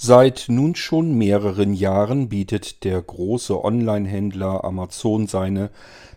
Seit 0.00 0.44
nun 0.46 0.76
schon 0.76 1.18
mehreren 1.18 1.74
Jahren 1.74 2.28
bietet 2.28 2.84
der 2.84 3.02
große 3.02 3.64
Online-Händler 3.64 4.62
Amazon 4.62 5.26
seine 5.26 5.70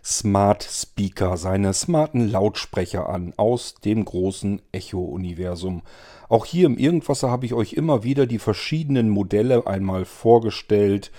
Smart 0.04 0.62
Speaker, 0.62 1.36
seine 1.36 1.74
smarten 1.74 2.30
Lautsprecher 2.30 3.08
an 3.08 3.34
aus 3.36 3.74
dem 3.74 4.04
großen 4.04 4.62
Echo-Universum. 4.70 5.82
Auch 6.28 6.44
hier 6.44 6.66
im 6.66 6.78
Irgendwasser 6.78 7.28
habe 7.28 7.44
ich 7.44 7.54
euch 7.54 7.72
immer 7.72 8.04
wieder 8.04 8.26
die 8.26 8.38
verschiedenen 8.38 9.10
Modelle 9.10 9.66
einmal 9.66 10.04
vorgestellt, 10.04 11.10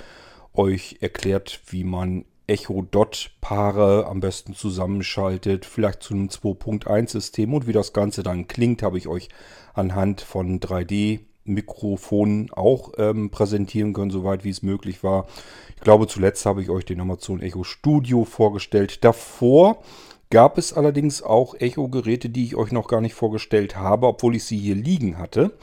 euch 0.54 1.00
erklärt, 1.02 1.60
wie 1.68 1.84
man 1.84 2.24
Echo-Dot-Paare 2.48 4.08
am 4.08 4.22
besten 4.22 4.56
zusammenschaltet, 4.56 5.66
vielleicht 5.66 6.02
zu 6.02 6.14
einem 6.14 6.30
2.1-System 6.30 7.54
und 7.54 7.68
wie 7.68 7.74
das 7.74 7.92
Ganze 7.92 8.24
dann 8.24 8.48
klingt, 8.48 8.84
habe 8.84 8.98
ich 8.98 9.10
euch 9.10 9.28
anhand 9.74 10.22
von 10.22 10.62
3D 10.62 11.20
Mikrofon 11.46 12.50
auch 12.52 12.94
ähm, 12.98 13.30
präsentieren 13.30 13.94
können, 13.94 14.12
soweit 14.12 14.44
wie 14.44 14.50
es 14.50 14.64
möglich 14.64 15.04
war. 15.04 15.28
Ich 15.76 15.82
glaube, 15.82 16.08
zuletzt 16.08 16.46
habe 16.46 16.62
ich 16.62 16.70
euch 16.70 16.86
den 16.86 17.02
Amazon 17.02 17.42
Echo 17.42 17.64
Studio 17.64 18.24
vorgestellt. 18.26 19.04
Davor 19.04 19.82
gab 20.30 20.58
es 20.58 20.74
allerdings 20.74 21.22
auch 21.22 21.56
Echo-Geräte, 21.56 22.30
die 22.30 22.46
ich 22.46 22.56
euch 22.56 22.72
noch 22.72 22.88
gar 22.88 23.02
nicht 23.02 23.14
vorgestellt 23.14 23.76
habe, 23.76 24.08
obwohl 24.08 24.36
ich 24.36 24.46
sie 24.46 24.58
hier 24.58 24.76
liegen 24.76 25.18
hatte. 25.18 25.54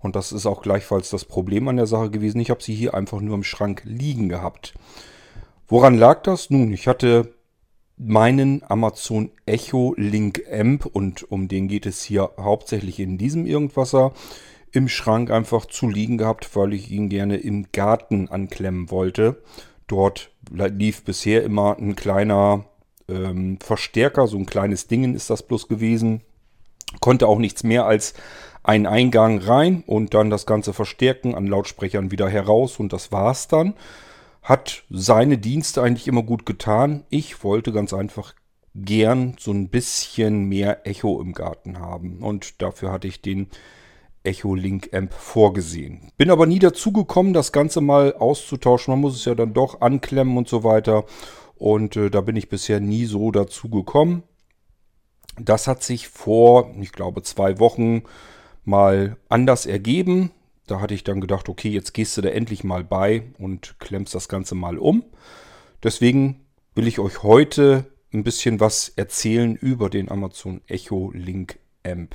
Und 0.00 0.16
das 0.16 0.32
ist 0.32 0.46
auch 0.46 0.62
gleichfalls 0.62 1.10
das 1.10 1.24
Problem 1.24 1.68
an 1.68 1.76
der 1.76 1.86
Sache 1.86 2.10
gewesen. 2.10 2.40
Ich 2.40 2.50
habe 2.50 2.62
sie 2.62 2.74
hier 2.74 2.94
einfach 2.94 3.20
nur 3.20 3.34
im 3.34 3.44
Schrank 3.44 3.82
liegen 3.84 4.28
gehabt. 4.28 4.74
Woran 5.66 5.96
lag 5.96 6.22
das? 6.22 6.50
Nun, 6.50 6.72
ich 6.72 6.86
hatte 6.86 7.34
meinen 7.96 8.62
Amazon 8.66 9.30
Echo 9.44 9.94
Link 9.96 10.42
Amp 10.50 10.86
und 10.86 11.30
um 11.30 11.48
den 11.48 11.68
geht 11.68 11.84
es 11.84 12.02
hier 12.02 12.30
hauptsächlich 12.38 12.98
in 12.98 13.18
diesem 13.18 13.44
Irgendwasser 13.44 14.12
im 14.72 14.88
Schrank 14.88 15.30
einfach 15.30 15.66
zu 15.66 15.88
liegen 15.88 16.18
gehabt, 16.18 16.54
weil 16.54 16.72
ich 16.72 16.90
ihn 16.90 17.08
gerne 17.08 17.36
im 17.36 17.66
Garten 17.72 18.28
anklemmen 18.28 18.90
wollte. 18.90 19.42
Dort 19.86 20.30
lief 20.50 21.04
bisher 21.04 21.42
immer 21.42 21.76
ein 21.78 21.96
kleiner 21.96 22.64
ähm, 23.08 23.58
Verstärker, 23.60 24.26
so 24.26 24.38
ein 24.38 24.46
kleines 24.46 24.86
Ding 24.86 25.14
ist 25.14 25.30
das 25.30 25.42
bloß 25.42 25.68
gewesen. 25.68 26.22
Konnte 27.00 27.26
auch 27.26 27.38
nichts 27.38 27.64
mehr 27.64 27.86
als 27.86 28.14
einen 28.62 28.86
Eingang 28.86 29.38
rein 29.38 29.82
und 29.86 30.14
dann 30.14 30.30
das 30.30 30.46
Ganze 30.46 30.72
verstärken, 30.72 31.34
an 31.34 31.46
Lautsprechern 31.46 32.10
wieder 32.10 32.28
heraus 32.28 32.78
und 32.78 32.92
das 32.92 33.10
war's 33.10 33.48
dann. 33.48 33.74
Hat 34.42 34.84
seine 34.90 35.38
Dienste 35.38 35.82
eigentlich 35.82 36.08
immer 36.08 36.22
gut 36.22 36.46
getan. 36.46 37.04
Ich 37.10 37.42
wollte 37.42 37.72
ganz 37.72 37.92
einfach 37.92 38.34
gern 38.74 39.36
so 39.38 39.50
ein 39.52 39.68
bisschen 39.68 40.44
mehr 40.44 40.86
Echo 40.86 41.20
im 41.20 41.32
Garten 41.32 41.78
haben 41.80 42.22
und 42.22 42.62
dafür 42.62 42.92
hatte 42.92 43.08
ich 43.08 43.20
den 43.22 43.48
Echo 44.22 44.54
Link 44.54 44.90
Amp 44.92 45.12
vorgesehen. 45.12 46.10
Bin 46.16 46.30
aber 46.30 46.46
nie 46.46 46.58
dazu 46.58 46.92
gekommen, 46.92 47.32
das 47.32 47.52
Ganze 47.52 47.80
mal 47.80 48.14
auszutauschen. 48.14 48.92
Man 48.92 49.00
muss 49.00 49.16
es 49.16 49.24
ja 49.24 49.34
dann 49.34 49.54
doch 49.54 49.80
anklemmen 49.80 50.36
und 50.36 50.48
so 50.48 50.64
weiter. 50.64 51.04
Und 51.56 51.96
äh, 51.96 52.10
da 52.10 52.20
bin 52.20 52.36
ich 52.36 52.48
bisher 52.48 52.80
nie 52.80 53.04
so 53.04 53.30
dazu 53.30 53.68
gekommen. 53.68 54.22
Das 55.38 55.66
hat 55.66 55.82
sich 55.82 56.08
vor, 56.08 56.74
ich 56.80 56.92
glaube, 56.92 57.22
zwei 57.22 57.58
Wochen 57.58 58.02
mal 58.64 59.16
anders 59.28 59.66
ergeben. 59.66 60.30
Da 60.66 60.80
hatte 60.80 60.94
ich 60.94 61.04
dann 61.04 61.20
gedacht, 61.20 61.48
okay, 61.48 61.68
jetzt 61.68 61.94
gehst 61.94 62.16
du 62.16 62.20
da 62.20 62.28
endlich 62.28 62.62
mal 62.62 62.84
bei 62.84 63.24
und 63.38 63.76
klemmst 63.78 64.14
das 64.14 64.28
Ganze 64.28 64.54
mal 64.54 64.78
um. 64.78 65.04
Deswegen 65.82 66.46
will 66.74 66.86
ich 66.86 66.98
euch 66.98 67.22
heute 67.22 67.86
ein 68.12 68.24
bisschen 68.24 68.60
was 68.60 68.88
erzählen 68.90 69.56
über 69.56 69.88
den 69.88 70.10
Amazon 70.10 70.60
Echo 70.66 71.10
Link 71.14 71.58
Amp. 71.84 72.14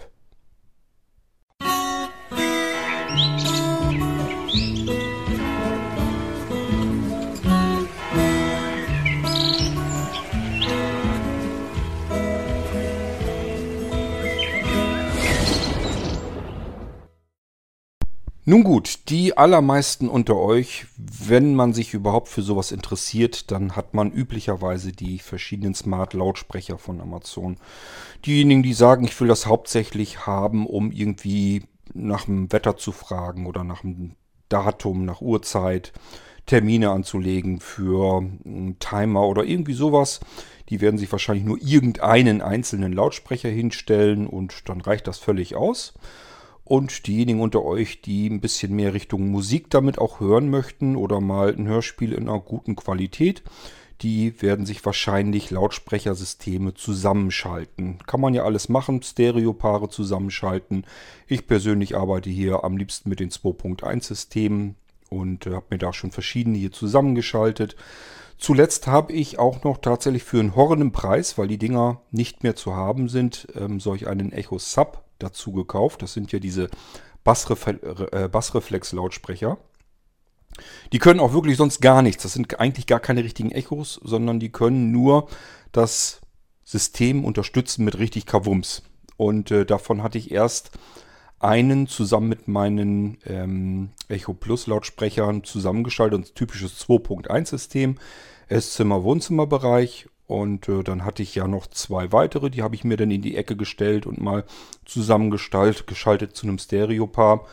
Nun 18.48 18.64
gut, 18.64 19.10
die 19.10 19.36
allermeisten 19.36 20.08
unter 20.08 20.36
euch, 20.36 20.86
wenn 20.98 21.56
man 21.56 21.74
sich 21.74 21.96
überhaupt 21.96 22.30
für 22.30 22.44
sowas 22.44 22.72
interessiert, 22.72 23.50
dann 23.50 23.76
hat 23.76 23.96
man 23.96 24.12
üblicherweise 24.12 24.92
die 24.92 25.18
verschiedenen 25.18 25.74
Smart-Lautsprecher 25.74 26.78
von 26.78 27.02
Amazon. 27.02 27.58
Diejenigen, 28.24 28.62
die 28.62 28.76
sagen, 28.76 29.06
ich 29.06 29.20
will 29.20 29.28
das 29.28 29.48
hauptsächlich 29.48 30.28
haben, 30.28 30.68
um 30.68 30.92
irgendwie 30.92 31.64
nach 31.94 32.26
dem 32.26 32.52
Wetter 32.52 32.78
zu 32.78 32.92
fragen 32.92 33.46
oder 33.46 33.64
nach 33.64 33.82
dem 33.82 34.16
Datum, 34.50 35.06
nach 35.06 35.22
Uhrzeit, 35.22 35.94
Termine 36.46 36.92
anzulegen 36.92 37.60
für 37.60 38.18
einen 38.20 38.78
Timer 38.80 39.28
oder 39.28 39.44
irgendwie 39.44 39.74
sowas. 39.74 40.20
Die 40.70 40.82
werden 40.82 40.98
sich 40.98 41.12
wahrscheinlich 41.12 41.46
nur 41.46 41.58
irgendeinen 41.60 42.42
einzelnen 42.42 42.94
Lautsprecher 42.94 43.50
hinstellen 43.50 44.28
und 44.28 44.70
dann 44.70 44.82
reicht 44.82 45.08
das 45.08 45.18
völlig 45.18 45.56
aus. 45.56 45.94
Und 46.64 47.06
diejenigen 47.06 47.42
unter 47.42 47.64
euch, 47.64 48.02
die 48.02 48.28
ein 48.28 48.42
bisschen 48.42 48.76
mehr 48.76 48.94
Richtung 48.96 49.30
Musik 49.30 49.70
damit 49.70 50.00
auch 50.00 50.20
hören 50.20 50.50
möchten 50.50 50.96
oder 50.96 51.22
mal 51.22 51.54
ein 51.54 51.68
Hörspiel 51.68 52.12
in 52.12 52.28
einer 52.28 52.40
guten 52.40 52.76
Qualität, 52.76 53.44
die 54.02 54.42
werden 54.42 54.66
sich 54.66 54.86
wahrscheinlich 54.86 55.52
Lautsprechersysteme 55.52 56.74
zusammenschalten. 56.74 58.00
Kann 58.06 58.22
man 58.22 58.34
ja 58.34 58.44
alles 58.44 58.70
machen, 58.70 59.02
Stereopaare 59.02 59.90
zusammenschalten. 59.90 60.86
Ich 61.28 61.48
persönlich 61.48 61.96
arbeite 61.96 62.30
hier 62.30 62.64
am 62.64 62.78
liebsten 62.78 63.10
mit 63.10 63.20
den 63.20 63.30
2.1 63.30 64.04
Systemen 64.04 64.76
und 65.10 65.48
äh, 65.48 65.54
habe 65.54 65.66
mir 65.70 65.78
da 65.78 65.94
schon 65.94 66.12
verschiedene 66.12 66.58
hier 66.58 66.72
zusammengeschaltet. 66.72 67.76
Zuletzt 68.38 68.88
habe 68.88 69.14
ich 69.14 69.40
auch 69.40 69.64
noch 69.64 69.78
tatsächlich 69.78 70.24
für 70.24 70.40
einen 70.40 70.56
horrenden 70.56 70.92
Preis, 70.92 71.38
weil 71.38 71.48
die 71.48 71.58
Dinger 71.58 72.02
nicht 72.12 72.44
mehr 72.44 72.56
zu 72.56 72.76
haben 72.76 73.08
sind, 73.08 73.48
ähm, 73.56 73.80
solch 73.80 74.08
einen 74.08 74.34
Echo 74.34 74.60
Sub 74.60 75.04
dazu 75.20 75.54
gekauft. 75.54 76.02
Das 76.02 76.14
sind 76.14 76.34
ja 76.34 76.40
diese 76.40 76.66
äh, 76.66 76.70
Bassreflex-Lautsprecher. 77.24 79.58
Die 80.94 81.00
können 81.00 81.20
auch 81.20 81.34
wirklich 81.34 81.58
sonst 81.58 81.82
gar 81.82 82.02
nichts. 82.02 82.24
Das 82.24 82.34
sind 82.34 82.60
eigentlich 82.60 82.88
gar 82.88 83.00
keine 83.00 83.24
richtigen 83.24 83.52
Echos, 83.52 84.00
sondern 84.04 84.40
die 84.40 84.52
können 84.52 84.92
nur 84.92 85.28
das 85.72 86.22
System 86.64 87.26
unterstützen 87.26 87.86
mit 87.86 87.98
richtig 88.00 88.26
Kavums. 88.26 88.84
Und 89.18 89.52
äh, 89.52 89.66
davon 89.66 90.04
hatte 90.04 90.18
ich 90.18 90.32
erst 90.32 90.72
einen 91.40 91.88
zusammen 91.88 92.30
mit 92.30 92.48
meinen 92.48 93.18
ähm, 93.26 93.90
Echo 94.08 94.34
Plus 94.34 94.68
Lautsprechern 94.68 95.44
zusammengeschaltet. 95.44 96.20
Ein 96.20 96.36
typisches 96.36 96.80
2.1 96.88 97.46
System. 97.46 97.98
Esszimmer-Wohnzimmerbereich 98.48 100.08
und 100.28 100.68
äh, 100.70 100.84
dann 100.84 101.06
hatte 101.06 101.22
ich 101.22 101.36
ja 101.36 101.48
noch 101.48 101.68
zwei 101.68 102.12
weitere, 102.12 102.50
die 102.50 102.64
habe 102.64 102.76
ich 102.76 102.84
mir 102.84 102.98
dann 102.98 103.12
in 103.12 103.22
die 103.22 103.38
Ecke 103.38 103.56
gestellt 103.56 104.06
und 104.06 104.20
mal 104.20 104.44
zusammengeschaltet 104.86 106.36
zu 106.36 106.48
einem 106.48 106.58
Stereopaar. 106.58 107.46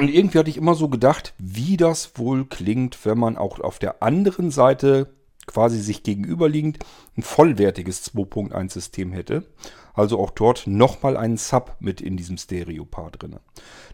Und 0.00 0.08
irgendwie 0.08 0.38
hatte 0.38 0.50
ich 0.50 0.56
immer 0.56 0.74
so 0.74 0.88
gedacht, 0.88 1.34
wie 1.38 1.76
das 1.76 2.12
wohl 2.16 2.46
klingt, 2.46 3.04
wenn 3.04 3.18
man 3.18 3.36
auch 3.36 3.58
auf 3.60 3.78
der 3.78 4.02
anderen 4.02 4.50
Seite 4.50 5.14
quasi 5.46 5.80
sich 5.80 6.02
gegenüberliegend 6.02 6.78
ein 7.16 7.22
vollwertiges 7.22 8.14
2.1 8.14 8.72
System 8.72 9.12
hätte. 9.12 9.44
Also 9.94 10.20
auch 10.20 10.30
dort 10.30 10.68
nochmal 10.68 11.16
einen 11.16 11.38
Sub 11.38 11.76
mit 11.80 12.00
in 12.00 12.16
diesem 12.16 12.36
Stereo-Paar 12.36 13.10
drin. 13.10 13.40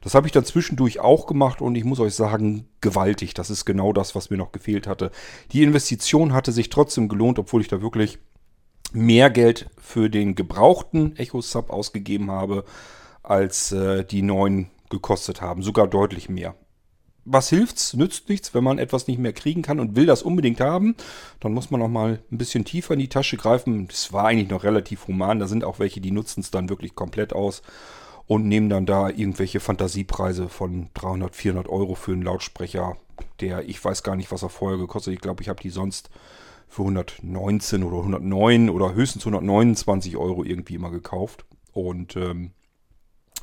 Das 0.02 0.14
habe 0.14 0.26
ich 0.26 0.32
dann 0.32 0.44
zwischendurch 0.44 1.00
auch 1.00 1.26
gemacht 1.26 1.62
und 1.62 1.76
ich 1.76 1.84
muss 1.84 2.00
euch 2.00 2.14
sagen, 2.14 2.68
gewaltig. 2.82 3.32
Das 3.32 3.48
ist 3.48 3.64
genau 3.64 3.94
das, 3.94 4.14
was 4.14 4.28
mir 4.28 4.36
noch 4.36 4.52
gefehlt 4.52 4.86
hatte. 4.86 5.10
Die 5.52 5.62
Investition 5.62 6.34
hatte 6.34 6.52
sich 6.52 6.68
trotzdem 6.68 7.08
gelohnt, 7.08 7.38
obwohl 7.38 7.62
ich 7.62 7.68
da 7.68 7.80
wirklich 7.80 8.18
mehr 8.92 9.30
Geld 9.30 9.70
für 9.78 10.10
den 10.10 10.34
gebrauchten 10.34 11.16
Echo 11.16 11.40
Sub 11.40 11.70
ausgegeben 11.70 12.30
habe, 12.30 12.64
als 13.22 13.72
äh, 13.72 14.04
die 14.04 14.20
neuen 14.20 14.70
gekostet 14.94 15.40
haben. 15.40 15.62
Sogar 15.62 15.86
deutlich 15.86 16.28
mehr 16.28 16.54
was 17.24 17.48
hilft's? 17.48 17.94
Nützt 17.94 18.28
nichts, 18.28 18.54
wenn 18.54 18.64
man 18.64 18.78
etwas 18.78 19.06
nicht 19.06 19.18
mehr 19.18 19.32
kriegen 19.32 19.62
kann 19.62 19.80
und 19.80 19.96
will 19.96 20.06
das 20.06 20.22
unbedingt 20.22 20.60
haben. 20.60 20.94
Dann 21.40 21.52
muss 21.52 21.70
man 21.70 21.80
noch 21.80 21.88
mal 21.88 22.22
ein 22.30 22.38
bisschen 22.38 22.64
tiefer 22.64 22.94
in 22.94 23.00
die 23.00 23.08
Tasche 23.08 23.36
greifen. 23.36 23.88
Das 23.88 24.12
war 24.12 24.26
eigentlich 24.26 24.50
noch 24.50 24.64
relativ 24.64 25.06
human. 25.08 25.38
Da 25.38 25.46
sind 25.46 25.64
auch 25.64 25.78
welche, 25.78 26.00
die 26.00 26.10
nutzen 26.10 26.40
es 26.40 26.50
dann 26.50 26.68
wirklich 26.68 26.94
komplett 26.94 27.32
aus 27.32 27.62
und 28.26 28.46
nehmen 28.46 28.68
dann 28.68 28.86
da 28.86 29.08
irgendwelche 29.08 29.60
Fantasiepreise 29.60 30.48
von 30.48 30.88
300, 30.94 31.34
400 31.34 31.68
Euro 31.68 31.94
für 31.94 32.12
einen 32.12 32.22
Lautsprecher, 32.22 32.96
der 33.40 33.68
ich 33.68 33.82
weiß 33.82 34.02
gar 34.02 34.16
nicht, 34.16 34.30
was 34.30 34.42
er 34.42 34.50
vorher 34.50 34.78
gekostet. 34.78 35.14
Ich 35.14 35.20
glaube, 35.20 35.42
ich 35.42 35.48
habe 35.48 35.62
die 35.62 35.70
sonst 35.70 36.10
für 36.68 36.82
119 36.82 37.84
oder 37.84 37.98
109 37.98 38.70
oder 38.70 38.94
höchstens 38.94 39.22
129 39.22 40.16
Euro 40.16 40.44
irgendwie 40.44 40.74
immer 40.74 40.90
gekauft. 40.90 41.44
Und 41.72 42.16
ähm, 42.16 42.52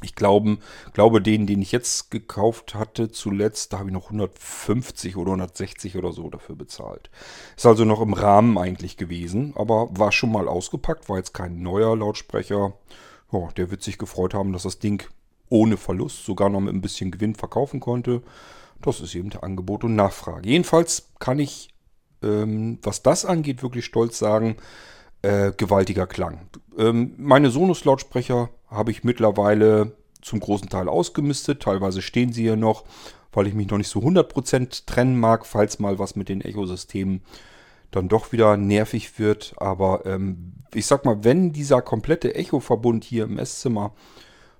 ich 0.03 0.15
glaube, 0.15 0.57
glaube, 0.93 1.21
den, 1.21 1.47
den 1.47 1.61
ich 1.61 1.71
jetzt 1.71 2.11
gekauft 2.11 2.75
hatte 2.75 3.11
zuletzt, 3.11 3.73
da 3.73 3.79
habe 3.79 3.89
ich 3.89 3.93
noch 3.93 4.05
150 4.05 5.17
oder 5.17 5.31
160 5.31 5.97
oder 5.97 6.11
so 6.11 6.29
dafür 6.29 6.55
bezahlt. 6.55 7.09
Ist 7.55 7.65
also 7.65 7.85
noch 7.85 8.01
im 8.01 8.13
Rahmen 8.13 8.57
eigentlich 8.57 8.97
gewesen, 8.97 9.53
aber 9.55 9.89
war 9.91 10.11
schon 10.11 10.31
mal 10.31 10.47
ausgepackt, 10.47 11.09
war 11.09 11.17
jetzt 11.17 11.33
kein 11.33 11.61
neuer 11.61 11.95
Lautsprecher. 11.95 12.73
Ja, 13.31 13.47
der 13.55 13.71
wird 13.71 13.81
sich 13.83 13.97
gefreut 13.97 14.33
haben, 14.33 14.53
dass 14.53 14.63
das 14.63 14.79
Ding 14.79 15.03
ohne 15.49 15.77
Verlust, 15.77 16.25
sogar 16.25 16.49
noch 16.49 16.61
mit 16.61 16.73
ein 16.73 16.81
bisschen 16.81 17.11
Gewinn 17.11 17.35
verkaufen 17.35 17.79
konnte. 17.79 18.21
Das 18.81 18.99
ist 18.99 19.13
eben 19.15 19.29
der 19.29 19.43
Angebot 19.43 19.83
und 19.83 19.95
Nachfrage. 19.95 20.49
Jedenfalls 20.49 21.09
kann 21.19 21.39
ich, 21.39 21.69
ähm, 22.23 22.79
was 22.81 23.03
das 23.03 23.25
angeht, 23.25 23.61
wirklich 23.61 23.85
stolz 23.85 24.17
sagen, 24.17 24.55
äh, 25.21 25.51
gewaltiger 25.55 26.07
Klang. 26.07 26.41
Ähm, 26.77 27.13
meine 27.17 27.49
Sonos-Lautsprecher 27.49 28.49
habe 28.67 28.91
ich 28.91 29.03
mittlerweile 29.03 29.93
zum 30.21 30.39
großen 30.39 30.69
Teil 30.69 30.87
ausgemistet. 30.87 31.61
Teilweise 31.61 32.01
stehen 32.01 32.31
sie 32.33 32.43
hier 32.43 32.55
noch, 32.55 32.85
weil 33.31 33.47
ich 33.47 33.53
mich 33.53 33.67
noch 33.67 33.77
nicht 33.77 33.89
so 33.89 33.99
100% 33.99 34.85
trennen 34.85 35.19
mag, 35.19 35.45
falls 35.45 35.79
mal 35.79 35.99
was 35.99 36.15
mit 36.15 36.29
den 36.29 36.41
Echo-Systemen 36.41 37.21
dann 37.91 38.07
doch 38.07 38.31
wieder 38.31 38.57
nervig 38.57 39.19
wird. 39.19 39.53
Aber 39.57 40.05
ähm, 40.05 40.53
ich 40.73 40.85
sag 40.85 41.05
mal, 41.05 41.23
wenn 41.23 41.51
dieser 41.51 41.81
komplette 41.81 42.35
Echo-Verbund 42.35 43.03
hier 43.03 43.25
im 43.25 43.37
Esszimmer 43.37 43.93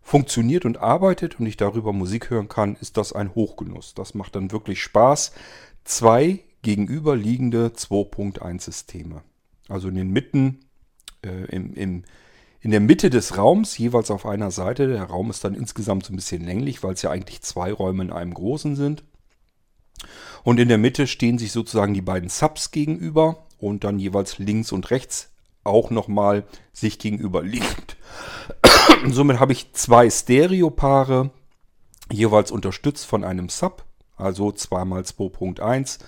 funktioniert 0.02 0.66
und 0.66 0.78
arbeitet 0.78 1.40
und 1.40 1.46
ich 1.46 1.57
darüber 1.57 1.94
Musik 1.94 2.30
hören 2.30 2.50
kann, 2.50 2.75
ist 2.75 2.98
das 2.98 3.14
ein 3.14 3.34
Hochgenuss. 3.36 3.94
Das 3.94 4.14
macht 4.14 4.36
dann 4.36 4.52
wirklich 4.52 4.81
Spaß. 4.81 5.31
Zwei 5.84 6.40
gegenüberliegende 6.62 7.68
2.1 7.68 8.62
Systeme. 8.62 9.22
Also 9.71 9.88
in 9.88 9.95
den 9.95 10.12
Mitten, 10.12 10.59
äh, 11.25 11.45
im, 11.45 11.73
im, 11.73 12.03
in 12.59 12.71
der 12.71 12.79
Mitte 12.79 13.09
des 13.09 13.38
Raums, 13.38 13.77
jeweils 13.77 14.12
auf 14.12 14.25
einer 14.25 14.51
Seite. 14.51 14.88
Der 14.88 15.03
Raum 15.03 15.29
ist 15.29 15.44
dann 15.44 15.56
insgesamt 15.56 16.06
so 16.06 16.13
ein 16.13 16.18
bisschen 16.18 16.44
länglich, 16.44 16.83
weil 16.83 16.94
es 16.94 17.01
ja 17.01 17.09
eigentlich 17.09 17.41
zwei 17.41 17.71
Räume 17.71 18.03
in 18.03 18.12
einem 18.12 18.33
großen 18.33 18.75
sind. 18.75 19.03
Und 20.44 20.59
in 20.59 20.68
der 20.68 20.77
Mitte 20.77 21.07
stehen 21.07 21.38
sich 21.38 21.51
sozusagen 21.51 21.94
die 21.94 22.01
beiden 22.01 22.29
Subs 22.29 22.71
gegenüber 22.71 23.45
und 23.59 23.83
dann 23.83 24.00
jeweils 24.00 24.39
links 24.39 24.71
und 24.71 24.89
rechts 24.91 25.29
auch 25.63 25.91
nochmal 25.91 26.44
sich 26.73 27.00
gegenüber 27.00 27.44
liegend. 27.44 27.97
Somit 29.07 29.39
habe 29.39 29.53
ich 29.53 29.73
zwei 29.73 30.09
Stereopaare, 30.09 31.31
jeweils 32.12 32.51
unterstützt 32.51 33.06
von 33.06 33.23
einem 33.23 33.50
Sub, 33.50 33.85
also 34.18 34.50
2x2.1. 34.50 36.00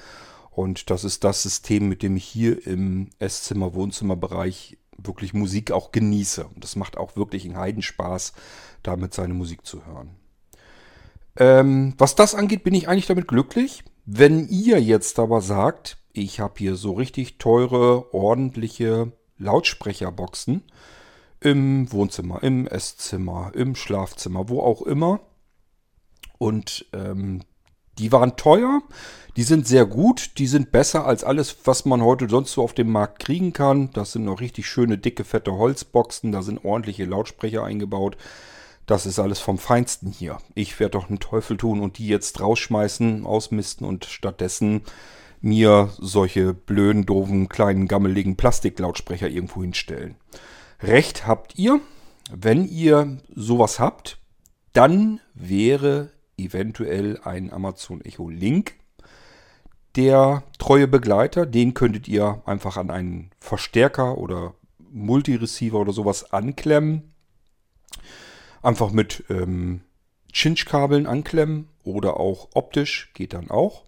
Und 0.55 0.89
das 0.91 1.03
ist 1.03 1.23
das 1.23 1.41
System, 1.41 1.89
mit 1.89 2.03
dem 2.03 2.15
ich 2.15 2.25
hier 2.25 2.65
im 2.67 3.09
Esszimmer-Wohnzimmerbereich 3.19 4.77
wirklich 4.97 5.33
Musik 5.33 5.71
auch 5.71 5.91
genieße. 5.91 6.45
Und 6.45 6.63
das 6.63 6.75
macht 6.75 6.97
auch 6.97 7.15
wirklich 7.15 7.45
einen 7.45 7.57
Heidenspaß, 7.57 8.33
damit 8.83 9.13
seine 9.13 9.33
Musik 9.33 9.65
zu 9.65 9.85
hören. 9.85 10.11
Ähm, 11.37 11.95
was 11.97 12.13
das 12.13 12.35
angeht, 12.35 12.63
bin 12.63 12.75
ich 12.75 12.87
eigentlich 12.87 13.07
damit 13.07 13.27
glücklich. 13.27 13.83
Wenn 14.05 14.47
ihr 14.47 14.79
jetzt 14.79 15.17
aber 15.17 15.41
sagt, 15.41 15.97
ich 16.11 16.39
habe 16.39 16.53
hier 16.57 16.75
so 16.75 16.93
richtig 16.93 17.39
teure, 17.39 18.13
ordentliche 18.13 19.11
Lautsprecherboxen 19.39 20.63
im 21.39 21.91
Wohnzimmer, 21.91 22.43
im 22.43 22.67
Esszimmer, 22.67 23.51
im 23.55 23.75
Schlafzimmer, 23.75 24.49
wo 24.49 24.61
auch 24.61 24.83
immer. 24.83 25.21
Und 26.37 26.85
ähm, 26.93 27.41
die 27.99 28.11
waren 28.11 28.35
teuer, 28.35 28.81
die 29.35 29.43
sind 29.43 29.67
sehr 29.67 29.85
gut, 29.85 30.37
die 30.37 30.45
sind 30.45 30.71
besser 30.71 31.05
als 31.07 31.23
alles, 31.23 31.55
was 31.65 31.85
man 31.85 32.03
heute 32.03 32.29
sonst 32.29 32.53
so 32.53 32.63
auf 32.63 32.73
dem 32.73 32.91
Markt 32.91 33.19
kriegen 33.19 33.51
kann. 33.51 33.89
Das 33.93 34.11
sind 34.11 34.25
noch 34.25 34.41
richtig 34.41 34.67
schöne, 34.67 34.99
dicke, 34.99 35.23
fette 35.23 35.53
Holzboxen, 35.53 36.31
da 36.31 36.43
sind 36.43 36.63
ordentliche 36.63 37.05
Lautsprecher 37.05 37.63
eingebaut. 37.63 38.15
Das 38.85 39.05
ist 39.05 39.17
alles 39.17 39.39
vom 39.39 39.57
Feinsten 39.57 40.11
hier. 40.11 40.37
Ich 40.55 40.79
werde 40.79 40.91
doch 40.91 41.09
einen 41.09 41.19
Teufel 41.19 41.57
tun 41.57 41.79
und 41.79 41.97
die 41.97 42.07
jetzt 42.07 42.41
rausschmeißen, 42.41 43.25
ausmisten 43.25 43.87
und 43.87 44.05
stattdessen 44.05 44.81
mir 45.41 45.89
solche 45.99 46.53
blöden, 46.53 47.05
doofen, 47.05 47.49
kleinen, 47.49 47.87
gammeligen 47.87 48.35
Plastiklautsprecher 48.35 49.29
irgendwo 49.29 49.61
hinstellen. 49.61 50.15
Recht 50.81 51.25
habt 51.25 51.57
ihr. 51.57 51.79
Wenn 52.31 52.65
ihr 52.65 53.17
sowas 53.35 53.79
habt, 53.79 54.17
dann 54.71 55.19
wäre 55.33 56.11
eventuell 56.37 57.19
ein 57.23 57.51
Amazon 57.51 58.01
Echo 58.01 58.29
Link 58.29 58.75
der 59.95 60.43
treue 60.57 60.87
Begleiter. 60.87 61.45
Den 61.45 61.73
könntet 61.73 62.07
ihr 62.07 62.41
einfach 62.45 62.77
an 62.77 62.89
einen 62.89 63.29
Verstärker 63.39 64.17
oder 64.17 64.55
Multireceiver 64.91 65.79
oder 65.79 65.93
sowas 65.93 66.33
anklemmen 66.33 67.13
Einfach 68.63 68.91
mit 68.91 69.25
ähm, 69.29 69.81
Cinch-Kabeln 70.33 71.05
anklemmen 71.05 71.67
oder 71.83 72.17
auch 72.17 72.49
optisch 72.53 73.11
geht 73.13 73.33
dann 73.33 73.51
auch. 73.51 73.83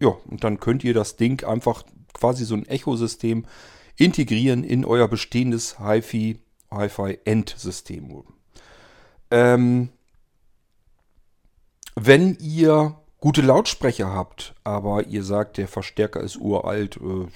Ja, 0.00 0.16
und 0.26 0.44
dann 0.44 0.60
könnt 0.60 0.84
ihr 0.84 0.94
das 0.94 1.16
Ding 1.16 1.44
einfach 1.44 1.82
quasi 2.14 2.44
so 2.44 2.54
ein 2.54 2.66
Echo-System 2.66 3.44
integrieren 3.96 4.62
in 4.62 4.84
euer 4.84 5.08
bestehendes 5.08 5.80
HiFi, 5.80 6.38
Hi-Fi-End-System. 6.70 8.22
Ähm, 9.32 9.88
wenn 12.06 12.36
ihr 12.40 12.96
gute 13.20 13.42
Lautsprecher 13.42 14.12
habt, 14.12 14.54
aber 14.64 15.06
ihr 15.06 15.24
sagt, 15.24 15.56
der 15.56 15.68
Verstärker 15.68 16.20
ist 16.20 16.36
uralt, 16.36 16.96
äh, 16.96 17.26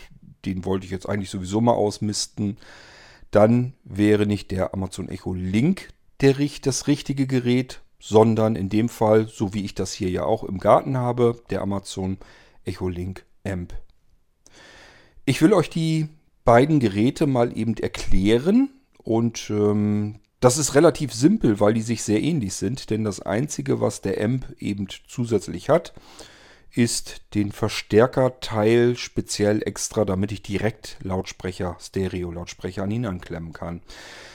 den 0.45 0.65
wollte 0.65 0.87
ich 0.87 0.93
jetzt 0.93 1.09
eigentlich 1.09 1.31
sowieso 1.31 1.61
mal 1.61 1.73
ausmisten, 1.73 2.57
dann 3.31 3.75
wäre 3.85 4.27
nicht 4.27 4.51
der 4.51 4.75
Amazon 4.75 5.09
Echo 5.09 5.33
Link 5.35 5.89
der, 6.21 6.37
das 6.63 6.87
richtige 6.87 7.27
Gerät, 7.27 7.81
sondern 7.99 8.57
in 8.57 8.69
dem 8.69 8.89
Fall, 8.89 9.27
so 9.29 9.55
wie 9.55 9.65
ich 9.65 9.75
das 9.75 9.93
hier 9.93 10.11
ja 10.11 10.25
auch 10.25 10.45
im 10.45 10.59
Garten 10.59 10.97
habe, 10.97 11.41
der 11.51 11.63
Amazon 11.63 12.19
Echo 12.65 12.89
Link 12.89 13.25
Amp. 13.45 13.75
Ich 15.25 15.43
will 15.43 15.53
euch 15.53 15.71
die 15.71 16.09
beiden 16.45 16.81
Geräte 16.81 17.27
mal 17.27 17.57
eben 17.57 17.77
erklären 17.77 18.71
und 19.03 19.51
ähm, 19.51 20.21
das 20.43 20.59
ist 20.59 20.75
relativ 20.75 21.15
simpel, 21.15 21.61
weil 21.61 21.73
die 21.73 21.83
sich 21.83 22.03
sehr 22.03 22.21
ähnlich 22.21 22.55
sind, 22.55 22.91
denn 22.91 23.05
das 23.05 23.21
Einzige, 23.21 23.81
was 23.81 24.01
der 24.01 24.21
Amp 24.21 24.45
eben 24.59 24.89
zusätzlich 25.07 25.69
hat, 25.69 25.95
ist 26.75 27.23
den 27.35 27.53
Verstärkerteil 27.53 28.97
speziell 28.97 29.63
extra, 29.63 30.05
damit 30.05 30.33
ich 30.33 30.43
direkt 30.43 30.97
Lautsprecher, 31.03 31.77
Stereo-Lautsprecher 31.79 32.83
an 32.83 32.91
ihn 32.91 33.07
anklemmen 33.07 33.53
kann. 33.53 33.83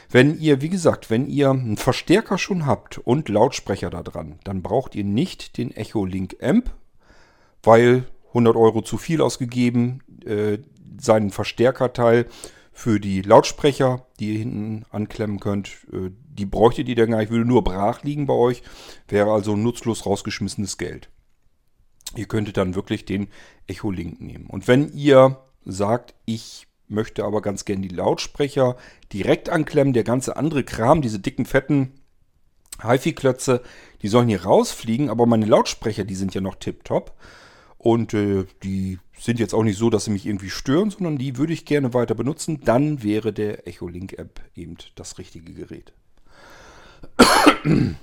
Wenn 0.10 0.40
ihr, 0.40 0.62
wie 0.62 0.70
gesagt, 0.70 1.10
wenn 1.10 1.28
ihr 1.28 1.50
einen 1.50 1.76
Verstärker 1.76 2.38
schon 2.38 2.66
habt 2.66 3.00
und 3.00 3.28
Lautsprecher 3.28 3.90
da 3.90 4.02
dran, 4.02 4.40
dann 4.46 4.62
braucht 4.62 4.96
ihr 4.96 5.04
nicht 5.04 5.58
den 5.58 5.76
Echo 5.76 6.06
Link 6.06 6.38
Amp, 6.42 6.72
weil 7.64 8.06
100 8.30 8.56
Euro 8.56 8.82
zu 8.82 8.98
viel 8.98 9.20
ausgegeben, 9.20 10.02
äh, 10.26 10.60
seinen 10.98 11.32
Verstärkerteil 11.32 12.28
für 12.78 13.00
die 13.00 13.24
Lautsprecher, 13.24 14.06
die 14.20 14.34
ihr 14.34 14.38
hinten 14.38 14.86
anklemmen 14.92 15.40
könnt, 15.40 15.70
äh, 15.92 16.12
die 16.30 16.46
bräuchtet 16.46 16.88
ihr 16.88 16.96
dann 16.96 17.10
gar 17.10 17.18
nicht, 17.18 17.32
würde 17.32 17.44
nur 17.44 17.64
brach 17.64 18.04
liegen 18.04 18.28
bei 18.28 18.36
euch, 18.36 18.62
wäre 19.08 19.32
also 19.32 19.56
nutzlos 19.56 20.06
rausgeschmissenes 20.06 20.78
Geld. 20.78 21.10
Ihr 22.16 22.28
könntet 22.28 22.56
dann 22.56 22.76
wirklich 22.76 23.04
den 23.04 23.30
Echo 23.66 23.90
Link 23.90 24.22
nehmen. 24.22 24.46
Und 24.46 24.68
wenn 24.68 24.94
ihr 24.94 25.40
sagt, 25.66 26.14
ich 26.26 26.68
möchte 26.88 27.26
aber 27.26 27.42
ganz 27.42 27.66
gern 27.66 27.82
die 27.82 27.88
Lautsprecher 27.88 28.78
direkt 29.12 29.50
anklemmen. 29.50 29.94
Der 29.94 30.04
ganze 30.04 30.38
andere 30.38 30.64
Kram, 30.64 31.02
diese 31.02 31.20
dicken, 31.20 31.48
fetten 31.48 31.94
HiFi-Klötze, 32.84 33.64
die 34.04 34.08
sollen 34.08 34.30
hier 34.30 34.44
rausfliegen, 34.44 35.10
aber 35.10 35.26
meine 35.26 35.48
Lautsprecher, 35.48 36.04
die 36.04 36.16
sind 36.16 36.36
ja 36.36 36.42
noch 36.42 36.56
tipptopp. 36.56 37.18
Und 37.80 38.14
äh, 38.14 38.46
die 38.62 39.00
sind 39.18 39.40
jetzt 39.40 39.54
auch 39.54 39.64
nicht 39.64 39.78
so, 39.78 39.90
dass 39.90 40.06
sie 40.06 40.12
mich 40.12 40.26
irgendwie 40.26 40.50
stören, 40.50 40.90
sondern 40.90 41.18
die 41.18 41.38
würde 41.38 41.54
ich 41.54 41.66
gerne 41.66 41.94
weiter 41.94 42.16
benutzen. 42.16 42.62
Dann 42.64 43.04
wäre 43.04 43.34
der 43.34 43.68
Echo 43.68 43.88
Link 43.88 44.14
App 44.14 44.42
eben 44.56 44.78
das 44.96 45.18
richtige 45.18 45.54
Gerät. 45.54 45.94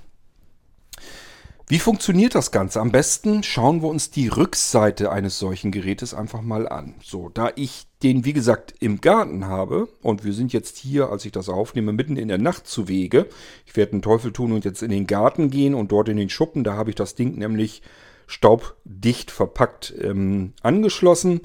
Wie 1.67 1.79
funktioniert 1.79 2.35
das 2.35 2.51
Ganze? 2.51 2.79
Am 2.83 2.93
besten 2.93 3.43
schauen 3.43 3.81
wir 3.81 3.89
uns 3.89 4.11
die 4.11 4.29
Rückseite 4.29 5.11
eines 5.11 5.39
solchen 5.39 5.71
Gerätes 5.71 6.13
einfach 6.13 6.43
mal 6.43 6.69
an. 6.69 6.95
So, 7.03 7.31
da 7.31 7.53
ich 7.57 7.87
den, 8.03 8.27
wie 8.27 8.35
gesagt, 8.35 8.75
im 8.81 9.01
Garten 9.01 9.47
habe 9.47 9.89
und 10.03 10.25
wir 10.25 10.35
sind 10.35 10.53
jetzt 10.53 10.77
hier, 10.77 11.09
als 11.09 11.25
ich 11.25 11.33
das 11.33 11.49
aufnehme, 11.49 11.95
mitten 11.95 12.19
in 12.19 12.29
der 12.29 12.37
Nacht 12.37 12.67
zu 12.67 12.87
Wege. 12.87 13.31
Ich 13.65 13.75
werde 13.77 13.93
einen 13.93 14.03
Teufel 14.03 14.31
tun 14.31 14.53
und 14.53 14.67
jetzt 14.67 14.83
in 14.83 14.91
den 14.91 15.07
Garten 15.07 15.49
gehen 15.49 15.75
und 15.75 15.91
dort 15.91 16.11
in 16.11 16.19
den 16.19 16.29
Schuppen, 16.29 16.65
da 16.65 16.75
habe 16.75 16.91
ich 16.91 16.97
das 16.97 17.15
Ding 17.15 17.39
nämlich 17.39 17.81
staubdicht 18.27 19.31
verpackt 19.31 19.95
ähm, 20.01 20.53
angeschlossen. 20.63 21.43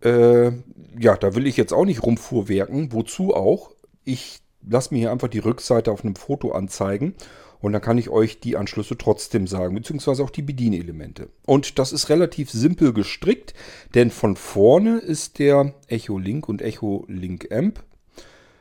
Äh, 0.00 0.52
ja, 0.98 1.16
da 1.16 1.34
will 1.34 1.46
ich 1.46 1.56
jetzt 1.56 1.72
auch 1.72 1.84
nicht 1.84 2.02
rumfuhrwerken. 2.02 2.92
Wozu 2.92 3.34
auch? 3.34 3.70
Ich 4.04 4.40
lasse 4.68 4.92
mir 4.92 5.00
hier 5.00 5.12
einfach 5.12 5.28
die 5.28 5.38
Rückseite 5.38 5.90
auf 5.90 6.04
einem 6.04 6.16
Foto 6.16 6.52
anzeigen 6.52 7.14
und 7.62 7.72
dann 7.72 7.80
kann 7.80 7.96
ich 7.96 8.10
euch 8.10 8.40
die 8.40 8.56
Anschlüsse 8.56 8.98
trotzdem 8.98 9.46
sagen, 9.46 9.74
beziehungsweise 9.76 10.22
auch 10.24 10.30
die 10.30 10.42
Bedienelemente. 10.42 11.30
Und 11.46 11.78
das 11.78 11.92
ist 11.92 12.08
relativ 12.08 12.50
simpel 12.50 12.92
gestrickt, 12.92 13.54
denn 13.94 14.10
von 14.10 14.34
vorne 14.34 14.98
ist 14.98 15.38
der 15.38 15.72
Echo 15.86 16.18
Link 16.18 16.48
und 16.48 16.60
Echo 16.60 17.04
Link 17.08 17.52
Amp. 17.52 17.84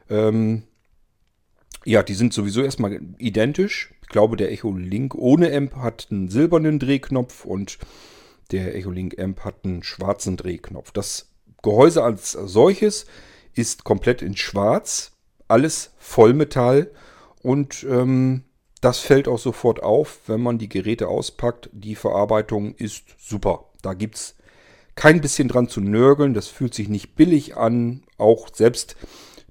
Ähm, 0.07 0.63
ja, 1.83 2.03
die 2.03 2.13
sind 2.13 2.31
sowieso 2.31 2.61
erstmal 2.61 3.01
identisch. 3.17 3.91
Glaube, 4.11 4.35
der 4.35 4.51
Echo 4.51 4.73
Link 4.73 5.15
ohne 5.15 5.55
Amp 5.55 5.77
hat 5.77 6.09
einen 6.11 6.27
silbernen 6.27 6.79
Drehknopf 6.79 7.45
und 7.45 7.77
der 8.51 8.75
Echo 8.75 8.91
Link 8.91 9.17
Amp 9.17 9.45
hat 9.45 9.63
einen 9.63 9.83
schwarzen 9.83 10.35
Drehknopf. 10.35 10.91
Das 10.91 11.31
Gehäuse 11.63 12.03
als 12.03 12.33
solches 12.33 13.05
ist 13.53 13.85
komplett 13.85 14.21
in 14.21 14.35
schwarz, 14.35 15.13
alles 15.47 15.93
Vollmetall 15.97 16.91
und 17.41 17.85
ähm, 17.89 18.43
das 18.81 18.99
fällt 18.99 19.29
auch 19.29 19.39
sofort 19.39 19.81
auf, 19.81 20.19
wenn 20.27 20.41
man 20.41 20.57
die 20.57 20.67
Geräte 20.67 21.07
auspackt. 21.07 21.69
Die 21.71 21.95
Verarbeitung 21.95 22.75
ist 22.75 23.15
super. 23.17 23.69
Da 23.81 23.93
gibt 23.93 24.15
es 24.15 24.35
kein 24.95 25.21
bisschen 25.21 25.47
dran 25.47 25.69
zu 25.69 25.79
nörgeln. 25.79 26.33
Das 26.33 26.47
fühlt 26.47 26.73
sich 26.73 26.89
nicht 26.89 27.15
billig 27.15 27.55
an. 27.55 28.03
Auch 28.17 28.49
selbst 28.53 28.97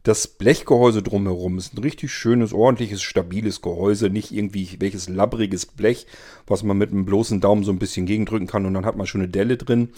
das 0.02 0.26
Blechgehäuse 0.28 1.02
drumherum 1.02 1.59
ist 1.59 1.75
ein 1.75 1.83
richtig 1.83 2.11
schönes, 2.11 2.52
ordentliches, 2.52 3.02
stabiles 3.02 3.61
Gehäuse. 3.61 4.09
Nicht 4.09 4.33
irgendwie 4.33 4.76
welches 4.78 5.09
labbriges 5.09 5.66
Blech, 5.66 6.07
was 6.47 6.62
man 6.62 6.78
mit 6.78 6.90
einem 6.90 7.04
bloßen 7.04 7.40
Daumen 7.40 7.64
so 7.64 7.73
ein 7.73 7.78
bisschen 7.78 8.07
gegendrücken 8.07 8.47
kann 8.47 8.64
und 8.64 8.75
dann 8.75 8.87
hat 8.87 8.97
man 8.97 9.07
schon 9.07 9.21
eine 9.21 9.30
Delle 9.30 9.57
drin. 9.57 9.90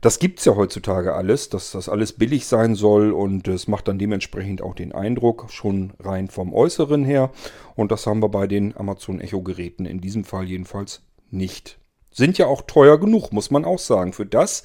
Das 0.00 0.18
gibt 0.18 0.40
es 0.40 0.46
ja 0.46 0.56
heutzutage 0.56 1.14
alles, 1.14 1.48
dass 1.48 1.70
das 1.70 1.88
alles 1.88 2.14
billig 2.14 2.46
sein 2.46 2.74
soll 2.74 3.12
und 3.12 3.46
es 3.46 3.68
macht 3.68 3.86
dann 3.86 4.00
dementsprechend 4.00 4.60
auch 4.60 4.74
den 4.74 4.92
Eindruck, 4.92 5.46
schon 5.50 5.92
rein 6.00 6.28
vom 6.28 6.52
Äußeren 6.52 7.04
her. 7.04 7.30
Und 7.76 7.92
das 7.92 8.06
haben 8.06 8.20
wir 8.20 8.28
bei 8.28 8.48
den 8.48 8.76
Amazon 8.76 9.20
Echo 9.20 9.42
Geräten 9.42 9.84
in 9.86 10.00
diesem 10.00 10.24
Fall 10.24 10.44
jedenfalls 10.44 11.02
nicht. 11.30 11.78
Sind 12.10 12.36
ja 12.36 12.46
auch 12.46 12.62
teuer 12.62 12.98
genug, 12.98 13.32
muss 13.32 13.52
man 13.52 13.64
auch 13.64 13.78
sagen. 13.78 14.12
Für 14.12 14.26
das, 14.26 14.64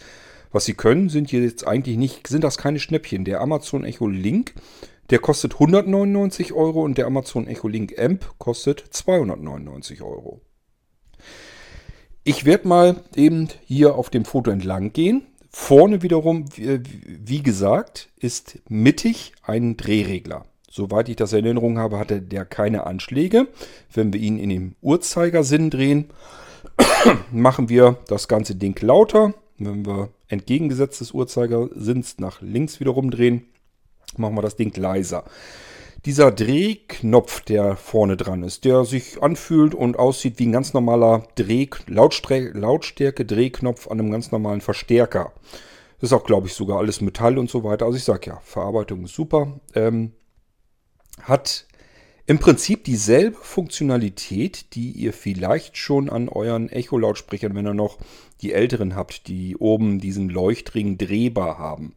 was 0.52 0.66
sie 0.66 0.74
können, 0.74 1.10
sind 1.10 1.32
jetzt 1.32 1.68
eigentlich 1.68 1.98
nicht, 1.98 2.28
sind 2.28 2.44
das 2.44 2.58
keine 2.58 2.80
Schnäppchen. 2.80 3.26
Der 3.26 3.42
Amazon 3.42 3.84
Echo 3.84 4.08
Link, 4.08 4.54
der 5.10 5.20
kostet 5.20 5.54
199 5.54 6.54
Euro 6.54 6.84
und 6.84 6.98
der 6.98 7.08
Amazon 7.08 7.48
Echo 7.48 7.68
Link 7.68 7.98
Amp 8.00 8.34
kostet 8.38 8.80
299 8.90 10.02
Euro. 10.02 10.42
Ich 12.24 12.44
werde 12.44 12.68
mal 12.68 12.98
eben 13.16 13.48
hier 13.66 13.96
auf 13.96 14.10
dem 14.10 14.26
Foto 14.26 14.52
entlang 14.52 14.92
gehen. 14.92 15.24
Vorne 15.50 16.04
wiederum, 16.04 16.46
wie 16.56 17.42
gesagt, 17.42 18.10
ist 18.20 18.60
mittig 18.68 19.34
ein 19.44 19.78
Drehregler. 19.78 20.46
Soweit 20.70 21.08
ich 21.10 21.16
das 21.16 21.34
in 21.34 21.46
Erinnerung 21.46 21.80
habe, 21.80 21.98
hatte 21.98 22.22
der 22.22 22.46
keine 22.46 22.86
Anschläge. 22.86 23.48
Wenn 23.94 24.12
wir 24.12 24.20
ihn 24.20 24.38
in 24.38 24.50
dem 24.50 24.76
Uhrzeigersinn 24.82 25.70
drehen, 25.70 26.10
machen 27.32 27.70
wir 27.70 27.98
das 28.08 28.28
ganze 28.28 28.56
Ding 28.56 28.78
lauter. 28.82 29.34
Wenn 29.58 29.86
wir 29.86 30.10
entgegengesetzt 30.28 31.02
des 31.02 31.12
Uhrzeigersinns 31.12 32.18
nach 32.20 32.42
links 32.42 32.80
wiederum 32.80 33.12
drehen, 33.12 33.46
machen 34.18 34.36
wir 34.36 34.42
das 34.42 34.56
Ding 34.56 34.76
leiser 34.76 35.26
dieser 36.08 36.32
Drehknopf, 36.32 37.42
der 37.42 37.76
vorne 37.76 38.16
dran 38.16 38.44
ist, 38.44 38.64
der 38.64 38.86
sich 38.86 39.22
anfühlt 39.22 39.76
und 39.76 40.00
aussieht 40.00 40.40
wie 40.40 40.46
ein 40.46 40.54
ganz 40.54 40.74
normaler 40.74 41.28
Dreh 41.36 41.68
Lautstärke-Drehknopf 41.88 43.90
an 43.90 44.00
einem 44.00 44.12
ganz 44.12 44.32
normalen 44.32 44.62
Verstärker. 44.62 45.34
Ist 46.00 46.14
auch, 46.14 46.24
glaube 46.24 46.48
ich, 46.48 46.54
sogar 46.54 46.78
alles 46.78 47.02
Metall 47.02 47.38
und 47.38 47.50
so 47.50 47.66
weiter. 47.66 47.86
Also 47.86 47.98
ich 47.98 48.06
sage 48.06 48.30
ja, 48.30 48.40
Verarbeitung 48.42 49.04
ist 49.04 49.16
super. 49.16 49.60
Ähm, 49.76 50.14
hat 51.24 51.68
im 52.28 52.40
Prinzip 52.40 52.84
dieselbe 52.84 53.38
Funktionalität, 53.42 54.76
die 54.76 54.92
ihr 54.92 55.14
vielleicht 55.14 55.78
schon 55.78 56.10
an 56.10 56.28
euren 56.28 56.68
Echo-Lautsprechern, 56.70 57.56
wenn 57.56 57.66
ihr 57.66 57.74
noch 57.74 57.98
die 58.42 58.52
älteren 58.52 58.98
habt, 58.98 59.28
die 59.28 59.56
oben 59.56 60.00
diesen 60.00 60.30
Leuchtring 60.30 60.98
drehbar 60.98 61.58
haben. 61.58 61.96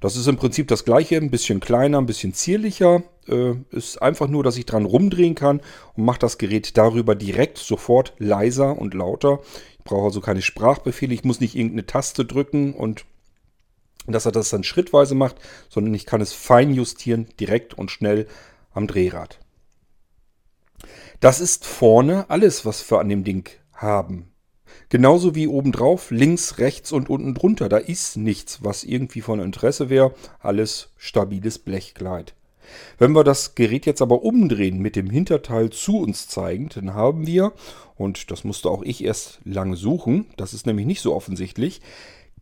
Das 0.00 0.16
ist 0.16 0.26
im 0.26 0.36
Prinzip 0.36 0.66
das 0.66 0.84
gleiche, 0.84 1.16
ein 1.16 1.30
bisschen 1.30 1.60
kleiner, 1.60 1.98
ein 1.98 2.06
bisschen 2.06 2.34
zierlicher. 2.34 3.04
Äh, 3.28 3.54
ist 3.70 4.02
einfach 4.02 4.26
nur, 4.26 4.42
dass 4.42 4.56
ich 4.56 4.66
dran 4.66 4.84
rumdrehen 4.84 5.36
kann 5.36 5.60
und 5.94 6.04
mache 6.04 6.18
das 6.18 6.38
Gerät 6.38 6.76
darüber 6.76 7.14
direkt 7.14 7.58
sofort 7.58 8.14
leiser 8.18 8.76
und 8.76 8.94
lauter. 8.94 9.40
Ich 9.78 9.84
brauche 9.84 10.06
also 10.06 10.20
keine 10.20 10.42
Sprachbefehle, 10.42 11.14
ich 11.14 11.24
muss 11.24 11.40
nicht 11.40 11.54
irgendeine 11.54 11.86
Taste 11.86 12.24
drücken 12.24 12.74
und 12.74 13.04
dass 14.08 14.26
er 14.26 14.32
das 14.32 14.50
dann 14.50 14.64
schrittweise 14.64 15.14
macht, 15.14 15.36
sondern 15.68 15.94
ich 15.94 16.04
kann 16.04 16.20
es 16.20 16.32
fein 16.32 16.72
justieren, 16.72 17.28
direkt 17.38 17.74
und 17.74 17.92
schnell 17.92 18.26
am 18.72 18.88
Drehrad. 18.88 19.38
Das 21.20 21.40
ist 21.40 21.66
vorne 21.66 22.30
alles, 22.30 22.64
was 22.64 22.88
wir 22.90 23.00
an 23.00 23.08
dem 23.08 23.24
Ding 23.24 23.48
haben. 23.72 24.30
Genauso 24.88 25.34
wie 25.34 25.48
obendrauf, 25.48 26.12
links, 26.12 26.58
rechts 26.58 26.92
und 26.92 27.10
unten 27.10 27.34
drunter. 27.34 27.68
Da 27.68 27.78
ist 27.78 28.16
nichts, 28.16 28.62
was 28.62 28.84
irgendwie 28.84 29.20
von 29.20 29.40
Interesse 29.40 29.90
wäre. 29.90 30.14
Alles 30.38 30.92
stabiles 30.96 31.58
Blechkleid. 31.58 32.34
Wenn 32.98 33.12
wir 33.12 33.24
das 33.24 33.56
Gerät 33.56 33.84
jetzt 33.84 34.00
aber 34.00 34.22
umdrehen, 34.22 34.78
mit 34.78 34.94
dem 34.94 35.10
Hinterteil 35.10 35.70
zu 35.70 35.98
uns 35.98 36.28
zeigend, 36.28 36.76
dann 36.76 36.94
haben 36.94 37.26
wir, 37.26 37.52
und 37.96 38.30
das 38.30 38.44
musste 38.44 38.70
auch 38.70 38.82
ich 38.82 39.02
erst 39.02 39.40
lange 39.44 39.76
suchen, 39.76 40.26
das 40.36 40.54
ist 40.54 40.66
nämlich 40.66 40.86
nicht 40.86 41.00
so 41.00 41.14
offensichtlich, 41.14 41.80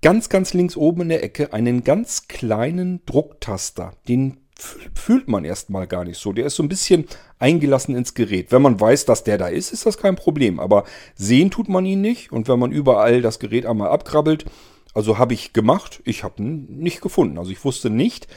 ganz, 0.02 0.28
ganz 0.28 0.52
links 0.52 0.76
oben 0.76 1.02
in 1.02 1.08
der 1.08 1.24
Ecke 1.24 1.52
einen 1.52 1.82
ganz 1.82 2.28
kleinen 2.28 3.00
Drucktaster. 3.06 3.92
Den 4.08 4.38
fühlt 4.58 5.28
man 5.28 5.44
erstmal 5.44 5.86
gar 5.86 6.04
nicht 6.04 6.18
so. 6.18 6.32
Der 6.32 6.46
ist 6.46 6.56
so 6.56 6.62
ein 6.62 6.68
bisschen 6.68 7.06
eingelassen 7.38 7.94
ins 7.94 8.14
Gerät. 8.14 8.52
Wenn 8.52 8.62
man 8.62 8.80
weiß, 8.80 9.04
dass 9.04 9.24
der 9.24 9.38
da 9.38 9.48
ist, 9.48 9.72
ist 9.72 9.86
das 9.86 9.98
kein 9.98 10.16
Problem. 10.16 10.58
Aber 10.60 10.84
sehen 11.14 11.50
tut 11.50 11.68
man 11.68 11.84
ihn 11.84 12.00
nicht. 12.00 12.32
Und 12.32 12.48
wenn 12.48 12.58
man 12.58 12.72
überall 12.72 13.20
das 13.22 13.38
Gerät 13.38 13.66
einmal 13.66 13.90
abkrabbelt, 13.90 14.46
also 14.94 15.18
habe 15.18 15.34
ich 15.34 15.52
gemacht, 15.52 16.00
ich 16.04 16.24
habe 16.24 16.42
ihn 16.42 16.78
nicht 16.78 17.02
gefunden. 17.02 17.38
Also 17.38 17.50
ich 17.50 17.62
wusste 17.64 17.90
nicht, 17.90 18.28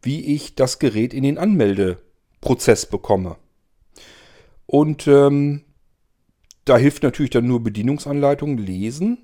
wie 0.00 0.34
ich 0.34 0.54
das 0.54 0.78
Gerät 0.78 1.12
in 1.12 1.24
den 1.24 1.38
Anmeldeprozess 1.38 2.86
bekomme. 2.86 3.36
Und 4.66 5.08
ähm, 5.08 5.64
da 6.64 6.78
hilft 6.78 7.02
natürlich 7.02 7.30
dann 7.30 7.46
nur 7.46 7.62
Bedienungsanleitung 7.62 8.58
lesen. 8.58 9.18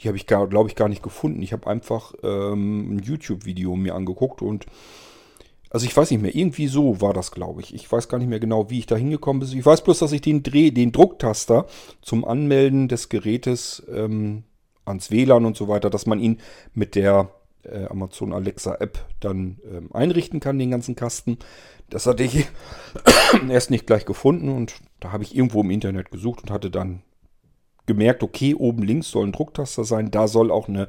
Die 0.00 0.08
habe 0.08 0.16
ich, 0.16 0.26
glaube 0.26 0.68
ich, 0.68 0.76
gar 0.76 0.88
nicht 0.88 1.02
gefunden. 1.02 1.42
Ich 1.42 1.52
habe 1.52 1.66
einfach 1.66 2.14
ähm, 2.22 2.96
ein 2.96 2.98
YouTube-Video 3.00 3.76
mir 3.76 3.94
angeguckt 3.94 4.40
und 4.40 4.64
also 5.70 5.86
ich 5.86 5.96
weiß 5.96 6.10
nicht 6.10 6.20
mehr, 6.20 6.34
irgendwie 6.34 6.66
so 6.66 7.00
war 7.00 7.14
das, 7.14 7.30
glaube 7.30 7.60
ich. 7.60 7.72
Ich 7.74 7.90
weiß 7.90 8.08
gar 8.08 8.18
nicht 8.18 8.28
mehr 8.28 8.40
genau, 8.40 8.70
wie 8.70 8.80
ich 8.80 8.86
da 8.86 8.96
hingekommen 8.96 9.40
bin. 9.40 9.56
Ich 9.56 9.64
weiß 9.64 9.84
bloß, 9.84 10.00
dass 10.00 10.10
ich 10.10 10.20
den 10.20 10.42
Dreh, 10.42 10.72
den 10.72 10.90
Drucktaster 10.90 11.66
zum 12.02 12.24
Anmelden 12.24 12.88
des 12.88 13.08
Gerätes 13.08 13.82
ähm, 13.92 14.42
ans 14.84 15.12
WLAN 15.12 15.44
und 15.44 15.56
so 15.56 15.68
weiter, 15.68 15.88
dass 15.88 16.06
man 16.06 16.18
ihn 16.18 16.38
mit 16.74 16.96
der 16.96 17.30
äh, 17.62 17.84
Amazon 17.86 18.32
Alexa 18.32 18.74
App 18.80 19.06
dann 19.20 19.58
ähm, 19.64 19.90
einrichten 19.92 20.40
kann, 20.40 20.58
den 20.58 20.72
ganzen 20.72 20.96
Kasten. 20.96 21.38
Das 21.88 22.06
hatte 22.06 22.24
ich 22.24 22.46
erst 23.48 23.70
nicht 23.70 23.86
gleich 23.86 24.04
gefunden 24.04 24.48
und 24.48 24.74
da 24.98 25.12
habe 25.12 25.22
ich 25.22 25.36
irgendwo 25.36 25.60
im 25.60 25.70
Internet 25.70 26.10
gesucht 26.10 26.42
und 26.42 26.50
hatte 26.50 26.70
dann 26.70 27.02
gemerkt, 27.86 28.24
okay, 28.24 28.54
oben 28.54 28.82
links 28.82 29.10
soll 29.10 29.26
ein 29.26 29.32
Drucktaster 29.32 29.84
sein, 29.84 30.10
da 30.10 30.26
soll 30.26 30.50
auch 30.50 30.68
eine 30.68 30.88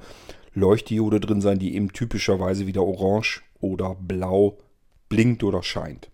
Leuchtdiode 0.54 1.20
drin 1.20 1.42
sein, 1.42 1.60
die 1.60 1.76
eben 1.76 1.94
typischerweise 1.94 2.66
wieder 2.66 2.84
orange 2.84 3.44
oder 3.60 3.96
blau 3.96 4.58
blinkt 5.12 5.44
oder 5.44 5.62
scheint. 5.62 6.10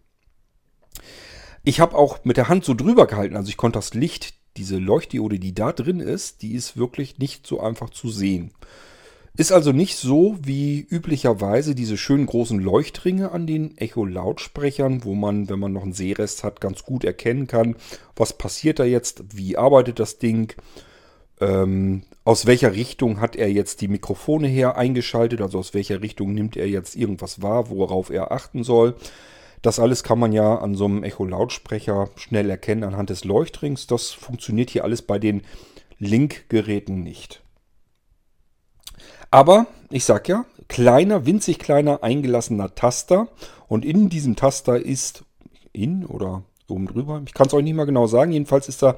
Ich 1.64 1.80
habe 1.80 1.96
auch 1.96 2.26
mit 2.26 2.36
der 2.36 2.50
Hand 2.50 2.66
so 2.66 2.74
drüber 2.74 3.06
gehalten, 3.06 3.38
also 3.38 3.50
ich 3.50 3.58
konnte 3.58 3.78
das 3.78 3.94
Licht, 3.94 4.34
diese 4.58 4.78
Leuchtdiode, 4.78 5.38
die 5.38 5.54
da 5.54 5.72
drin 5.72 6.00
ist, 6.00 6.42
die 6.42 6.54
ist 6.54 6.78
wirklich 6.78 7.20
nicht 7.20 7.46
so 7.46 7.62
einfach 7.62 7.92
zu 7.92 8.10
sehen. 8.10 8.52
Ist 9.36 9.52
also 9.52 9.72
nicht 9.72 9.98
so 9.98 10.36
wie 10.42 10.80
üblicherweise 10.80 11.76
diese 11.76 11.96
schönen 11.96 12.26
großen 12.26 12.60
Leuchtringe 12.60 13.32
an 13.32 13.46
den 13.46 13.78
Echo-Lautsprechern, 13.78 15.04
wo 15.04 15.14
man, 15.14 15.48
wenn 15.48 15.60
man 15.60 15.74
noch 15.74 15.84
einen 15.84 15.94
Sehrest 15.94 16.44
hat, 16.44 16.60
ganz 16.60 16.84
gut 16.84 17.04
erkennen 17.04 17.46
kann, 17.46 17.76
was 18.16 18.34
passiert 18.36 18.80
da 18.80 18.84
jetzt, 18.84 19.38
wie 19.38 19.58
arbeitet 19.58 20.00
das 20.00 20.18
Ding, 20.18 20.56
ähm, 21.40 22.02
aus 22.28 22.46
welcher 22.46 22.74
Richtung 22.74 23.22
hat 23.22 23.38
er 23.38 23.50
jetzt 23.50 23.80
die 23.80 23.88
Mikrofone 23.88 24.50
her 24.50 24.76
eingeschaltet, 24.76 25.40
also 25.40 25.60
aus 25.60 25.74
welcher 25.74 26.02
Richtung 26.02 26.34
nimmt 26.34 26.58
er 26.58 26.68
jetzt 26.68 26.98
irgendwas 26.98 27.42
wahr, 27.42 27.70
worauf 27.70 28.10
er 28.10 28.34
achten 28.34 28.66
soll. 28.66 28.96
Das 29.62 29.80
alles 29.80 30.04
kann 30.04 30.20
man 30.20 30.34
ja 30.34 30.58
an 30.58 30.76
so 30.76 30.84
einem 30.84 31.04
Echo-Lautsprecher 31.04 32.10
schnell 32.18 32.50
erkennen 32.50 32.84
anhand 32.84 33.12
des 33.12 33.24
Leuchtrings. 33.24 33.88
Das 33.88 34.12
funktioniert 34.12 34.70
hier 34.70 34.84
alles 34.84 35.04
bei 35.04 35.20
den 35.20 35.42
Link-Geräten 36.00 37.02
nicht. 37.02 37.42
Aber 39.32 39.68
ich 39.90 40.04
sag 40.04 40.28
ja, 40.28 40.44
kleiner, 40.68 41.26
winzig 41.26 41.60
kleiner 41.60 42.04
eingelassener 42.04 42.76
Taster 42.76 43.30
und 43.70 43.86
in 43.86 44.10
diesem 44.10 44.36
Taster 44.36 44.78
ist 44.78 45.24
in 45.72 46.06
oder 46.06 46.44
oben 46.68 46.88
drüber, 46.88 47.22
ich 47.26 47.34
kann 47.34 47.48
es 47.48 47.54
euch 47.54 47.64
nicht 47.64 47.76
mal 47.76 47.86
genau 47.86 48.06
sagen, 48.06 48.34
jedenfalls 48.34 48.68
ist 48.68 48.84
da 48.84 48.98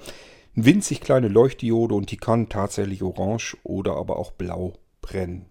winzig 0.56 1.02
kleine 1.02 1.28
Leuchtdiode 1.28 1.96
und 1.96 2.12
die 2.12 2.18
kann 2.18 2.50
tatsächlich 2.50 3.04
orange 3.04 3.58
oder 3.64 3.96
aber 3.96 4.18
auch 4.18 4.32
blau 4.32 4.74
brennen. 5.02 5.46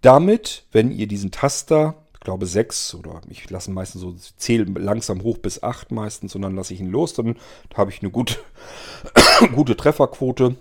Damit, 0.00 0.64
wenn 0.72 0.90
ihr 0.90 1.06
diesen 1.06 1.30
Taster, 1.30 1.94
ich 2.14 2.20
glaube 2.20 2.46
6 2.46 2.94
oder 2.94 3.20
ich 3.28 3.48
lasse 3.50 3.70
meistens 3.70 4.00
so, 4.00 4.14
zähle 4.36 4.64
langsam 4.64 5.22
hoch 5.22 5.38
bis 5.38 5.62
8 5.62 5.90
meistens 5.92 6.34
und 6.34 6.42
dann 6.42 6.56
lasse 6.56 6.74
ich 6.74 6.80
ihn 6.80 6.90
los, 6.90 7.14
dann 7.14 7.36
habe 7.74 7.90
ich 7.90 8.00
eine 8.00 8.10
gute, 8.10 8.36
gute 9.54 9.76
Trefferquote 9.76 10.56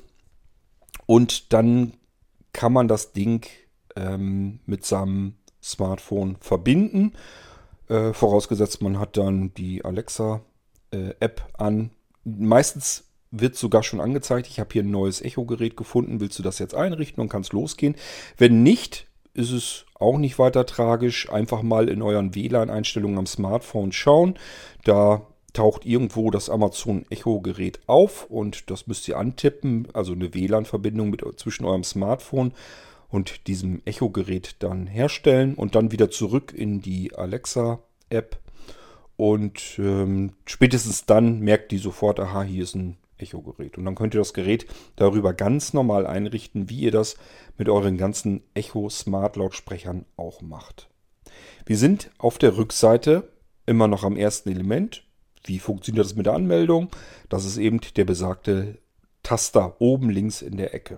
und 1.06 1.54
dann 1.54 1.94
kann 2.54 2.74
man 2.74 2.88
das 2.88 3.14
Ding 3.14 3.46
ähm, 3.96 4.60
mit 4.66 4.86
seinem 4.86 5.36
Smartphone 5.62 6.38
verbinden. 6.40 7.14
Äh, 7.88 8.14
vorausgesetzt, 8.14 8.82
man 8.82 9.00
hat 9.00 9.18
dann 9.18 9.54
die 9.54 9.84
Alexa-App 9.84 10.44
äh, 10.92 11.64
an. 11.64 11.92
Meistens 12.24 13.06
wird 13.32 13.56
sogar 13.56 13.84
schon 13.84 14.02
angezeigt, 14.02 14.48
ich 14.48 14.60
habe 14.60 14.70
hier 14.74 14.84
ein 14.84 14.92
neues 14.92 15.22
Echo-Gerät 15.22 15.78
gefunden, 15.78 16.20
willst 16.20 16.40
du 16.40 16.44
das 16.44 16.60
jetzt 16.60 16.74
einrichten 16.74 17.22
und 17.22 17.30
kannst 17.30 17.54
losgehen. 17.54 17.96
Wenn 18.38 18.64
nicht, 18.64 19.08
ist 19.34 19.52
es 19.52 19.86
auch 19.96 20.18
nicht 20.18 20.40
weiter 20.40 20.66
tragisch. 20.66 21.32
Einfach 21.32 21.62
mal 21.62 21.90
in 21.90 22.02
euren 22.02 22.36
WLAN-Einstellungen 22.36 23.18
am 23.20 23.26
Smartphone 23.26 23.92
schauen. 23.92 24.36
Da 24.84 25.26
taucht 25.54 25.86
irgendwo 25.86 26.32
das 26.32 26.50
Amazon 26.50 27.06
Echo 27.10 27.40
Gerät 27.42 27.80
auf 27.88 28.26
und 28.30 28.70
das 28.70 28.88
müsst 28.88 29.08
ihr 29.08 29.18
antippen, 29.18 29.88
also 29.94 30.14
eine 30.14 30.34
WLAN-Verbindung 30.34 31.16
zwischen 31.38 31.66
eurem 31.66 31.84
Smartphone 31.84 32.54
und 33.10 33.48
diesem 33.48 33.82
Echo 33.86 34.10
Gerät 34.10 34.58
dann 34.60 34.88
herstellen 34.88 35.56
und 35.56 35.76
dann 35.76 35.92
wieder 35.92 36.12
zurück 36.12 36.54
in 36.56 36.82
die 36.82 37.16
Alexa 37.16 37.80
App 38.10 38.38
und 39.20 39.78
ähm, 39.80 40.32
spätestens 40.46 41.06
dann 41.06 41.42
merkt 41.42 41.74
die 41.74 41.78
sofort, 41.78 42.22
aha, 42.22 42.44
hier 42.44 42.64
ist 42.64 42.74
ein 42.74 42.96
Echo-Gerät. 43.18 43.78
Und 43.78 43.84
dann 43.84 43.96
könnt 43.96 44.14
ihr 44.14 44.22
das 44.22 44.34
Gerät 44.34 44.66
darüber 44.96 45.34
ganz 45.34 45.74
normal 45.74 46.08
einrichten, 46.08 46.70
wie 46.70 46.80
ihr 46.80 46.92
das 46.92 47.18
mit 47.58 47.68
euren 47.68 47.98
ganzen 47.98 48.44
Echo 48.54 48.90
Smart 48.90 49.36
Lautsprechern 49.36 50.06
auch 50.16 50.42
macht. 50.42 50.88
Wir 51.66 51.78
sind 51.78 52.12
auf 52.18 52.38
der 52.38 52.56
Rückseite 52.56 53.28
immer 53.66 53.90
noch 53.90 54.06
am 54.06 54.16
ersten 54.16 54.52
Element. 54.52 55.04
Wie 55.44 55.60
funktioniert 55.60 56.06
das 56.06 56.16
mit 56.16 56.26
der 56.26 56.34
Anmeldung? 56.34 56.88
Das 57.28 57.44
ist 57.44 57.58
eben 57.58 57.82
der 57.98 58.06
besagte 58.06 58.78
Taster 59.22 59.82
oben 59.82 60.10
links 60.10 60.42
in 60.42 60.56
der 60.56 60.74
Ecke. 60.74 60.98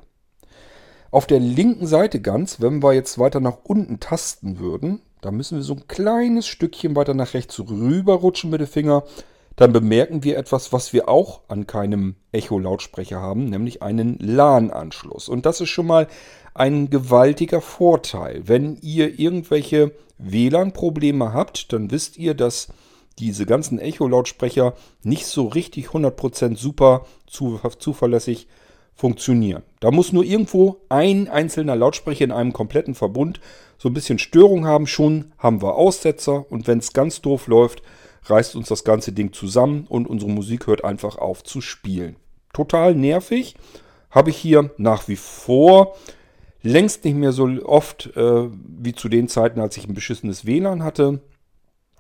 Auf 1.10 1.26
der 1.26 1.40
linken 1.40 1.88
Seite 1.88 2.22
ganz, 2.22 2.62
wenn 2.62 2.84
wir 2.84 2.94
jetzt 2.94 3.18
weiter 3.18 3.40
nach 3.40 3.58
unten 3.64 4.00
tasten 4.00 4.60
würden, 4.60 5.02
da 5.22 5.32
müssen 5.32 5.58
wir 5.58 5.64
so 5.64 5.74
ein 5.74 5.88
kleines 5.88 6.48
Stückchen 6.48 6.96
weiter 6.96 7.14
nach 7.14 7.34
rechts 7.34 7.60
rüberrutschen 7.60 8.50
mit 8.50 8.60
dem 8.60 8.68
Finger. 8.68 9.04
Dann 9.56 9.74
bemerken 9.74 10.24
wir 10.24 10.38
etwas, 10.38 10.74
was 10.74 10.94
wir 10.94 11.08
auch 11.10 11.42
an 11.48 11.68
keinem 11.68 12.16
Echo-Lautsprecher 12.32 13.22
haben, 13.22 13.46
nämlich 13.46 13.84
einen 13.84 14.18
LAN-Anschluss. 14.20 15.30
Und 15.30 15.46
das 15.46 15.62
ist 15.62 15.70
schon 15.70 15.88
mal 15.88 16.08
ein 16.54 16.90
gewaltiger 16.90 17.62
Vorteil. 17.62 18.42
Wenn 18.48 18.78
ihr 18.82 19.20
irgendwelche 19.20 19.92
WLAN-Probleme 20.18 21.34
habt, 21.34 21.72
dann 21.74 21.92
wisst 21.92 22.18
ihr, 22.18 22.34
dass 22.34 22.70
diese 23.20 23.46
ganzen 23.46 23.78
Echo-Lautsprecher 23.78 24.74
nicht 25.04 25.28
so 25.28 25.48
richtig 25.48 25.90
100% 25.90 26.58
super 26.58 27.06
zuverlässig 27.28 28.48
funktionieren. 28.96 29.64
Da 29.80 29.92
muss 29.92 30.14
nur 30.14 30.24
irgendwo 30.24 30.78
ein 30.90 31.28
einzelner 31.28 31.76
Lautsprecher 31.76 32.26
in 32.26 32.32
einem 32.32 32.54
kompletten 32.54 32.96
Verbund 32.96 33.40
so 33.82 33.90
ein 33.90 33.94
bisschen 33.96 34.20
Störung 34.20 34.68
haben, 34.68 34.86
schon 34.86 35.32
haben 35.40 35.64
wir 35.64 35.74
Aussetzer 35.74 36.46
und 36.52 36.68
wenn 36.68 36.78
es 36.78 36.94
ganz 36.94 37.20
doof 37.20 37.48
läuft, 37.48 37.82
reißt 38.26 38.56
uns 38.56 38.68
das 38.68 38.84
ganze 38.84 39.12
Ding 39.12 39.34
zusammen 39.34 39.88
und 39.90 40.06
unsere 40.06 40.30
Musik 40.30 40.68
hört 40.68 40.84
einfach 40.86 41.18
auf 41.18 41.44
zu 41.44 41.62
spielen. 41.62 42.16
Total 42.54 42.94
nervig. 42.94 43.56
Habe 44.12 44.30
ich 44.30 44.38
hier 44.38 44.70
nach 44.78 45.08
wie 45.08 45.16
vor 45.16 45.96
längst 46.62 47.06
nicht 47.06 47.16
mehr 47.16 47.32
so 47.32 47.50
oft 47.66 48.16
äh, 48.16 48.50
wie 48.52 48.94
zu 48.94 49.10
den 49.10 49.28
Zeiten, 49.28 49.60
als 49.60 49.78
ich 49.78 49.88
ein 49.88 49.96
beschissenes 49.96 50.46
WLAN 50.46 50.84
hatte. 50.84 51.20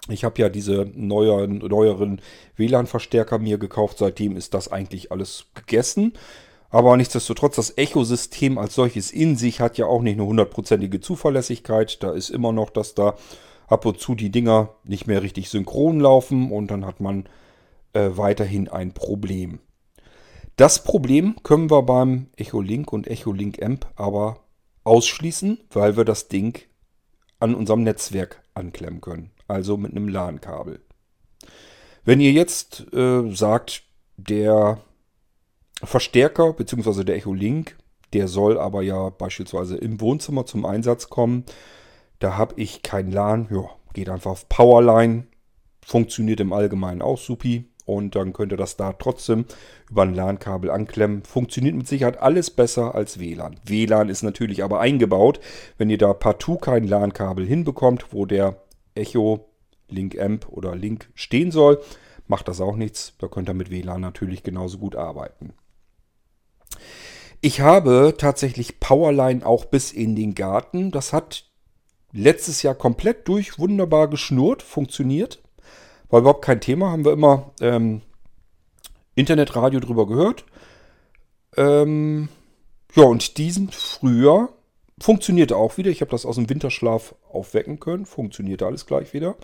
Ich 0.07 0.23
habe 0.23 0.39
ja 0.39 0.49
diese 0.49 0.87
neueren, 0.93 1.57
neueren 1.57 2.21
WLAN-Verstärker 2.57 3.39
mir 3.39 3.57
gekauft. 3.57 3.97
Seitdem 3.97 4.37
ist 4.37 4.53
das 4.53 4.71
eigentlich 4.71 5.11
alles 5.11 5.47
gegessen. 5.55 6.13
Aber 6.71 6.95
nichtsdestotrotz, 6.95 7.57
das 7.57 7.77
Echosystem 7.77 8.57
als 8.57 8.75
solches 8.75 9.11
in 9.11 9.35
sich 9.35 9.59
hat 9.59 9.77
ja 9.77 9.85
auch 9.85 10.01
nicht 10.01 10.13
eine 10.13 10.25
hundertprozentige 10.25 11.01
Zuverlässigkeit. 11.01 12.01
Da 12.01 12.11
ist 12.11 12.29
immer 12.29 12.53
noch, 12.53 12.69
dass 12.69 12.95
da 12.95 13.15
ab 13.67 13.85
und 13.85 13.99
zu 13.99 14.15
die 14.15 14.31
Dinger 14.31 14.69
nicht 14.85 15.05
mehr 15.05 15.21
richtig 15.21 15.49
synchron 15.49 15.99
laufen 15.99 16.51
und 16.51 16.71
dann 16.71 16.85
hat 16.85 17.01
man 17.01 17.25
äh, 17.93 18.11
weiterhin 18.13 18.69
ein 18.69 18.93
Problem. 18.93 19.59
Das 20.55 20.83
Problem 20.83 21.35
können 21.43 21.69
wir 21.69 21.83
beim 21.83 22.27
Echolink 22.37 22.91
und 22.93 23.07
Echolink 23.07 23.61
Amp 23.61 23.87
aber 23.95 24.39
ausschließen, 24.83 25.59
weil 25.71 25.97
wir 25.97 26.05
das 26.05 26.29
Ding 26.29 26.61
an 27.39 27.53
unserem 27.53 27.83
Netzwerk 27.83 28.43
anklemmen 28.53 29.01
können. 29.01 29.31
Also 29.47 29.75
mit 29.75 29.91
einem 29.91 30.07
LAN-Kabel. 30.07 30.79
Wenn 32.05 32.21
ihr 32.21 32.31
jetzt 32.31 32.93
äh, 32.93 33.29
sagt, 33.33 33.83
der 34.17 34.79
Verstärker 35.83 36.53
bzw. 36.53 37.03
der 37.03 37.15
Echo 37.15 37.33
Link, 37.33 37.77
der 38.13 38.27
soll 38.27 38.59
aber 38.59 38.81
ja 38.81 39.09
beispielsweise 39.09 39.77
im 39.77 40.01
Wohnzimmer 40.01 40.45
zum 40.45 40.65
Einsatz 40.65 41.09
kommen. 41.09 41.45
Da 42.19 42.37
habe 42.37 42.55
ich 42.57 42.83
kein 42.83 43.11
LAN, 43.11 43.47
ja, 43.51 43.69
geht 43.93 44.09
einfach 44.09 44.31
auf 44.31 44.49
Powerline, 44.49 45.25
funktioniert 45.83 46.39
im 46.39 46.53
Allgemeinen 46.53 47.01
auch 47.01 47.17
supi 47.17 47.65
und 47.85 48.15
dann 48.15 48.33
könnt 48.33 48.51
ihr 48.51 48.57
das 48.57 48.77
da 48.77 48.93
trotzdem 48.93 49.45
über 49.89 50.03
ein 50.03 50.13
LAN-Kabel 50.13 50.69
anklemmen. 50.69 51.23
Funktioniert 51.23 51.75
mit 51.75 51.87
Sicherheit 51.87 52.21
alles 52.21 52.49
besser 52.51 52.95
als 52.95 53.19
WLAN. 53.19 53.59
WLAN 53.65 54.09
ist 54.09 54.23
natürlich 54.23 54.63
aber 54.63 54.79
eingebaut. 54.79 55.39
Wenn 55.77 55.89
ihr 55.89 55.97
da 55.97 56.13
partout 56.13 56.57
kein 56.57 56.87
LAN-Kabel 56.87 57.45
hinbekommt, 57.45 58.13
wo 58.13 58.25
der 58.25 58.61
Echo 58.95 59.49
Link 59.89 60.19
Amp 60.19 60.47
oder 60.49 60.75
Link 60.75 61.09
stehen 61.15 61.51
soll, 61.51 61.81
macht 62.27 62.47
das 62.47 62.61
auch 62.61 62.75
nichts. 62.75 63.13
Da 63.17 63.27
könnt 63.27 63.49
ihr 63.49 63.53
mit 63.53 63.71
WLAN 63.71 64.01
natürlich 64.01 64.43
genauso 64.43 64.77
gut 64.77 64.95
arbeiten. 64.95 65.53
Ich 67.41 67.61
habe 67.61 68.15
tatsächlich 68.17 68.79
Powerline 68.79 69.45
auch 69.45 69.65
bis 69.65 69.91
in 69.91 70.15
den 70.15 70.35
Garten. 70.35 70.91
Das 70.91 71.11
hat 71.11 71.45
letztes 72.11 72.61
Jahr 72.61 72.75
komplett 72.75 73.27
durch 73.27 73.57
wunderbar 73.57 74.09
geschnurrt, 74.09 74.61
funktioniert. 74.61 75.41
War 76.09 76.19
überhaupt 76.19 76.45
kein 76.45 76.61
Thema, 76.61 76.91
haben 76.91 77.05
wir 77.05 77.13
immer 77.13 77.51
ähm, 77.61 78.01
Internetradio 79.15 79.79
drüber 79.79 80.07
gehört. 80.07 80.45
Ähm, 81.57 82.29
ja, 82.95 83.03
und 83.03 83.37
diesen 83.37 83.71
Frühjahr 83.71 84.49
funktionierte 84.99 85.55
auch 85.55 85.77
wieder. 85.77 85.89
Ich 85.89 86.01
habe 86.01 86.11
das 86.11 86.25
aus 86.25 86.35
dem 86.35 86.49
Winterschlaf 86.49 87.15
aufwecken 87.31 87.79
können. 87.79 88.05
Funktionierte 88.05 88.65
alles 88.65 88.85
gleich 88.85 89.13
wieder. 89.13 89.35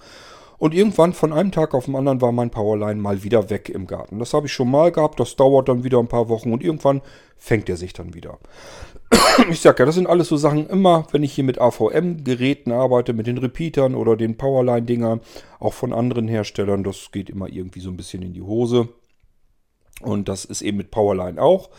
Und 0.59 0.73
irgendwann 0.73 1.13
von 1.13 1.33
einem 1.33 1.51
Tag 1.51 1.73
auf 1.75 1.85
den 1.85 1.95
anderen 1.95 2.21
war 2.21 2.31
mein 2.31 2.49
Powerline 2.49 2.99
mal 2.99 3.23
wieder 3.23 3.49
weg 3.49 3.69
im 3.69 3.85
Garten. 3.85 4.17
Das 4.17 4.33
habe 4.33 4.47
ich 4.47 4.53
schon 4.53 4.71
mal 4.71 4.91
gehabt, 4.91 5.19
das 5.19 5.35
dauert 5.35 5.69
dann 5.69 5.83
wieder 5.83 5.99
ein 5.99 6.07
paar 6.07 6.29
Wochen 6.29 6.51
und 6.51 6.63
irgendwann 6.63 7.01
fängt 7.37 7.69
er 7.69 7.77
sich 7.77 7.93
dann 7.93 8.13
wieder. 8.13 8.39
Ich 9.51 9.61
sage 9.61 9.83
ja, 9.83 9.85
das 9.85 9.93
sind 9.93 10.07
alles 10.07 10.29
so 10.29 10.35
Sachen, 10.37 10.67
immer 10.67 11.05
wenn 11.11 11.21
ich 11.21 11.31
hier 11.31 11.43
mit 11.43 11.61
AVM-Geräten 11.61 12.71
arbeite, 12.71 13.13
mit 13.13 13.27
den 13.27 13.37
Repeatern 13.37 13.93
oder 13.93 14.17
den 14.17 14.35
Powerline-Dingern, 14.35 15.21
auch 15.59 15.73
von 15.73 15.93
anderen 15.93 16.27
Herstellern, 16.27 16.83
das 16.83 17.11
geht 17.11 17.29
immer 17.29 17.47
irgendwie 17.47 17.79
so 17.79 17.91
ein 17.91 17.97
bisschen 17.97 18.23
in 18.23 18.33
die 18.33 18.41
Hose. 18.41 18.89
Und 20.01 20.27
das 20.27 20.43
ist 20.43 20.63
eben 20.63 20.77
mit 20.77 20.89
Powerline 20.89 21.39
auch. 21.39 21.69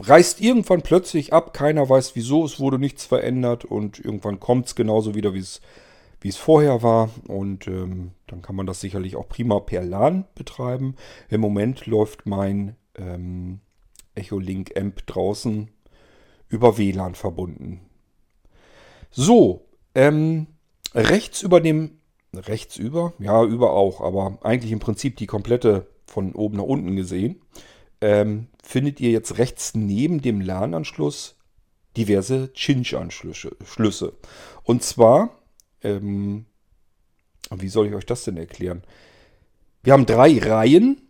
Reißt 0.00 0.40
irgendwann 0.40 0.82
plötzlich 0.82 1.32
ab, 1.32 1.52
keiner 1.52 1.88
weiß 1.88 2.14
wieso, 2.14 2.44
es 2.44 2.60
wurde 2.60 2.78
nichts 2.78 3.04
verändert 3.04 3.64
und 3.64 3.98
irgendwann 3.98 4.38
kommt 4.38 4.66
es 4.66 4.74
genauso 4.76 5.16
wieder, 5.16 5.34
wie 5.34 5.40
es 5.40 5.60
wie 6.26 6.30
es 6.30 6.36
vorher 6.36 6.82
war. 6.82 7.10
Und 7.28 7.68
ähm, 7.68 8.10
dann 8.26 8.42
kann 8.42 8.56
man 8.56 8.66
das 8.66 8.80
sicherlich 8.80 9.14
auch 9.14 9.28
prima 9.28 9.60
per 9.60 9.84
LAN 9.84 10.24
betreiben. 10.34 10.96
Im 11.30 11.40
Moment 11.40 11.86
läuft 11.86 12.26
mein 12.26 12.74
ähm, 12.96 13.60
Echolink 14.16 14.76
Amp 14.76 15.06
draußen 15.06 15.70
über 16.48 16.78
WLAN 16.78 17.14
verbunden. 17.14 17.80
So, 19.12 19.68
ähm, 19.94 20.48
rechts 20.96 21.42
über 21.42 21.60
dem, 21.60 22.00
rechts 22.34 22.76
über, 22.76 23.12
ja, 23.20 23.44
über 23.44 23.74
auch, 23.74 24.00
aber 24.00 24.38
eigentlich 24.42 24.72
im 24.72 24.80
Prinzip 24.80 25.16
die 25.18 25.26
komplette 25.26 25.86
von 26.06 26.32
oben 26.32 26.56
nach 26.56 26.64
unten 26.64 26.96
gesehen, 26.96 27.40
ähm, 28.00 28.48
findet 28.64 28.98
ihr 28.98 29.12
jetzt 29.12 29.38
rechts 29.38 29.76
neben 29.76 30.22
dem 30.22 30.40
LAN-Anschluss 30.40 31.36
diverse 31.96 32.52
Cinch-Anschlüsse. 32.52 34.12
Und 34.64 34.82
zwar 34.82 35.35
ähm, 35.86 36.46
wie 37.50 37.68
soll 37.68 37.86
ich 37.86 37.94
euch 37.94 38.06
das 38.06 38.24
denn 38.24 38.36
erklären? 38.36 38.82
Wir 39.82 39.92
haben 39.92 40.06
drei 40.06 40.38
Reihen. 40.38 41.02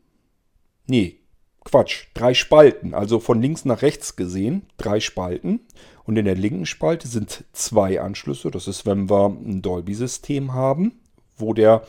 Nee, 0.87 1.21
Quatsch, 1.65 2.07
drei 2.15 2.35
Spalten. 2.35 2.95
Also 2.95 3.19
von 3.21 3.41
links 3.41 3.65
nach 3.65 3.83
rechts 3.83 4.17
gesehen, 4.17 4.67
drei 4.77 5.01
Spalten. 5.01 5.61
Und 6.05 6.17
in 6.17 6.25
der 6.25 6.37
linken 6.37 6.67
Spalte 6.67 7.09
sind 7.09 7.45
zwei 7.53 8.01
Anschlüsse. 8.01 8.51
Das 8.51 8.69
ist, 8.69 8.87
wenn 8.87 9.11
wir 9.11 9.27
ein 9.27 9.63
Dolby-System 9.63 10.53
haben, 10.53 11.01
wo 11.37 11.55
der 11.55 11.83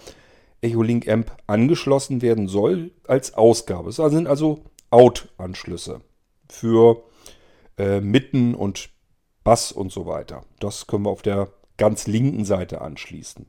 Echolink 0.62 1.08
Amp 1.08 1.32
angeschlossen 1.46 2.22
werden 2.22 2.48
soll 2.48 2.92
als 3.08 3.36
Ausgabe. 3.36 3.90
Es 3.90 3.98
sind 3.98 4.28
also 4.28 4.64
Out-Anschlüsse 4.90 6.02
für 6.50 7.04
äh, 7.78 8.02
Mitten 8.02 8.56
und 8.56 8.90
Bass 9.44 9.72
und 9.72 9.92
so 9.92 10.06
weiter. 10.08 10.44
Das 10.60 10.88
können 10.88 11.06
wir 11.06 11.12
auf 11.12 11.22
der 11.22 11.50
ganz 11.78 12.08
linken 12.08 12.46
Seite 12.46 12.82
anschließen. 12.82 13.46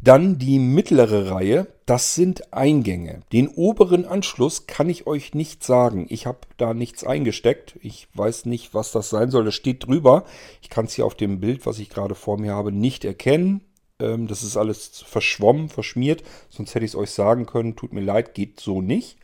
Dann 0.00 0.38
die 0.38 0.60
mittlere 0.60 1.30
Reihe, 1.30 1.66
das 1.84 2.14
sind 2.14 2.52
Eingänge. 2.52 3.22
Den 3.32 3.48
oberen 3.48 4.04
Anschluss 4.04 4.68
kann 4.68 4.88
ich 4.88 5.08
euch 5.08 5.34
nicht 5.34 5.64
sagen. 5.64 6.06
Ich 6.08 6.26
habe 6.26 6.38
da 6.56 6.72
nichts 6.72 7.02
eingesteckt. 7.02 7.76
Ich 7.82 8.06
weiß 8.14 8.46
nicht, 8.46 8.74
was 8.74 8.92
das 8.92 9.10
sein 9.10 9.30
soll. 9.30 9.44
Das 9.44 9.56
steht 9.56 9.86
drüber. 9.86 10.24
Ich 10.62 10.70
kann 10.70 10.84
es 10.84 10.94
hier 10.94 11.04
auf 11.04 11.16
dem 11.16 11.40
Bild, 11.40 11.66
was 11.66 11.80
ich 11.80 11.90
gerade 11.90 12.14
vor 12.14 12.38
mir 12.38 12.54
habe, 12.54 12.70
nicht 12.70 13.04
erkennen. 13.04 13.62
Ähm, 14.00 14.28
das 14.28 14.44
ist 14.44 14.56
alles 14.56 15.02
verschwommen, 15.04 15.68
verschmiert. 15.68 16.22
Sonst 16.48 16.76
hätte 16.76 16.84
ich 16.84 16.92
es 16.92 16.96
euch 16.96 17.10
sagen 17.10 17.46
können. 17.46 17.74
Tut 17.74 17.92
mir 17.92 18.00
leid, 18.00 18.34
geht 18.34 18.60
so 18.60 18.80
nicht. 18.80 19.18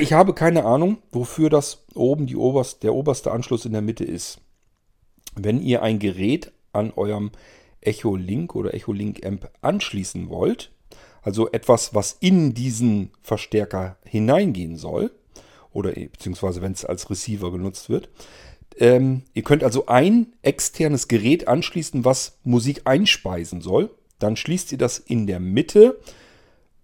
Ich 0.00 0.12
habe 0.12 0.34
keine 0.34 0.64
Ahnung, 0.64 0.98
wofür 1.10 1.50
das 1.50 1.84
oben 1.94 2.26
die 2.26 2.36
oberst, 2.36 2.82
der 2.84 2.94
oberste 2.94 3.32
Anschluss 3.32 3.64
in 3.64 3.72
der 3.72 3.82
Mitte 3.82 4.04
ist. 4.04 4.40
Wenn 5.34 5.62
ihr 5.62 5.82
ein 5.82 5.98
Gerät 5.98 6.52
an 6.72 6.92
eurem 6.94 7.30
Echo 7.80 8.16
Link 8.16 8.54
oder 8.54 8.74
Echo 8.74 8.92
Link 8.92 9.24
Amp 9.26 9.50
anschließen 9.60 10.28
wollt, 10.28 10.70
Also 11.22 11.50
etwas, 11.52 11.94
was 11.94 12.16
in 12.18 12.52
diesen 12.52 13.10
Verstärker 13.22 13.96
hineingehen 14.04 14.76
soll. 14.76 15.12
Oder 15.72 15.92
beziehungsweise 15.92 16.60
wenn 16.60 16.72
es 16.72 16.84
als 16.84 17.08
Receiver 17.08 17.50
genutzt 17.50 17.88
wird. 17.88 18.10
Ähm, 18.76 19.22
ihr 19.32 19.42
könnt 19.42 19.64
also 19.64 19.86
ein 19.86 20.34
externes 20.42 21.08
Gerät 21.08 21.48
anschließen, 21.48 22.04
was 22.04 22.38
Musik 22.44 22.82
einspeisen 22.84 23.60
soll. 23.60 23.90
Dann 24.18 24.36
schließt 24.36 24.72
ihr 24.72 24.78
das 24.78 24.98
in 24.98 25.26
der 25.26 25.40
Mitte 25.40 25.98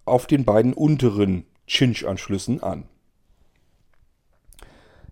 auf 0.05 0.25
den 0.25 0.45
beiden 0.45 0.73
unteren 0.73 1.45
Cinch-Anschlüssen 1.67 2.63
an. 2.63 2.85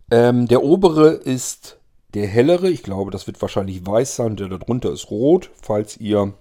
Ähm, 0.09 0.47
der 0.47 0.63
obere 0.63 1.09
ist 1.11 1.76
der 2.17 2.27
hellere. 2.27 2.69
Ich 2.69 2.83
glaube, 2.83 3.11
das 3.11 3.27
wird 3.27 3.41
wahrscheinlich 3.41 3.85
weiß 3.85 4.15
sein. 4.15 4.35
Der 4.35 4.47
darunter 4.49 4.91
ist 4.91 5.11
rot, 5.11 5.51
falls 5.61 5.97
ihr 5.97 6.33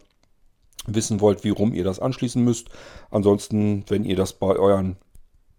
wissen 0.87 1.21
wollt, 1.21 1.45
wie 1.45 1.51
rum 1.51 1.75
ihr 1.75 1.85
das 1.85 2.01
anschließen 2.01 2.43
müsst. 2.43 2.69
Ansonsten, 3.11 3.85
wenn 3.89 4.05
ihr 4.05 4.17
das 4.17 4.33
bei 4.33 4.57
euren 4.57 4.97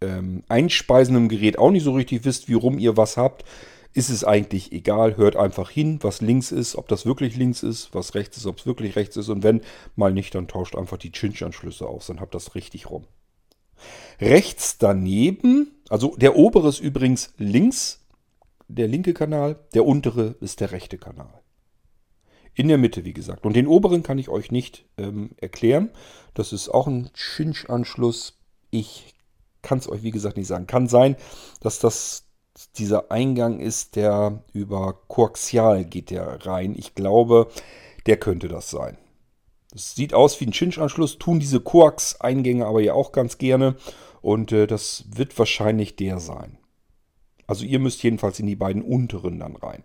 ähm, 0.02 0.44
einspeisenden 0.48 1.30
Gerät 1.30 1.60
auch 1.60 1.72
nicht 1.72 1.84
so 1.84 1.94
richtig 1.94 2.26
wisst, 2.26 2.48
wie 2.48 2.54
rum 2.54 2.80
ihr 2.80 2.98
was 2.98 3.18
habt, 3.18 3.46
ist 3.94 4.10
es 4.10 4.24
eigentlich 4.24 4.72
egal. 4.72 5.18
Hört 5.18 5.36
einfach 5.36 5.70
hin, 5.70 6.00
was 6.02 6.22
links 6.22 6.52
ist, 6.52 6.76
ob 6.76 6.88
das 6.88 7.06
wirklich 7.06 7.36
links 7.36 7.62
ist, 7.62 7.94
was 7.94 8.16
rechts 8.16 8.38
ist, 8.38 8.46
ob 8.46 8.58
es 8.58 8.66
wirklich 8.66 8.96
rechts 8.96 9.18
ist. 9.18 9.30
Und 9.30 9.44
wenn 9.44 9.62
mal 9.96 10.14
nicht, 10.14 10.34
dann 10.34 10.48
tauscht 10.48 10.76
einfach 10.76 10.98
die 10.98 11.12
Cinch-Anschlüsse 11.12 11.88
aus. 11.88 12.08
Dann 12.08 12.20
habt 12.20 12.34
das 12.34 12.56
richtig 12.56 12.90
rum. 12.90 13.06
Rechts 14.20 14.80
daneben, 14.80 15.76
also 15.90 16.16
der 16.18 16.36
obere 16.36 16.70
ist 16.70 16.80
übrigens 16.80 17.34
links, 17.38 18.07
der 18.68 18.88
linke 18.88 19.14
Kanal, 19.14 19.60
der 19.74 19.86
untere 19.86 20.36
ist 20.42 20.60
der 20.60 20.72
rechte 20.72 20.98
Kanal. 20.98 21.42
In 22.54 22.68
der 22.68 22.78
Mitte, 22.78 23.06
wie 23.06 23.14
gesagt. 23.14 23.46
Und 23.46 23.56
den 23.56 23.68
oberen 23.68 24.04
kann 24.04 24.18
ich 24.18 24.30
euch 24.30 24.52
nicht 24.52 24.86
ähm, 24.98 25.32
erklären. 25.38 25.92
Das 26.34 26.54
ist 26.54 26.70
auch 26.70 26.88
ein 26.88 27.12
Cinch-Anschluss. 27.16 28.40
Ich 28.72 29.14
kann 29.62 29.78
es 29.78 29.90
euch, 29.90 30.02
wie 30.04 30.12
gesagt, 30.12 30.38
nicht 30.38 30.48
sagen. 30.48 30.66
Kann 30.66 30.88
sein, 30.88 31.16
dass 31.62 31.80
das 31.80 32.28
dieser 32.78 33.12
Eingang 33.12 33.60
ist, 33.60 33.96
der 33.96 34.44
über 34.54 35.02
Koaxial 35.08 35.86
geht 35.86 36.10
der 36.10 36.46
rein. 36.46 36.74
Ich 36.76 36.96
glaube, 36.96 37.50
der 38.08 38.18
könnte 38.18 38.48
das 38.48 38.70
sein. 38.70 38.98
Das 39.72 39.96
sieht 39.96 40.14
aus 40.14 40.40
wie 40.40 40.46
ein 40.46 40.54
Cinch-Anschluss, 40.54 41.20
tun 41.20 41.40
diese 41.40 41.60
Koax-Eingänge 41.60 42.66
aber 42.66 42.82
ja 42.82 42.94
auch 42.94 43.12
ganz 43.12 43.38
gerne. 43.38 43.76
Und 44.22 44.52
äh, 44.52 44.66
das 44.66 45.06
wird 45.10 45.38
wahrscheinlich 45.38 45.96
der 45.96 46.20
sein. 46.20 46.57
Also 47.48 47.66
ihr 47.66 47.80
müsst 47.80 48.04
jedenfalls 48.04 48.40
in 48.40 48.46
die 48.46 48.56
beiden 48.56 48.82
unteren 48.82 49.40
dann 49.40 49.56
rein. 49.56 49.84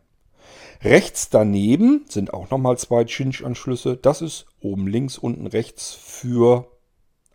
Rechts 0.82 1.30
daneben 1.30 2.04
sind 2.08 2.34
auch 2.34 2.50
nochmal 2.50 2.76
zwei 2.76 3.04
Cinch-Anschlüsse. 3.04 3.96
Das 3.96 4.20
ist 4.20 4.46
oben 4.60 4.88
links, 4.88 5.16
unten 5.16 5.46
rechts 5.46 5.92
für 5.94 6.68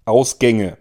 Ausgänge. 0.03 0.77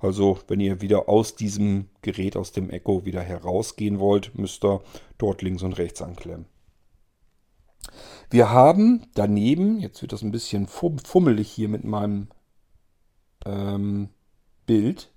Also 0.00 0.38
wenn 0.48 0.60
ihr 0.60 0.80
wieder 0.80 1.08
aus 1.08 1.36
diesem 1.36 1.88
Gerät, 2.02 2.36
aus 2.36 2.52
dem 2.52 2.70
Echo 2.70 3.04
wieder 3.04 3.22
herausgehen 3.22 4.00
wollt, 4.00 4.36
müsst 4.36 4.64
ihr 4.64 4.82
dort 5.18 5.42
links 5.42 5.62
und 5.62 5.74
rechts 5.74 6.02
anklemmen. 6.02 6.46
Wir 8.30 8.50
haben 8.50 9.06
daneben, 9.14 9.78
jetzt 9.80 10.02
wird 10.02 10.12
das 10.12 10.22
ein 10.22 10.32
bisschen 10.32 10.66
fummelig 10.66 11.50
hier 11.50 11.68
mit 11.68 11.84
meinem 11.84 12.28
ähm, 13.44 14.08
Bild, 14.66 15.12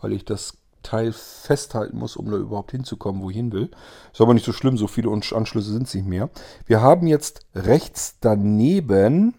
weil 0.00 0.12
ich 0.12 0.24
das 0.24 0.61
Teil 0.82 1.12
festhalten 1.12 1.98
muss, 1.98 2.16
um 2.16 2.30
da 2.30 2.36
überhaupt 2.36 2.72
hinzukommen, 2.72 3.22
wo 3.22 3.30
ich 3.30 3.36
hin 3.36 3.52
will. 3.52 3.70
Ist 4.12 4.20
aber 4.20 4.34
nicht 4.34 4.46
so 4.46 4.52
schlimm, 4.52 4.76
so 4.76 4.86
viele 4.86 5.10
Anschlüsse 5.10 5.72
sind 5.72 5.86
es 5.86 5.94
nicht 5.94 6.06
mehr. 6.06 6.30
Wir 6.66 6.82
haben 6.82 7.06
jetzt 7.06 7.46
rechts 7.54 8.18
daneben 8.20 9.34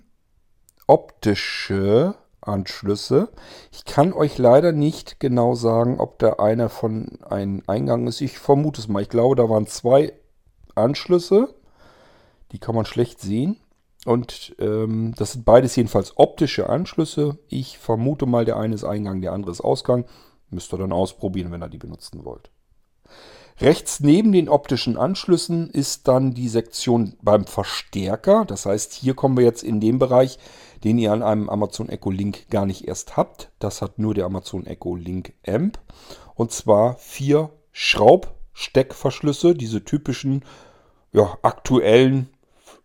optische 0.88 2.16
Anschlüsse. 2.42 3.30
Ich 3.72 3.86
kann 3.86 4.14
euch 4.14 4.38
leider 4.38 4.72
nicht 4.72 5.20
genau 5.20 5.56
sagen, 5.56 6.00
ob 6.00 6.20
da 6.20 6.34
einer 6.34 6.70
von 6.70 7.20
einem 7.30 7.64
Eingang 7.68 8.08
ist. 8.08 8.22
Ich 8.22 8.38
vermute 8.38 8.82
es 8.82 8.88
mal. 8.88 9.02
Ich 9.02 9.10
glaube, 9.10 9.36
da 9.36 9.50
waren 9.50 9.68
zwei 9.68 10.14
Anschlüsse. 10.76 11.54
Die 12.52 12.60
kann 12.60 12.76
man 12.76 12.86
schlecht 12.86 13.22
sehen. 13.22 13.58
Und 14.06 14.56
ähm, 14.60 15.14
das 15.18 15.34
sind 15.34 15.46
beides 15.46 15.76
jedenfalls 15.76 16.18
optische 16.18 16.70
Anschlüsse. 16.70 17.38
Ich 17.48 17.78
vermute 17.78 18.26
mal, 18.26 18.46
der 18.46 18.58
eine 18.58 18.76
ist 18.76 18.84
Eingang, 18.84 19.22
der 19.22 19.32
andere 19.32 19.52
ist 19.52 19.62
Ausgang. 19.62 20.06
Müsst 20.54 20.74
ihr 20.74 20.78
dann 20.78 20.92
ausprobieren, 20.92 21.52
wenn 21.52 21.64
ihr 21.64 21.70
die 21.70 21.78
benutzen 21.78 22.24
wollt. 22.24 22.50
Rechts 23.60 24.00
neben 24.00 24.32
den 24.32 24.50
optischen 24.50 24.98
Anschlüssen 24.98 25.70
ist 25.70 26.08
dann 26.08 26.34
die 26.34 26.50
Sektion 26.50 27.16
beim 27.22 27.46
Verstärker. 27.46 28.46
Das 28.46 28.66
heißt, 28.66 28.94
hier 28.94 29.14
kommen 29.14 29.38
wir 29.38 29.44
jetzt 29.44 29.64
in 29.64 29.80
den 29.80 30.00
Bereich, 30.00 30.40
den 30.84 30.98
ihr 30.98 31.14
an 31.14 31.22
einem 31.22 31.50
Amazon 31.50 31.90
Echo 31.90 32.10
Link 32.10 32.50
gar 32.50 32.66
nicht 32.66 32.88
erst 32.88 33.16
habt. 33.16 33.52
Das 33.60 33.82
hat 33.82 34.00
nur 34.00 34.14
der 34.14 34.26
Amazon 34.26 34.66
Echo 34.66 34.96
Link 34.96 35.34
Amp. 35.48 35.80
Und 36.36 36.52
zwar 36.52 36.98
vier 36.98 37.52
Schraubsteckverschlüsse, 37.72 39.54
diese 39.54 39.84
typischen 39.84 40.44
ja, 41.12 41.38
aktuellen 41.44 42.30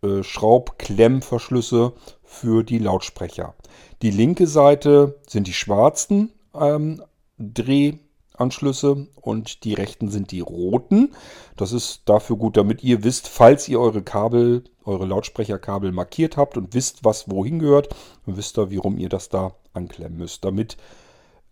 äh, 0.03 0.23
Schraubklemmverschlüsse 0.23 1.95
für 2.23 2.63
die 2.63 2.79
Lautsprecher. 2.79 3.55
Die 4.03 4.11
linke 4.11 4.47
Seite 4.47 5.19
sind 5.27 5.47
die 5.47 5.55
schwarzen 5.55 6.33
ähm, 6.55 7.03
Drehanschlüsse 7.38 9.09
und 9.20 9.64
die 9.64 9.74
rechten 9.74 10.09
sind 10.09 10.31
die 10.31 10.40
roten. 10.40 11.14
Das 11.57 11.72
ist 11.72 12.03
dafür 12.07 12.37
gut, 12.37 12.57
damit 12.57 12.83
ihr 12.83 13.05
wisst, 13.05 13.29
falls 13.29 13.68
ihr 13.68 13.81
eure 13.81 14.03
Kabel, 14.03 14.64
eure 14.85 15.07
Lautsprecherkabel 15.07 15.92
markiert 15.92 16.37
habt 16.37 16.57
und 16.57 16.74
wisst, 16.74 17.05
was 17.05 17.31
wohin 17.31 17.59
gehört, 17.59 17.94
dann 18.27 18.37
wisst 18.37 18.59
ihr, 18.59 18.70
wie 18.70 18.77
rum 18.77 18.98
ihr 18.98 19.09
das 19.09 19.29
da 19.29 19.55
anklemmen 19.72 20.18
müsst. 20.18 20.44
Damit, 20.44 20.77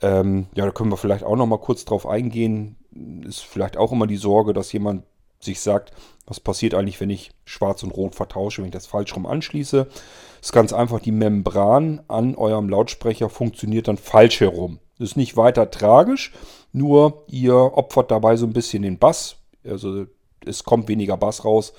ähm, 0.00 0.46
ja, 0.54 0.64
da 0.64 0.70
können 0.70 0.90
wir 0.90 0.96
vielleicht 0.96 1.24
auch 1.24 1.36
noch 1.36 1.46
mal 1.46 1.58
kurz 1.58 1.84
drauf 1.84 2.06
eingehen. 2.06 2.76
Ist 3.26 3.40
vielleicht 3.40 3.76
auch 3.76 3.92
immer 3.92 4.06
die 4.06 4.16
Sorge, 4.16 4.52
dass 4.52 4.72
jemand 4.72 5.04
sich 5.38 5.60
sagt, 5.60 5.92
was 6.26 6.40
passiert 6.40 6.74
eigentlich, 6.74 7.00
wenn 7.00 7.10
ich 7.10 7.30
schwarz 7.44 7.82
und 7.82 7.90
rot 7.90 8.14
vertausche, 8.14 8.62
wenn 8.62 8.68
ich 8.68 8.74
das 8.74 8.86
falsch 8.86 9.14
rum 9.14 9.26
anschließe. 9.26 9.86
Ist 10.40 10.52
ganz 10.52 10.72
einfach, 10.72 11.00
die 11.00 11.12
Membran 11.12 12.00
an 12.08 12.34
eurem 12.34 12.68
Lautsprecher 12.68 13.28
funktioniert 13.28 13.88
dann 13.88 13.96
falsch 13.96 14.40
herum. 14.40 14.80
Das 14.98 15.10
ist 15.10 15.16
nicht 15.16 15.36
weiter 15.36 15.70
tragisch, 15.70 16.32
nur 16.72 17.24
ihr 17.28 17.54
opfert 17.54 18.10
dabei 18.10 18.36
so 18.36 18.46
ein 18.46 18.52
bisschen 18.52 18.82
den 18.82 18.98
Bass. 18.98 19.36
Also 19.64 20.06
es 20.44 20.64
kommt 20.64 20.88
weniger 20.88 21.16
Bass 21.16 21.44
raus. 21.44 21.74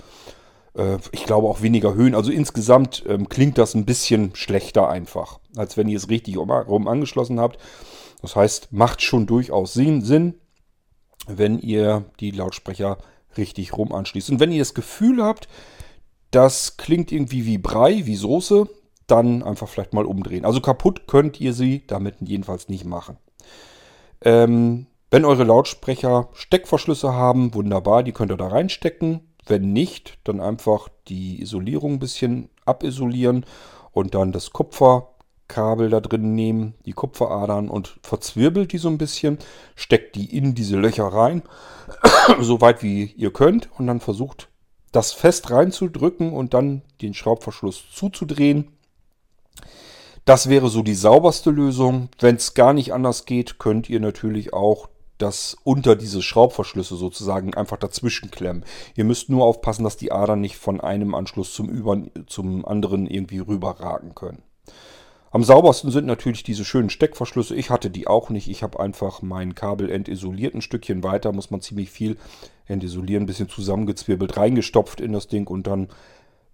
Äh, 0.75 0.97
ich 1.12 1.25
glaube 1.25 1.47
auch 1.47 1.62
weniger 1.62 1.93
Höhen. 1.95 2.15
Also 2.15 2.32
insgesamt 2.32 3.03
ähm, 3.08 3.27
klingt 3.30 3.58
das 3.58 3.73
ein 3.73 3.86
bisschen 3.86 4.36
schlechter 4.36 4.89
einfach, 4.89 5.39
als 5.56 5.77
wenn 5.77 5.88
ihr 5.88 5.97
es 5.97 6.10
richtig 6.10 6.38
rum 6.38 6.88
angeschlossen 6.88 7.39
habt. 7.39 7.60
Das 8.21 8.36
heißt, 8.36 8.71
macht 8.71 9.01
schon 9.01 9.25
durchaus 9.25 9.73
Sinn, 9.73 10.36
wenn 11.27 11.60
ihr 11.60 12.06
die 12.19 12.32
Lautsprecher 12.32 12.97
richtig 13.38 13.77
rum 13.77 13.91
anschließt. 13.91 14.30
Und 14.30 14.39
wenn 14.39 14.51
ihr 14.51 14.60
das 14.60 14.73
Gefühl 14.73 15.23
habt, 15.23 15.47
das 16.32 16.77
klingt 16.77 17.12
irgendwie 17.12 17.45
wie 17.45 17.58
Brei, 17.58 18.06
wie 18.06 18.15
Soße, 18.15 18.67
dann 19.07 19.41
einfach 19.41 19.67
vielleicht 19.67 19.93
mal 19.93 20.05
umdrehen. 20.05 20.45
Also 20.45 20.61
kaputt 20.61 21.07
könnt 21.07 21.39
ihr 21.39 21.53
sie 21.53 21.85
damit 21.87 22.15
jedenfalls 22.19 22.69
nicht 22.69 22.85
machen. 22.85 23.17
Ähm, 24.21 24.87
wenn 25.09 25.25
eure 25.25 25.45
Lautsprecher 25.45 26.29
Steckverschlüsse 26.33 27.13
haben, 27.13 27.53
wunderbar, 27.53 28.03
die 28.03 28.11
könnt 28.11 28.31
ihr 28.31 28.37
da 28.37 28.47
reinstecken. 28.47 29.21
Wenn 29.45 29.71
nicht, 29.71 30.17
dann 30.25 30.41
einfach 30.41 30.89
die 31.07 31.41
Isolierung 31.41 31.93
ein 31.93 31.99
bisschen 31.99 32.49
abisolieren 32.65 33.45
und 33.93 34.13
dann 34.13 34.33
das 34.33 34.51
Kupferkabel 34.51 35.89
da 35.89 36.01
drin 36.01 36.35
nehmen, 36.35 36.73
die 36.85 36.91
Kupferadern 36.91 37.69
und 37.69 37.97
verzwirbelt 38.03 38.73
die 38.73 38.77
so 38.77 38.89
ein 38.89 38.97
bisschen, 38.97 39.37
steckt 39.75 40.17
die 40.17 40.35
in 40.35 40.53
diese 40.53 40.75
Löcher 40.75 41.05
rein, 41.05 41.43
so 42.41 42.59
weit 42.59 42.83
wie 42.83 43.05
ihr 43.15 43.31
könnt 43.31 43.69
und 43.79 43.87
dann 43.87 44.01
versucht 44.01 44.49
das 44.91 45.13
fest 45.13 45.49
reinzudrücken 45.51 46.33
und 46.33 46.53
dann 46.53 46.81
den 47.01 47.13
Schraubverschluss 47.13 47.85
zuzudrehen 47.93 48.76
das 50.27 50.49
wäre 50.49 50.67
so 50.67 50.83
die 50.83 50.93
sauberste 50.93 51.51
Lösung. 51.51 52.09
Wenn 52.19 52.35
es 52.35 52.53
gar 52.53 52.73
nicht 52.73 52.93
anders 52.93 53.25
geht, 53.25 53.59
könnt 53.59 53.89
ihr 53.89 54.01
natürlich 54.01 54.53
auch 54.53 54.89
das 55.17 55.55
unter 55.63 55.95
diese 55.95 56.21
Schraubverschlüsse 56.21 56.97
sozusagen 56.97 57.53
einfach 57.53 57.77
dazwischen 57.77 58.29
klemmen. 58.29 58.65
Ihr 58.95 59.05
müsst 59.05 59.29
nur 59.29 59.45
aufpassen, 59.45 59.85
dass 59.85 59.95
die 59.95 60.11
Adern 60.11 60.41
nicht 60.41 60.57
von 60.57 60.81
einem 60.81 61.15
Anschluss 61.15 61.53
zum, 61.53 61.69
über, 61.69 61.97
zum 62.27 62.65
anderen 62.65 63.07
irgendwie 63.07 63.39
rüberragen 63.39 64.15
können. 64.15 64.43
Am 65.31 65.43
saubersten 65.43 65.91
sind 65.91 66.05
natürlich 66.05 66.43
diese 66.43 66.65
schönen 66.65 66.89
Steckverschlüsse. 66.89 67.55
Ich 67.55 67.69
hatte 67.69 67.89
die 67.89 68.07
auch 68.07 68.29
nicht. 68.29 68.49
Ich 68.49 68.63
habe 68.63 68.81
einfach 68.81 69.21
mein 69.21 69.55
Kabel 69.55 69.89
entisoliert. 69.89 70.55
Ein 70.55 70.61
Stückchen 70.61 71.03
weiter 71.03 71.31
muss 71.31 71.51
man 71.51 71.61
ziemlich 71.61 71.89
viel 71.89 72.17
entisolieren, 72.65 73.23
ein 73.23 73.27
bisschen 73.27 73.49
zusammengezwirbelt, 73.49 74.35
reingestopft 74.35 74.99
in 74.99 75.13
das 75.13 75.27
Ding 75.27 75.47
und 75.47 75.67
dann 75.67 75.87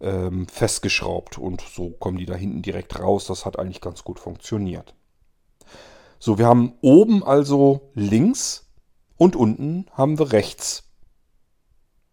ähm, 0.04 0.48
festgeschraubt 0.48 1.38
und 1.38 1.62
so 1.62 1.92
kommen 1.92 2.18
die 2.18 2.26
da 2.26 2.36
hinten 2.36 2.62
direkt 2.62 3.00
raus. 3.00 3.26
Das 3.26 3.46
hat 3.46 3.58
eigentlich 3.58 3.82
ganz 3.82 4.04
gut 4.04 4.20
funktioniert. 4.20 4.94
So, 6.20 6.38
wir 6.38 6.46
haben 6.46 6.74
oben 6.82 7.24
also 7.24 7.92
links 7.96 8.70
und 9.18 9.36
unten 9.36 9.88
haben 9.92 10.20
wir 10.20 10.32
rechts. 10.32 10.84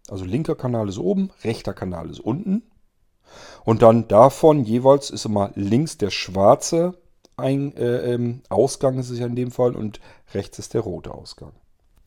Also 0.08 0.24
linker 0.24 0.56
Kanal 0.56 0.88
ist 0.88 0.98
oben, 0.98 1.30
rechter 1.44 1.74
Kanal 1.74 2.10
ist 2.10 2.20
unten. 2.20 2.70
Und 3.64 3.82
dann 3.82 4.08
davon 4.08 4.64
jeweils 4.64 5.10
ist 5.10 5.24
immer 5.24 5.52
links 5.54 5.98
der 5.98 6.10
schwarze 6.10 6.98
ein, 7.40 7.74
äh, 7.76 8.14
ähm, 8.14 8.42
Ausgang 8.48 8.98
ist 8.98 9.10
es 9.10 9.18
ja 9.18 9.26
in 9.26 9.36
dem 9.36 9.50
Fall 9.50 9.74
und 9.74 10.00
rechts 10.34 10.58
ist 10.58 10.74
der 10.74 10.82
rote 10.82 11.12
Ausgang. 11.12 11.52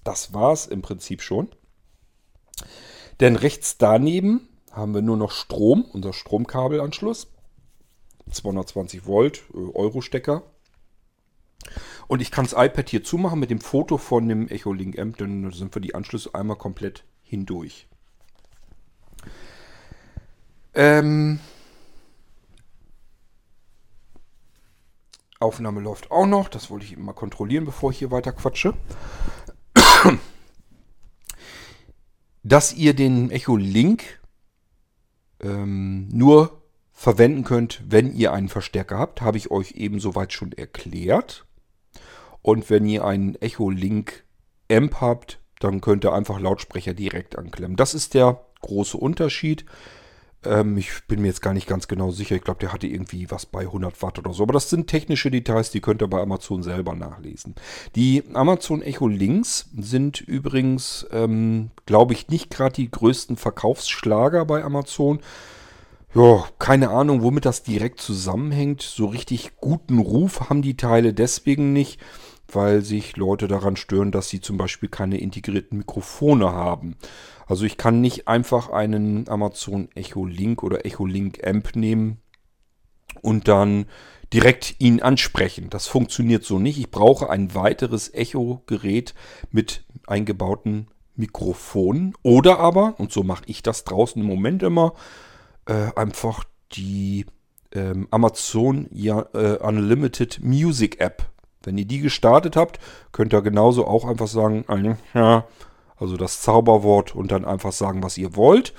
Das 0.03 0.33
war 0.33 0.53
es 0.53 0.67
im 0.67 0.81
Prinzip 0.81 1.21
schon. 1.21 1.49
Denn 3.19 3.35
rechts 3.35 3.77
daneben 3.77 4.47
haben 4.73 4.93
wir 4.93 5.01
nur 5.01 5.17
noch 5.17 5.31
Strom, 5.31 5.85
unser 5.85 6.13
Stromkabelanschluss. 6.13 7.27
220 8.29 9.05
Volt, 9.05 9.43
äh, 9.53 9.57
Euro-Stecker. 9.57 10.43
Und 12.07 12.21
ich 12.21 12.31
kann 12.31 12.45
das 12.45 12.53
iPad 12.53 12.89
hier 12.89 13.03
zumachen 13.03 13.39
mit 13.39 13.49
dem 13.49 13.61
Foto 13.61 13.97
von 13.97 14.27
dem 14.27 14.47
Echo 14.49 14.73
Link 14.73 14.99
Amp, 14.99 15.17
dann 15.17 15.51
sind 15.51 15.73
wir 15.75 15.81
die 15.81 15.95
Anschlüsse 15.95 16.33
einmal 16.35 16.57
komplett 16.57 17.05
hindurch. 17.21 17.87
Ähm, 20.73 21.39
Aufnahme 25.39 25.81
läuft 25.81 26.09
auch 26.11 26.25
noch. 26.25 26.49
Das 26.49 26.69
wollte 26.71 26.85
ich 26.85 26.97
mal 26.97 27.13
kontrollieren, 27.13 27.65
bevor 27.65 27.91
ich 27.91 27.99
hier 27.99 28.11
weiter 28.11 28.33
quatsche. 28.33 28.73
Dass 32.43 32.73
ihr 32.73 32.93
den 32.93 33.29
Echo 33.29 33.55
Link 33.55 34.19
ähm, 35.43 36.07
nur 36.09 36.61
verwenden 36.91 37.43
könnt, 37.43 37.81
wenn 37.87 38.13
ihr 38.13 38.33
einen 38.33 38.49
Verstärker 38.49 38.97
habt, 38.97 39.21
habe 39.21 39.37
ich 39.37 39.51
euch 39.51 39.71
eben 39.71 39.99
soweit 39.99 40.31
schon 40.31 40.51
erklärt. 40.51 41.45
Und 42.41 42.69
wenn 42.69 42.85
ihr 42.85 43.05
einen 43.05 43.35
Echo 43.35 43.69
Link 43.69 44.23
Amp 44.71 45.01
habt, 45.01 45.39
dann 45.59 45.81
könnt 45.81 46.05
ihr 46.05 46.13
einfach 46.13 46.39
Lautsprecher 46.39 46.93
direkt 46.93 47.37
anklemmen. 47.37 47.77
Das 47.77 47.93
ist 47.93 48.13
der 48.13 48.45
große 48.61 48.97
Unterschied. 48.97 49.65
Ähm, 50.45 50.77
ich 50.77 50.89
bin 51.07 51.21
mir 51.21 51.27
jetzt 51.27 51.41
gar 51.41 51.53
nicht 51.53 51.67
ganz 51.67 51.87
genau 51.87 52.11
sicher. 52.11 52.35
Ich 52.35 52.43
glaube, 52.43 52.59
der 52.59 52.73
hatte 52.73 52.87
irgendwie 52.87 53.29
was 53.31 53.45
bei 53.45 53.61
100 53.61 54.01
Watt 54.01 54.19
oder 54.19 54.33
so. 54.33 54.43
Aber 54.43 54.53
das 54.53 54.69
sind 54.69 54.87
technische 54.87 55.31
Details, 55.31 55.71
die 55.71 55.81
könnt 55.81 56.01
ihr 56.01 56.07
bei 56.07 56.21
Amazon 56.21 56.63
selber 56.63 56.95
nachlesen. 56.95 57.55
Die 57.95 58.23
Amazon 58.33 58.81
Echo 58.81 59.07
Links 59.07 59.69
sind 59.77 60.21
übrigens, 60.21 61.05
ähm, 61.11 61.71
glaube 61.85 62.13
ich, 62.13 62.29
nicht 62.29 62.49
gerade 62.49 62.75
die 62.75 62.89
größten 62.89 63.37
Verkaufsschlager 63.37 64.45
bei 64.45 64.63
Amazon. 64.63 65.19
Ja, 66.15 66.45
keine 66.59 66.91
Ahnung, 66.91 67.23
womit 67.23 67.45
das 67.45 67.63
direkt 67.63 67.99
zusammenhängt. 67.99 68.83
So 68.83 69.07
richtig 69.07 69.57
guten 69.57 69.97
Ruf 69.97 70.49
haben 70.49 70.61
die 70.61 70.77
Teile 70.77 71.13
deswegen 71.13 71.73
nicht, 71.73 71.99
weil 72.55 72.81
sich 72.81 73.17
Leute 73.17 73.47
daran 73.47 73.75
stören, 73.75 74.11
dass 74.11 74.29
sie 74.29 74.41
zum 74.41 74.57
Beispiel 74.57 74.89
keine 74.89 75.17
integrierten 75.19 75.77
Mikrofone 75.79 76.51
haben. 76.51 76.95
Also 77.47 77.65
ich 77.65 77.77
kann 77.77 78.01
nicht 78.01 78.27
einfach 78.27 78.69
einen 78.69 79.27
Amazon 79.27 79.89
Echo 79.95 80.25
Link 80.25 80.63
oder 80.63 80.85
Echo 80.85 81.05
Link 81.05 81.45
Amp 81.45 81.75
nehmen 81.75 82.19
und 83.21 83.47
dann 83.47 83.85
direkt 84.33 84.75
ihn 84.79 85.01
ansprechen. 85.01 85.69
Das 85.69 85.87
funktioniert 85.87 86.43
so 86.43 86.57
nicht. 86.57 86.79
Ich 86.79 86.89
brauche 86.89 87.29
ein 87.29 87.53
weiteres 87.53 88.13
Echo-Gerät 88.13 89.13
mit 89.51 89.83
eingebauten 90.07 90.87
Mikrofonen. 91.15 92.15
Oder 92.23 92.59
aber, 92.59 92.95
und 92.97 93.11
so 93.11 93.23
mache 93.23 93.43
ich 93.45 93.61
das 93.61 93.83
draußen 93.83 94.21
im 94.21 94.27
Moment 94.27 94.63
immer, 94.63 94.93
äh, 95.67 95.91
einfach 95.95 96.43
die 96.71 97.25
ähm, 97.73 98.07
Amazon 98.09 98.87
ja, 98.91 99.27
äh, 99.33 99.57
Unlimited 99.57 100.39
Music 100.41 100.99
App. 100.99 101.32
Wenn 101.63 101.77
ihr 101.77 101.85
die 101.85 101.99
gestartet 101.99 102.55
habt, 102.55 102.79
könnt 103.11 103.33
ihr 103.33 103.41
genauso 103.41 103.87
auch 103.87 104.05
einfach 104.05 104.27
sagen, 104.27 104.65
also 105.95 106.17
das 106.17 106.41
Zauberwort 106.41 107.15
und 107.15 107.31
dann 107.31 107.45
einfach 107.45 107.71
sagen, 107.71 108.03
was 108.03 108.17
ihr 108.17 108.35
wollt. 108.35 108.73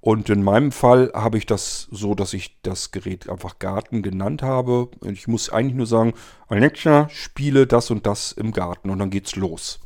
Und 0.00 0.28
in 0.30 0.42
meinem 0.42 0.72
Fall 0.72 1.12
habe 1.14 1.38
ich 1.38 1.46
das 1.46 1.86
so, 1.92 2.16
dass 2.16 2.34
ich 2.34 2.60
das 2.62 2.90
Gerät 2.90 3.28
einfach 3.28 3.60
Garten 3.60 4.02
genannt 4.02 4.42
habe. 4.42 4.88
Ich 5.02 5.28
muss 5.28 5.48
eigentlich 5.48 5.76
nur 5.76 5.86
sagen, 5.86 6.14
Alexa, 6.48 7.08
spiele 7.08 7.68
das 7.68 7.88
und 7.92 8.04
das 8.04 8.32
im 8.32 8.50
Garten 8.50 8.90
und 8.90 8.98
dann 8.98 9.10
geht's 9.10 9.36
los. 9.36 9.78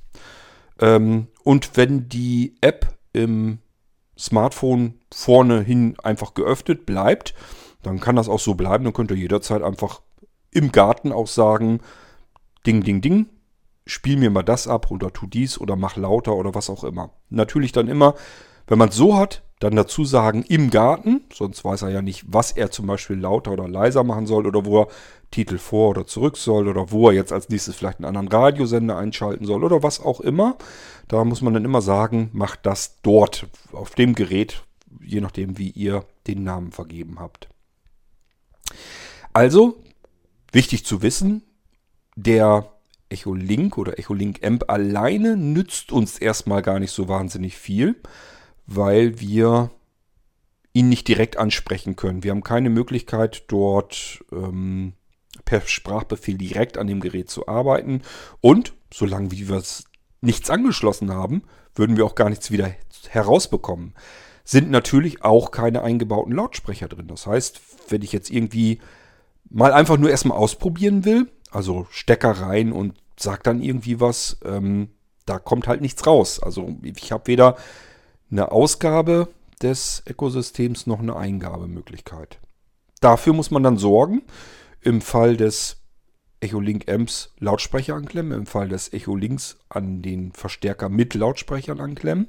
Ähm, 0.81 1.27
und 1.45 1.77
wenn 1.77 2.09
die 2.09 2.55
App 2.63 2.95
im 3.13 3.59
Smartphone 4.19 4.95
vorne 5.13 5.61
hin 5.61 5.97
einfach 6.03 6.33
geöffnet 6.33 6.87
bleibt, 6.87 7.35
dann 7.83 8.01
kann 8.01 8.17
das 8.17 8.31
auch 8.31 8.41
so 8.41 8.55
bleiben. 8.55 8.85
Dann 8.85 8.95
könnt 8.95 9.11
ihr 9.11 9.19
jederzeit 9.19 9.63
einfach 9.63 10.01
im 10.51 10.73
Garten 10.73 11.13
auch 11.13 11.27
sagen, 11.27 11.81
Ding, 12.67 12.83
Ding, 12.83 13.01
Ding, 13.01 13.27
spiel 13.87 14.17
mir 14.17 14.31
mal 14.31 14.43
das 14.43 14.67
ab 14.67 14.91
oder 14.91 15.13
tu 15.13 15.27
dies 15.27 15.61
oder 15.61 15.77
mach 15.77 15.97
lauter 15.97 16.35
oder 16.35 16.55
was 16.55 16.69
auch 16.69 16.85
immer. 16.85 17.11
Natürlich 17.31 17.73
dann 17.73 17.89
immer, 17.89 18.15
wenn 18.67 18.79
man 18.79 18.89
es 18.89 18.97
so 18.97 19.17
hat, 19.17 19.43
dann 19.61 19.75
dazu 19.75 20.05
sagen 20.05 20.43
im 20.43 20.71
Garten, 20.71 21.23
sonst 21.33 21.65
weiß 21.65 21.83
er 21.83 21.91
ja 21.91 22.03
nicht, 22.03 22.25
was 22.27 22.53
er 22.53 22.71
zum 22.71 22.87
Beispiel 22.87 23.17
lauter 23.17 23.53
oder 23.53 23.69
leiser 23.69 24.05
machen 24.05 24.27
soll 24.27 24.47
oder 24.47 24.67
wo 24.67 24.83
er 24.83 24.89
Titel 25.31 25.57
vor 25.57 25.91
oder 25.91 26.07
zurück 26.07 26.37
soll 26.37 26.69
oder 26.69 26.91
wo 26.91 27.09
er 27.09 27.15
jetzt 27.15 27.33
als 27.33 27.49
nächstes 27.49 27.77
vielleicht 27.77 27.99
einen 27.99 28.05
anderen 28.05 28.29
Radiosender 28.29 28.99
einschalten 28.99 29.47
soll 29.47 29.65
oder 29.65 29.83
was 29.83 30.01
auch 30.01 30.21
immer. 30.21 30.57
Da 31.09 31.25
muss 31.25 31.41
man 31.41 31.55
dann 31.55 31.65
immer 31.65 31.81
sagen, 31.81 32.29
macht 32.33 32.67
das 32.67 33.01
dort 33.03 33.47
auf 33.73 33.95
dem 33.95 34.15
Gerät, 34.15 34.63
je 35.01 35.21
nachdem 35.21 35.57
wie 35.57 35.71
ihr 35.71 36.05
den 36.27 36.43
Namen 36.43 36.73
vergeben 36.73 37.19
habt. 37.19 37.49
Also, 39.33 39.77
wichtig 40.53 40.85
zu 40.85 41.01
wissen, 41.03 41.43
der 42.17 42.73
Echo 43.09 43.35
Link 43.35 43.79
oder 43.79 43.99
Echo 43.99 44.15
Link 44.15 44.45
Amp 44.45 44.65
alleine 44.69 45.37
nützt 45.37 45.93
uns 45.93 46.19
erstmal 46.19 46.63
gar 46.63 46.81
nicht 46.81 46.91
so 46.91 47.09
wahnsinnig 47.09 47.57
viel, 47.57 47.95
weil 48.67 49.21
wir 49.21 49.71
ihn 50.73 50.89
nicht 50.89 51.07
direkt 51.09 51.37
ansprechen 51.37 51.97
können. 51.97 52.25
Wir 52.25 52.33
haben 52.33 52.43
keine 52.43 52.69
Möglichkeit, 52.69 53.45
dort 53.49 54.25
ähm, 54.33 54.95
per 55.45 55.61
Sprachbefehl 55.63 56.37
direkt 56.37 56.77
an 56.77 56.87
dem 56.87 57.01
Gerät 57.01 57.31
zu 57.31 57.49
arbeiten. 57.49 58.03
Und 58.41 58.75
solange 58.93 59.31
wir 59.31 59.63
nichts 60.21 60.51
angeschlossen 60.51 61.13
haben, 61.13 61.45
würden 61.75 61.97
wir 61.97 62.05
auch 62.05 62.15
gar 62.15 62.29
nichts 62.29 62.51
wieder 62.51 62.75
herausbekommen. 63.09 63.95
Sind 64.45 64.71
natürlich 64.71 65.23
auch 65.23 65.51
keine 65.51 65.83
eingebauten 65.83 66.35
Lautsprecher 66.35 66.89
drin. 66.89 67.09
Das 67.09 67.27
heißt, 67.27 67.61
wenn 67.89 68.03
ich 68.03 68.13
jetzt 68.13 68.31
irgendwie 68.31 68.81
mal 69.49 69.73
einfach 69.73 69.97
nur 69.97 70.11
erstmal 70.11 70.39
ausprobieren 70.39 71.05
will, 71.05 71.29
also 71.51 71.87
Stecker 71.91 72.33
rein 72.33 72.73
und 72.73 72.95
sag 73.19 73.43
dann 73.45 73.63
irgendwie 73.63 74.01
was, 74.01 74.39
ähm, 74.45 74.91
da 75.25 75.39
kommt 75.39 75.67
halt 75.67 75.81
nichts 75.81 76.07
raus. 76.07 76.41
Also 76.43 76.77
ich 76.83 77.13
habe 77.13 77.27
weder 77.27 77.57
eine 78.31 78.53
Ausgabe 78.53 79.29
des 79.63 80.03
Ökosystems 80.07 80.87
noch 80.87 81.01
eine 81.01 81.17
Eingabemöglichkeit. 81.17 82.39
Dafür 83.01 83.33
muss 83.33 83.51
man 83.51 83.63
dann 83.63 83.79
sorgen, 83.79 84.23
im 84.81 85.01
Fall 85.01 85.37
des 85.37 85.79
Echolink 86.41 86.91
Amps 86.91 87.33
Lautsprecher 87.39 87.95
anklemmen, 87.95 88.33
im 88.33 88.47
Fall 88.47 88.69
des 88.69 88.93
Echolinks 88.93 89.59
an 89.69 90.03
den 90.03 90.33
Verstärker 90.33 90.89
mit 90.89 91.15
Lautsprechern 91.15 91.81
anklemmen. 91.81 92.29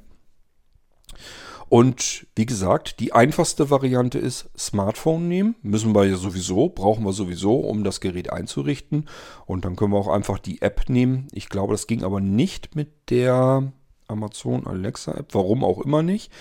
Und 1.68 2.26
wie 2.34 2.46
gesagt, 2.46 2.98
die 2.98 3.12
einfachste 3.12 3.70
Variante 3.70 4.18
ist 4.18 4.48
Smartphone 4.56 5.28
nehmen. 5.28 5.54
Müssen 5.62 5.94
wir 5.94 6.06
ja 6.06 6.16
sowieso, 6.16 6.70
brauchen 6.70 7.04
wir 7.04 7.12
sowieso, 7.12 7.56
um 7.56 7.84
das 7.84 8.00
Gerät 8.00 8.32
einzurichten. 8.32 9.08
Und 9.44 9.64
dann 9.64 9.76
können 9.76 9.92
wir 9.92 9.98
auch 9.98 10.08
einfach 10.08 10.38
die 10.38 10.62
App 10.62 10.88
nehmen. 10.88 11.28
Ich 11.32 11.48
glaube, 11.48 11.74
das 11.74 11.86
ging 11.86 12.04
aber 12.04 12.20
nicht 12.20 12.74
mit 12.74 13.10
der 13.10 13.72
Amazon 14.06 14.66
Alexa 14.66 15.12
App. 15.12 15.34
Warum 15.34 15.62
auch 15.62 15.80
immer 15.80 16.02
nicht. 16.02 16.32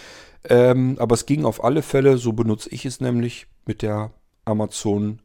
Ähm, 0.45 0.95
aber 0.99 1.15
es 1.15 1.25
ging 1.25 1.43
auf 1.43 1.63
alle 1.63 1.81
Fälle, 1.81 2.17
so 2.17 2.31
benutze 2.31 2.69
ich 2.69 2.85
es 2.85 3.01
nämlich 3.01 3.47
mit 3.65 3.81
der 3.81 4.11
Amazon 4.45 5.19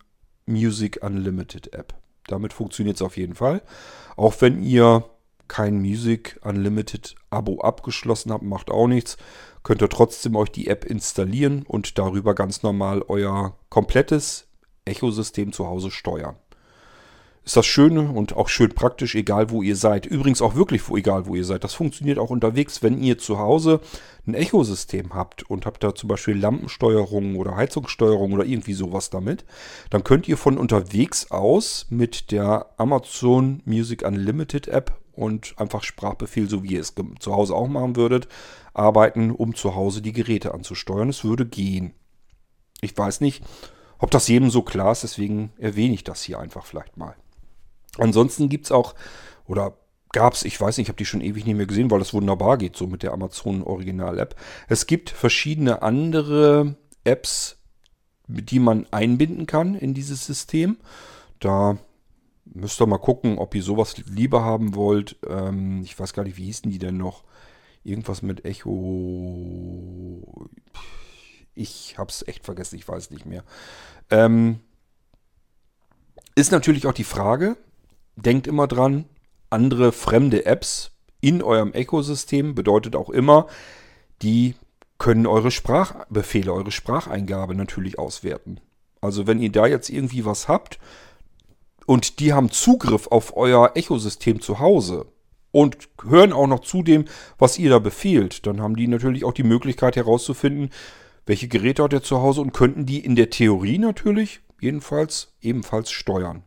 Music 0.47 0.99
Unlimited 1.03 1.73
App. 1.75 1.95
Damit 2.27 2.53
funktioniert 2.53 2.97
es 2.97 3.03
auf 3.03 3.17
jeden 3.17 3.35
Fall. 3.35 3.63
Auch 4.17 4.35
wenn 4.41 4.63
ihr 4.63 5.05
kein 5.47 5.81
Music 5.81 6.41
Unlimited 6.43 7.15
Abo 7.31 7.61
abgeschlossen 7.61 8.33
habt, 8.33 8.43
macht 8.43 8.71
auch 8.71 8.89
nichts 8.89 9.17
könnt 9.63 9.83
ihr 9.83 9.89
trotzdem 9.89 10.37
euch 10.37 10.51
die 10.51 10.69
App 10.69 10.85
installieren 10.85 11.65
und 11.67 11.99
darüber 11.99 12.35
ganz 12.35 12.63
normal 12.63 13.03
euer 13.09 13.57
komplettes 13.69 14.47
Echo-System 14.85 15.53
zu 15.53 15.67
Hause 15.67 15.91
steuern. 15.91 16.37
Ist 17.45 17.57
das 17.57 17.67
schön 17.67 17.99
und 17.99 18.37
auch 18.37 18.49
schön 18.49 18.69
praktisch, 18.69 19.17
egal 19.17 19.51
wo 19.51 19.63
ihr 19.63 19.75
seid. 19.75 20.07
Übrigens 20.07 20.41
auch 20.41 20.55
wirklich, 20.55 20.83
egal 20.91 21.27
wo 21.27 21.35
ihr 21.35 21.45
seid. 21.45 21.65
Das 21.65 21.75
funktioniert 21.75 22.21
auch 22.21 22.31
unterwegs, 22.31 22.85
wenn 22.85 23.03
ihr 23.03 23.19
zu 23.19 23.39
Hause 23.39 23.81
ein 24.29 24.35
Echo-System 24.35 25.13
habt 25.13 25.43
und 25.51 25.67
habt 25.67 25.83
da 25.83 25.93
zum 25.93 26.09
Beispiel 26.09 26.39
Lampensteuerung 26.39 27.35
oder 27.35 27.57
Heizungssteuerung 27.57 28.33
oder 28.33 28.45
irgendwie 28.45 28.75
sowas 28.75 29.11
damit. 29.11 29.45
Dann 29.91 30.05
könnt 30.05 30.29
ihr 30.29 30.37
von 30.37 30.57
unterwegs 30.57 31.33
aus 31.33 31.87
mit 31.91 32.31
der 32.31 32.67
Amazon 32.77 33.61
Music 33.65 34.07
Unlimited 34.07 34.69
App 34.69 35.01
und 35.15 35.55
einfach 35.57 35.83
Sprachbefehl, 35.83 36.49
so 36.49 36.63
wie 36.63 36.75
ihr 36.75 36.81
es 36.81 36.95
zu 37.19 37.35
Hause 37.35 37.55
auch 37.55 37.69
machen 37.69 37.97
würdet, 37.97 38.29
arbeiten, 38.75 39.31
um 39.31 39.55
zu 39.55 39.75
Hause 39.75 40.03
die 40.03 40.13
Geräte 40.13 40.55
anzusteuern. 40.55 41.09
Es 41.09 41.25
würde 41.25 41.47
gehen. 41.47 41.95
Ich 42.81 42.97
weiß 42.97 43.21
nicht, 43.21 43.43
ob 43.99 44.11
das 44.11 44.29
jedem 44.29 44.51
so 44.51 44.63
klar 44.63 44.93
ist, 44.93 45.03
deswegen 45.03 45.53
erwähne 45.59 45.95
ich 45.95 46.05
das 46.05 46.23
hier 46.23 46.41
einfach 46.41 46.67
vielleicht 46.67 46.97
mal. 46.97 47.15
Ansonsten 47.99 48.49
gibt 48.49 48.67
es 48.67 48.73
auch, 48.73 48.95
oder 49.47 49.77
gab 50.13 50.35
es, 50.35 50.45
ich 50.45 50.61
weiß 50.61 50.77
nicht, 50.77 50.87
ich 50.87 50.89
habe 50.89 50.99
die 50.99 51.05
schon 51.05 51.21
ewig 51.21 51.47
nicht 51.47 51.57
mehr 51.57 51.67
gesehen, 51.67 51.91
weil 51.91 51.99
das 51.99 52.15
wunderbar 52.15 52.59
geht, 52.59 52.77
so 52.77 52.87
mit 52.87 53.03
der 53.03 53.13
Amazon 53.13 53.63
Original 53.63 54.19
App. 54.19 54.37
Es 54.69 54.87
gibt 54.87 55.11
verschiedene 55.11 55.83
andere 55.83 56.77
Apps, 57.05 57.57
die 58.27 58.59
man 58.59 58.87
einbinden 58.91 59.47
kann 59.47 59.75
in 59.75 59.95
dieses 59.95 60.25
System. 60.27 60.79
Da 61.41 61.79
müsst 62.45 62.81
ihr 62.81 62.87
mal 62.87 62.99
gucken, 62.99 63.39
ob 63.39 63.55
ihr 63.55 63.63
sowas 63.63 63.97
lieber 64.07 64.45
haben 64.45 64.75
wollt. 64.75 65.17
Ähm, 65.29 65.83
ich 65.83 65.99
weiß 65.99 66.13
gar 66.13 66.25
nicht, 66.25 66.37
wie 66.37 66.45
hießen 66.45 66.71
die 66.71 66.79
denn 66.79 66.97
noch? 66.97 67.25
Irgendwas 67.85 68.23
mit 68.23 68.45
Echo. 68.45 70.49
Ich 71.55 71.97
hab's 71.99 72.25
echt 72.27 72.45
vergessen, 72.45 72.77
ich 72.77 72.89
weiß 72.89 73.11
nicht 73.11 73.27
mehr. 73.27 73.45
Ähm, 74.11 74.61
ist 76.35 76.53
natürlich 76.53 76.87
auch 76.87 76.95
die 76.95 77.05
Frage, 77.05 77.57
denkt 78.17 78.47
immer 78.47 78.67
dran, 78.67 79.05
andere 79.51 79.93
fremde 79.93 80.47
Apps 80.47 80.93
in 81.21 81.43
eurem 81.43 81.73
Ecosystem 81.73 82.55
bedeutet 82.55 82.97
auch 82.97 83.11
immer, 83.11 83.47
die 84.23 84.55
können 84.99 85.27
eure 85.27 85.51
Sprachbefehle, 85.51 86.53
eure 86.53 86.71
Spracheingabe 86.71 87.55
natürlich 87.55 87.99
auswerten. 87.99 88.61
Also 89.01 89.27
wenn 89.27 89.41
ihr 89.41 89.51
da 89.51 89.67
jetzt 89.67 89.91
irgendwie 89.91 90.25
was 90.25 90.49
habt 90.49 90.79
und 91.87 92.21
die 92.21 92.33
haben 92.33 92.51
Zugriff 92.51 93.09
auf 93.09 93.37
euer 93.37 93.73
Echosystem 93.75 94.41
zu 94.41 94.59
Hause 94.59 95.07
und 95.53 95.89
hören 96.03 96.33
auch 96.33 96.47
noch 96.47 96.61
zu 96.61 96.83
dem, 96.83 97.05
was 97.39 97.59
ihr 97.59 97.71
da 97.71 97.79
befehlt, 97.79 98.47
dann 98.47 98.61
haben 98.61 98.75
die 98.75 98.89
natürlich 98.89 99.25
auch 99.25 99.35
die 99.35 99.45
Möglichkeit 99.45 99.97
herauszufinden, 99.97 100.71
welche 101.27 101.49
Geräte 101.49 101.85
hat 101.85 101.93
er 101.93 102.03
zu 102.03 102.21
Hause 102.21 102.41
und 102.41 102.53
könnten 102.53 102.85
die 102.85 103.05
in 103.05 103.15
der 103.15 103.31
Theorie 103.31 103.79
natürlich 103.79 104.41
jedenfalls 104.61 105.35
ebenfalls 105.41 105.91
steuern. 105.91 106.43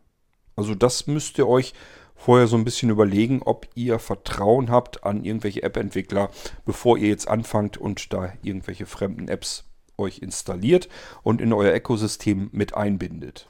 Also 0.54 0.74
das 0.74 1.06
müsst 1.06 1.38
ihr 1.38 1.48
euch 1.48 1.72
vorher 2.14 2.46
so 2.46 2.56
ein 2.56 2.64
bisschen 2.64 2.90
überlegen, 2.90 3.42
ob 3.42 3.68
ihr 3.74 3.98
Vertrauen 3.98 4.70
habt 4.70 5.04
an 5.04 5.24
irgendwelche 5.24 5.62
App-Entwickler, 5.62 6.30
bevor 6.64 6.98
ihr 6.98 7.08
jetzt 7.08 7.28
anfangt 7.28 7.76
und 7.76 8.12
da 8.12 8.32
irgendwelche 8.42 8.86
fremden 8.86 9.28
Apps 9.28 9.64
euch 9.98 10.18
installiert 10.18 10.88
und 11.22 11.40
in 11.40 11.52
euer 11.52 11.74
Ökosystem 11.74 12.48
mit 12.52 12.74
einbindet. 12.74 13.48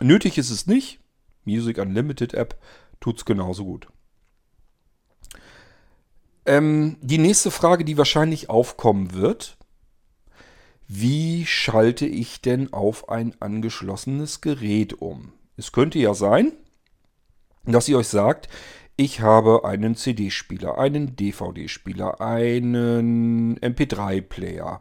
Nötig 0.00 0.38
ist 0.38 0.50
es 0.50 0.66
nicht. 0.66 1.00
Music 1.44 1.78
Unlimited 1.78 2.34
App 2.34 2.60
tut 3.00 3.18
es 3.18 3.24
genauso 3.24 3.64
gut. 3.64 3.88
Ähm, 6.46 6.96
die 7.00 7.18
nächste 7.18 7.50
Frage, 7.50 7.84
die 7.84 7.98
wahrscheinlich 7.98 8.48
aufkommen 8.48 9.12
wird, 9.12 9.56
wie 10.88 11.44
schalte 11.46 12.06
ich 12.06 12.40
denn 12.40 12.72
auf 12.72 13.08
ein 13.08 13.34
angeschlossenes 13.40 14.40
Gerät 14.40 14.94
um? 14.94 15.32
Es 15.56 15.72
könnte 15.72 15.98
ja 15.98 16.14
sein, 16.14 16.52
dass 17.64 17.88
ihr 17.88 17.98
euch 17.98 18.08
sagt, 18.08 18.48
ich 18.96 19.20
habe 19.20 19.64
einen 19.64 19.96
CD-Spieler, 19.96 20.78
einen 20.78 21.16
DVD-Spieler, 21.16 22.20
einen 22.20 23.58
MP3-Player, 23.58 24.80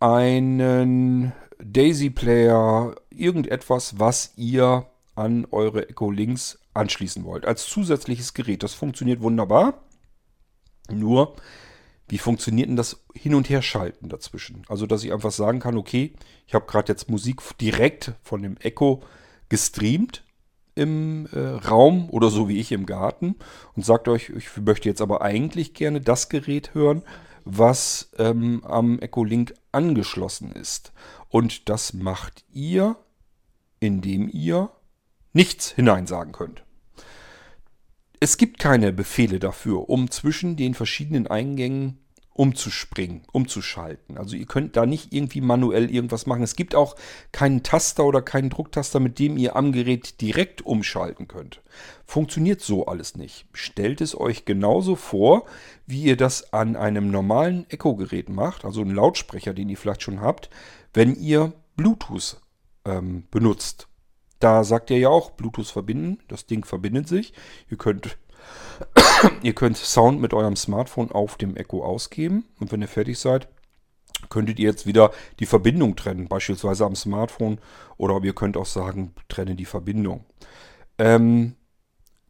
einen 0.00 1.32
Daisy-Player, 1.62 2.96
irgendetwas, 3.10 3.98
was 3.98 4.32
ihr 4.36 4.86
an 5.14 5.46
eure 5.50 5.88
Echo 5.88 6.10
Links 6.10 6.58
anschließen 6.74 7.24
wollt. 7.24 7.46
Als 7.46 7.66
zusätzliches 7.66 8.34
Gerät. 8.34 8.62
Das 8.62 8.74
funktioniert 8.74 9.20
wunderbar. 9.20 9.85
Nur, 10.90 11.34
wie 12.08 12.18
funktioniert 12.18 12.68
denn 12.68 12.76
das 12.76 13.04
Hin- 13.14 13.34
und 13.34 13.48
Herschalten 13.48 14.08
dazwischen? 14.08 14.62
Also, 14.68 14.86
dass 14.86 15.04
ich 15.04 15.12
einfach 15.12 15.32
sagen 15.32 15.60
kann, 15.60 15.76
okay, 15.76 16.14
ich 16.46 16.54
habe 16.54 16.66
gerade 16.66 16.92
jetzt 16.92 17.10
Musik 17.10 17.40
direkt 17.60 18.12
von 18.22 18.42
dem 18.42 18.56
Echo 18.58 19.02
gestreamt 19.48 20.22
im 20.74 21.26
äh, 21.32 21.38
Raum 21.38 22.10
oder 22.10 22.30
so 22.30 22.48
wie 22.48 22.60
ich 22.60 22.70
im 22.70 22.86
Garten 22.86 23.36
und 23.74 23.84
sagt 23.84 24.08
euch, 24.08 24.28
ich 24.30 24.56
möchte 24.58 24.88
jetzt 24.88 25.00
aber 25.00 25.22
eigentlich 25.22 25.74
gerne 25.74 26.00
das 26.00 26.28
Gerät 26.28 26.74
hören, 26.74 27.02
was 27.44 28.10
ähm, 28.18 28.62
am 28.64 28.98
Echo 28.98 29.24
Link 29.24 29.54
angeschlossen 29.72 30.52
ist. 30.52 30.92
Und 31.28 31.68
das 31.68 31.92
macht 31.92 32.44
ihr, 32.52 32.96
indem 33.80 34.28
ihr 34.28 34.70
nichts 35.32 35.70
hineinsagen 35.70 36.32
könnt. 36.32 36.65
Es 38.20 38.36
gibt 38.36 38.58
keine 38.58 38.92
Befehle 38.92 39.38
dafür, 39.38 39.88
um 39.88 40.10
zwischen 40.10 40.56
den 40.56 40.74
verschiedenen 40.74 41.26
Eingängen 41.26 41.98
umzuspringen, 42.36 43.22
umzuschalten. 43.32 44.18
Also 44.18 44.36
ihr 44.36 44.44
könnt 44.44 44.76
da 44.76 44.84
nicht 44.84 45.12
irgendwie 45.12 45.40
manuell 45.40 45.90
irgendwas 45.90 46.26
machen. 46.26 46.42
Es 46.42 46.54
gibt 46.54 46.74
auch 46.74 46.94
keinen 47.32 47.62
Taster 47.62 48.04
oder 48.04 48.20
keinen 48.20 48.50
Drucktaster, 48.50 49.00
mit 49.00 49.18
dem 49.18 49.38
ihr 49.38 49.56
am 49.56 49.72
Gerät 49.72 50.20
direkt 50.20 50.60
umschalten 50.60 51.28
könnt. 51.28 51.62
Funktioniert 52.04 52.60
so 52.60 52.86
alles 52.86 53.16
nicht. 53.16 53.46
Stellt 53.52 54.02
es 54.02 54.18
euch 54.18 54.44
genauso 54.44 54.96
vor, 54.96 55.46
wie 55.86 56.02
ihr 56.02 56.16
das 56.16 56.52
an 56.52 56.76
einem 56.76 57.10
normalen 57.10 57.68
Echo-Gerät 57.70 58.28
macht, 58.28 58.66
also 58.66 58.82
einen 58.82 58.94
Lautsprecher, 58.94 59.54
den 59.54 59.70
ihr 59.70 59.78
vielleicht 59.78 60.02
schon 60.02 60.20
habt, 60.20 60.50
wenn 60.92 61.14
ihr 61.14 61.54
Bluetooth 61.76 62.40
ähm, 62.84 63.24
benutzt. 63.30 63.88
Da 64.38 64.64
sagt 64.64 64.90
ihr 64.90 64.98
ja 64.98 65.08
auch 65.08 65.30
Bluetooth 65.30 65.68
verbinden. 65.68 66.18
Das 66.28 66.46
Ding 66.46 66.64
verbindet 66.64 67.08
sich. 67.08 67.32
Ihr 67.70 67.78
könnt 67.78 68.18
ihr 69.42 69.54
könnt 69.54 69.76
Sound 69.76 70.20
mit 70.20 70.34
eurem 70.34 70.56
Smartphone 70.56 71.10
auf 71.10 71.36
dem 71.36 71.56
Echo 71.56 71.84
ausgeben 71.84 72.44
und 72.60 72.72
wenn 72.72 72.82
ihr 72.82 72.88
fertig 72.88 73.18
seid, 73.18 73.48
könntet 74.28 74.58
ihr 74.58 74.68
jetzt 74.70 74.86
wieder 74.86 75.10
die 75.40 75.46
Verbindung 75.46 75.96
trennen, 75.96 76.28
beispielsweise 76.28 76.84
am 76.84 76.96
Smartphone 76.96 77.58
oder 77.96 78.22
ihr 78.22 78.34
könnt 78.34 78.56
auch 78.56 78.66
sagen, 78.66 79.14
trenne 79.28 79.54
die 79.54 79.64
Verbindung. 79.64 80.24
Ähm, 80.98 81.56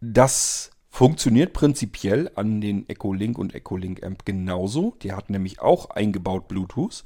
das 0.01 0.71
funktioniert 0.89 1.53
prinzipiell 1.53 2.31
an 2.35 2.61
den 2.61 2.89
Echo 2.89 3.13
Link 3.13 3.39
und 3.39 3.55
Echo 3.55 3.77
Link 3.77 4.03
Amp 4.05 4.25
genauso. 4.25 4.97
Die 5.03 5.13
hat 5.13 5.31
nämlich 5.31 5.61
auch 5.61 5.91
eingebaut 5.91 6.49
Bluetooth. 6.49 7.05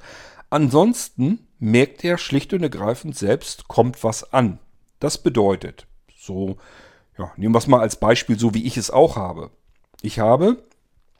Ansonsten 0.48 1.46
merkt 1.58 2.04
er 2.04 2.18
schlicht 2.18 2.52
und 2.52 2.62
ergreifend 2.62 3.16
selbst, 3.16 3.68
kommt 3.68 4.02
was 4.02 4.32
an. 4.32 4.58
Das 5.00 5.18
bedeutet, 5.18 5.86
so 6.16 6.56
ja, 7.18 7.32
nehmen 7.36 7.54
wir 7.54 7.58
es 7.58 7.66
mal 7.66 7.80
als 7.80 7.96
Beispiel, 7.96 8.38
so 8.38 8.54
wie 8.54 8.66
ich 8.66 8.76
es 8.76 8.90
auch 8.90 9.16
habe. 9.16 9.50
Ich 10.00 10.20
habe 10.20 10.62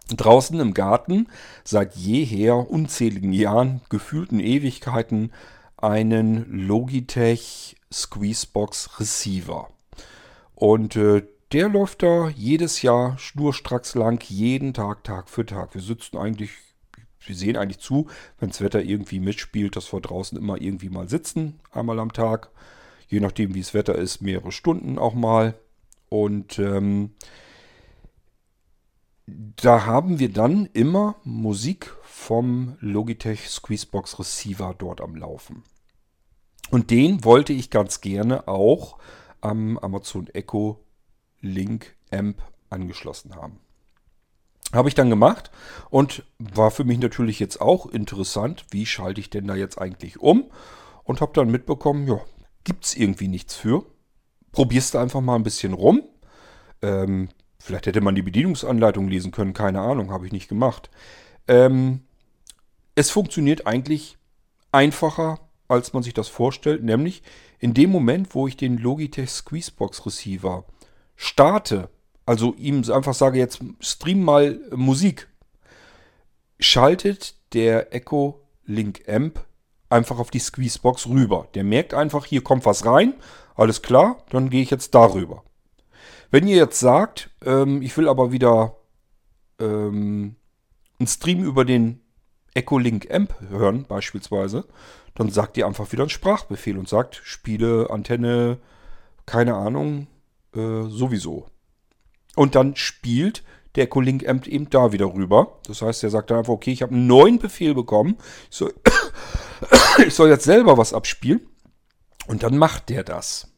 draußen 0.08 0.58
im 0.58 0.74
Garten 0.74 1.28
seit 1.64 1.94
jeher 1.94 2.70
unzähligen 2.70 3.32
Jahren, 3.32 3.82
gefühlten 3.90 4.40
Ewigkeiten, 4.40 5.32
einen 5.76 6.66
Logitech 6.66 7.76
Squeezebox 7.92 9.00
Receiver. 9.00 9.68
Und 10.54 10.96
äh, 10.96 11.22
der 11.52 11.68
läuft 11.68 12.02
da 12.02 12.28
jedes 12.28 12.82
Jahr 12.82 13.18
schnurstracks 13.18 13.94
lang, 13.94 14.22
jeden 14.28 14.72
Tag, 14.72 15.04
Tag 15.04 15.28
für 15.28 15.44
Tag. 15.44 15.74
Wir 15.74 15.80
sitzen 15.82 16.16
eigentlich, 16.16 16.50
wir 17.24 17.34
sehen 17.34 17.56
eigentlich 17.56 17.80
zu, 17.80 18.06
wenn 18.38 18.50
das 18.50 18.60
Wetter 18.60 18.82
irgendwie 18.82 19.20
mitspielt, 19.20 19.74
dass 19.74 19.92
wir 19.92 20.00
draußen 20.00 20.38
immer 20.38 20.60
irgendwie 20.60 20.90
mal 20.90 21.08
sitzen, 21.08 21.60
einmal 21.72 21.98
am 21.98 22.12
Tag. 22.12 22.50
Je 23.10 23.20
nachdem, 23.20 23.54
wie 23.54 23.60
das 23.60 23.74
Wetter 23.74 23.96
ist, 23.96 24.22
mehrere 24.22 24.52
Stunden 24.52 24.98
auch 24.98 25.14
mal. 25.14 25.54
Und 26.08 26.58
ähm, 26.60 27.10
da 29.26 29.84
haben 29.84 30.20
wir 30.20 30.32
dann 30.32 30.66
immer 30.72 31.16
Musik 31.24 31.92
vom 32.02 32.76
Logitech 32.80 33.48
Squeezebox 33.48 34.18
Receiver 34.20 34.74
dort 34.78 35.00
am 35.00 35.16
Laufen. 35.16 35.64
Und 36.70 36.90
den 36.90 37.24
wollte 37.24 37.52
ich 37.52 37.70
ganz 37.70 38.00
gerne 38.00 38.46
auch 38.46 38.98
am 39.40 39.76
Amazon 39.78 40.28
Echo 40.28 40.78
Link 41.40 41.96
Amp 42.12 42.40
angeschlossen 42.68 43.34
haben. 43.34 43.58
Habe 44.72 44.88
ich 44.88 44.94
dann 44.94 45.10
gemacht 45.10 45.50
und 45.90 46.22
war 46.38 46.70
für 46.70 46.84
mich 46.84 46.98
natürlich 46.98 47.40
jetzt 47.40 47.60
auch 47.60 47.86
interessant, 47.86 48.66
wie 48.70 48.86
schalte 48.86 49.20
ich 49.20 49.30
denn 49.30 49.48
da 49.48 49.56
jetzt 49.56 49.78
eigentlich 49.78 50.20
um? 50.20 50.48
Und 51.02 51.20
habe 51.20 51.32
dann 51.34 51.50
mitbekommen, 51.50 52.06
ja, 52.06 52.20
gibt 52.64 52.84
es 52.84 52.94
irgendwie 52.96 53.28
nichts 53.28 53.54
für 53.54 53.84
probierst 54.52 54.94
du 54.94 54.98
einfach 54.98 55.20
mal 55.20 55.36
ein 55.36 55.42
bisschen 55.42 55.72
rum. 55.72 56.02
Ähm, 56.82 57.28
vielleicht 57.58 57.86
hätte 57.86 58.00
man 58.00 58.14
die 58.14 58.22
Bedienungsanleitung 58.22 59.08
lesen 59.08 59.32
können, 59.32 59.52
keine 59.52 59.80
Ahnung, 59.80 60.10
habe 60.10 60.26
ich 60.26 60.32
nicht 60.32 60.48
gemacht. 60.48 60.90
Ähm, 61.46 62.02
es 62.94 63.10
funktioniert 63.10 63.66
eigentlich 63.66 64.16
einfacher, 64.72 65.40
als 65.68 65.92
man 65.92 66.02
sich 66.02 66.14
das 66.14 66.28
vorstellt, 66.28 66.82
nämlich 66.82 67.22
in 67.58 67.74
dem 67.74 67.90
Moment, 67.90 68.34
wo 68.34 68.48
ich 68.48 68.56
den 68.56 68.78
Logitech 68.78 69.30
Squeezebox 69.30 70.06
Receiver 70.06 70.64
starte, 71.16 71.90
also 72.26 72.54
ihm 72.54 72.82
einfach 72.90 73.14
sage, 73.14 73.38
jetzt 73.38 73.60
stream 73.80 74.22
mal 74.24 74.60
Musik, 74.74 75.28
schaltet 76.58 77.34
der 77.52 77.94
Echo 77.94 78.40
Link 78.64 79.08
Amp 79.08 79.44
einfach 79.90 80.18
auf 80.18 80.30
die 80.30 80.38
Squeezebox 80.38 81.08
rüber. 81.08 81.48
Der 81.54 81.64
merkt 81.64 81.92
einfach, 81.92 82.24
hier 82.24 82.42
kommt 82.42 82.64
was 82.64 82.86
rein 82.86 83.14
alles 83.60 83.82
klar, 83.82 84.24
dann 84.30 84.48
gehe 84.48 84.62
ich 84.62 84.70
jetzt 84.70 84.94
darüber. 84.94 85.44
Wenn 86.30 86.46
ihr 86.46 86.56
jetzt 86.56 86.80
sagt, 86.80 87.28
ähm, 87.44 87.82
ich 87.82 87.94
will 87.98 88.08
aber 88.08 88.32
wieder 88.32 88.78
ähm, 89.58 90.36
einen 90.98 91.06
Stream 91.06 91.44
über 91.44 91.66
den 91.66 92.00
Echo 92.54 92.78
Link 92.78 93.10
Amp 93.10 93.34
hören, 93.50 93.84
beispielsweise, 93.84 94.64
dann 95.14 95.28
sagt 95.28 95.58
ihr 95.58 95.66
einfach 95.66 95.92
wieder 95.92 96.04
einen 96.04 96.10
Sprachbefehl 96.10 96.78
und 96.78 96.88
sagt, 96.88 97.20
spiele 97.22 97.90
Antenne, 97.90 98.56
keine 99.26 99.56
Ahnung, 99.56 100.06
äh, 100.54 100.84
sowieso. 100.88 101.46
Und 102.36 102.54
dann 102.54 102.76
spielt 102.76 103.44
der 103.76 103.84
Echo 103.84 104.00
Link 104.00 104.28
Amp 104.28 104.46
eben 104.46 104.68
da 104.70 104.92
wieder 104.92 105.12
rüber. 105.14 105.58
Das 105.66 105.82
heißt, 105.82 106.02
er 106.04 106.10
sagt 106.10 106.30
dann 106.30 106.38
einfach, 106.38 106.52
okay, 106.52 106.72
ich 106.72 106.82
habe 106.82 106.94
einen 106.94 107.06
neuen 107.06 107.38
Befehl 107.38 107.74
bekommen. 107.74 108.16
Ich 108.50 108.56
soll, 108.56 108.74
ich 110.06 110.14
soll 110.14 110.28
jetzt 110.28 110.44
selber 110.44 110.76
was 110.76 110.92
abspielen. 110.92 111.40
Und 112.26 112.42
dann 112.42 112.58
macht 112.58 112.88
der 112.88 113.04
das. 113.04 113.48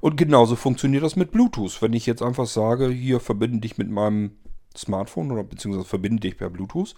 Und 0.00 0.16
genauso 0.16 0.56
funktioniert 0.56 1.02
das 1.02 1.16
mit 1.16 1.32
Bluetooth. 1.32 1.82
Wenn 1.82 1.92
ich 1.92 2.06
jetzt 2.06 2.22
einfach 2.22 2.46
sage, 2.46 2.88
hier 2.88 3.20
verbinde 3.20 3.60
dich 3.60 3.78
mit 3.78 3.90
meinem 3.90 4.32
Smartphone 4.76 5.30
oder 5.30 5.44
beziehungsweise 5.44 5.86
verbinde 5.86 6.20
dich 6.20 6.38
per 6.38 6.50
Bluetooth, 6.50 6.94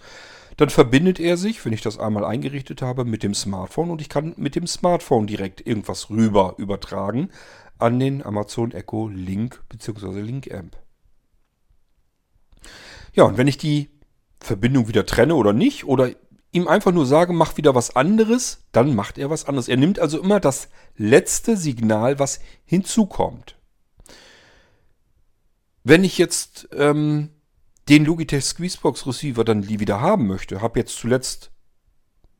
dann 0.57 0.69
verbindet 0.69 1.19
er 1.19 1.35
sich, 1.35 1.63
wenn 1.65 1.73
ich 1.73 1.81
das 1.81 1.99
einmal 1.99 2.23
eingerichtet 2.23 2.81
habe, 2.81 3.03
mit 3.03 3.23
dem 3.23 3.33
Smartphone 3.33 3.89
und 3.89 4.01
ich 4.01 4.07
kann 4.07 4.33
mit 4.37 4.55
dem 4.55 4.67
Smartphone 4.67 5.27
direkt 5.27 5.65
irgendwas 5.65 6.09
rüber 6.09 6.55
übertragen 6.57 7.29
an 7.77 7.99
den 7.99 8.25
Amazon 8.25 8.71
Echo 8.71 9.09
Link 9.09 9.61
beziehungsweise 9.67 10.21
Link 10.21 10.51
Amp. 10.53 10.77
Ja, 13.15 13.23
und 13.23 13.37
wenn 13.37 13.47
ich 13.47 13.57
die 13.57 13.89
Verbindung 14.39 14.87
wieder 14.87 15.05
trenne 15.05 15.35
oder 15.35 15.53
nicht 15.53 15.85
oder 15.85 16.11
ihm 16.51 16.67
einfach 16.67 16.91
nur 16.91 17.05
sage, 17.05 17.33
mach 17.33 17.57
wieder 17.57 17.75
was 17.75 17.95
anderes, 17.95 18.65
dann 18.71 18.93
macht 18.93 19.17
er 19.17 19.29
was 19.29 19.45
anderes. 19.45 19.67
Er 19.67 19.77
nimmt 19.77 19.99
also 19.99 20.19
immer 20.19 20.39
das 20.39 20.69
letzte 20.95 21.57
Signal, 21.57 22.19
was 22.19 22.39
hinzukommt. 22.65 23.57
Wenn 25.83 26.03
ich 26.03 26.17
jetzt 26.17 26.67
ähm, 26.73 27.29
den 27.89 28.05
Logitech 28.05 28.43
Squeezebox 28.43 29.07
Receiver 29.07 29.43
dann 29.43 29.69
wieder 29.69 30.01
haben 30.01 30.27
möchte, 30.27 30.61
habe 30.61 30.79
jetzt 30.79 30.97
zuletzt 30.97 31.51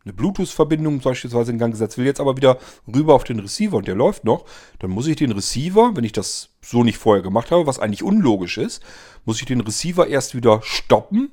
eine 0.05 0.13
Bluetooth-Verbindung 0.13 0.99
beispielsweise 0.99 1.51
in 1.51 1.57
Gang 1.57 1.73
gesetzt, 1.73 1.97
will 1.97 2.05
jetzt 2.05 2.19
aber 2.19 2.37
wieder 2.37 2.59
rüber 2.93 3.15
auf 3.15 3.23
den 3.23 3.39
Receiver 3.39 3.75
und 3.75 3.87
der 3.87 3.95
läuft 3.95 4.23
noch, 4.23 4.45
dann 4.79 4.91
muss 4.91 5.07
ich 5.07 5.15
den 5.15 5.31
Receiver, 5.31 5.95
wenn 5.95 6.03
ich 6.03 6.11
das 6.11 6.49
so 6.61 6.83
nicht 6.83 6.97
vorher 6.97 7.23
gemacht 7.23 7.51
habe, 7.51 7.65
was 7.65 7.79
eigentlich 7.79 8.03
unlogisch 8.03 8.57
ist, 8.57 8.83
muss 9.25 9.39
ich 9.39 9.45
den 9.45 9.61
Receiver 9.61 10.07
erst 10.07 10.35
wieder 10.35 10.61
stoppen 10.63 11.31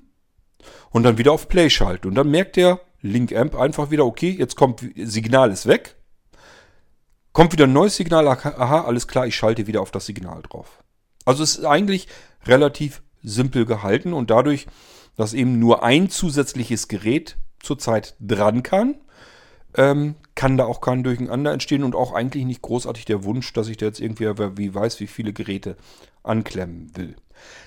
und 0.90 1.02
dann 1.02 1.18
wieder 1.18 1.32
auf 1.32 1.48
Play 1.48 1.68
schalten. 1.68 2.08
Und 2.08 2.14
dann 2.14 2.30
merkt 2.30 2.56
der 2.56 2.80
Link 3.02 3.34
Amp 3.34 3.54
einfach 3.54 3.90
wieder, 3.90 4.06
okay, 4.06 4.30
jetzt 4.30 4.56
kommt 4.56 4.84
Signal 4.96 5.50
ist 5.50 5.66
weg. 5.66 5.96
Kommt 7.32 7.52
wieder 7.52 7.64
ein 7.64 7.72
neues 7.72 7.96
Signal, 7.96 8.28
aha, 8.28 8.82
alles 8.82 9.08
klar, 9.08 9.26
ich 9.26 9.34
schalte 9.34 9.66
wieder 9.66 9.80
auf 9.80 9.90
das 9.90 10.06
Signal 10.06 10.42
drauf. 10.42 10.82
Also 11.24 11.42
es 11.42 11.56
ist 11.56 11.64
eigentlich 11.64 12.08
relativ 12.46 13.02
simpel 13.22 13.64
gehalten 13.66 14.12
und 14.12 14.30
dadurch, 14.30 14.66
dass 15.16 15.34
eben 15.34 15.58
nur 15.58 15.82
ein 15.82 16.10
zusätzliches 16.10 16.88
Gerät 16.88 17.36
zurzeit 17.62 18.14
dran 18.20 18.62
kann, 18.62 18.96
ähm, 19.76 20.16
kann 20.34 20.56
da 20.56 20.64
auch 20.64 20.80
kein 20.80 21.02
Durcheinander 21.02 21.52
entstehen 21.52 21.84
und 21.84 21.94
auch 21.94 22.12
eigentlich 22.12 22.44
nicht 22.44 22.62
großartig 22.62 23.04
der 23.04 23.24
Wunsch, 23.24 23.52
dass 23.52 23.68
ich 23.68 23.76
da 23.76 23.86
jetzt 23.86 24.00
irgendwie 24.00 24.28
wie 24.56 24.74
weiß, 24.74 25.00
wie 25.00 25.06
viele 25.06 25.32
Geräte 25.32 25.76
anklemmen 26.22 26.90
will. 26.94 27.16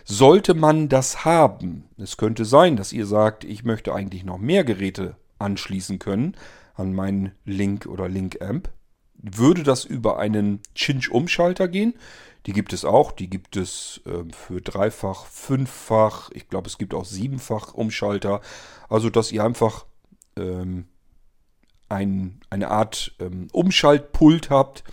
Sollte 0.04 0.54
man 0.54 0.88
das 0.90 1.26
haben, 1.26 1.86
es 1.98 2.18
könnte 2.18 2.46
sein, 2.46 2.78
dass 2.78 2.94
ihr 2.94 3.06
sagt, 3.06 3.44
ich 3.44 3.64
möchte 3.64 3.94
eigentlich 3.94 4.24
noch 4.24 4.38
mehr 4.38 4.64
Geräte 4.64 5.16
anschließen 5.40 6.00
können 6.00 6.36
an 6.76 6.94
meinen 6.94 7.32
Link 7.46 7.86
oder 7.86 8.08
Link 8.08 8.42
Amp, 8.42 8.70
würde 9.18 9.64
das 9.64 9.86
über 9.86 10.20
einen 10.20 10.62
Cinch-Umschalter 10.76 11.68
gehen. 11.68 11.96
Die 12.46 12.54
gibt 12.54 12.74
es 12.74 12.86
auch. 12.86 13.12
Die 13.12 13.30
gibt 13.30 13.56
es 13.56 14.02
äh, 14.06 14.24
für 14.32 14.62
dreifach, 14.62 15.26
fünffach. 15.26 16.30
Ich 16.34 16.50
glaube, 16.50 16.68
es 16.68 16.78
gibt 16.78 16.94
auch 16.94 17.06
siebenfach 17.06 17.74
Umschalter. 17.74 18.42
Also, 18.88 19.10
dass 19.10 19.32
ihr 19.32 19.44
einfach 19.44 19.86
ähm, 20.38 20.86
ein, 21.90 22.40
eine 22.50 22.70
Art 22.70 23.16
ähm, 23.20 23.48
Umschaltpult 23.52 24.50
habt. 24.50 24.84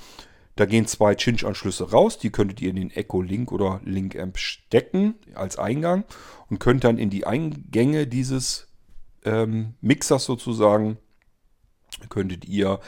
Da 0.57 0.67
gehen 0.67 0.87
zwei 0.87 1.15
Cinch-Anschlüsse 1.15 1.91
raus. 1.91 2.19
Die 2.19 2.31
könntet 2.31 2.61
ihr 2.61 2.71
in 2.71 2.77
den 2.77 2.91
Echo 2.91 3.23
Link 3.23 3.53
oder 3.53 3.81
Link 3.85 4.19
Amp 4.19 4.39
stecken 4.39 5.15
als 5.35 5.59
Eingang 5.59 6.05
und 6.51 6.59
könnt 6.59 6.85
dann 6.85 6.99
in 6.99 7.11
die 7.11 7.27
Eingänge 7.27 8.07
dieses 8.07 8.69
ähm, 9.25 9.75
Mixers 9.81 10.25
sozusagen, 10.25 10.99
könntet 12.09 12.45
ihr 12.45 12.81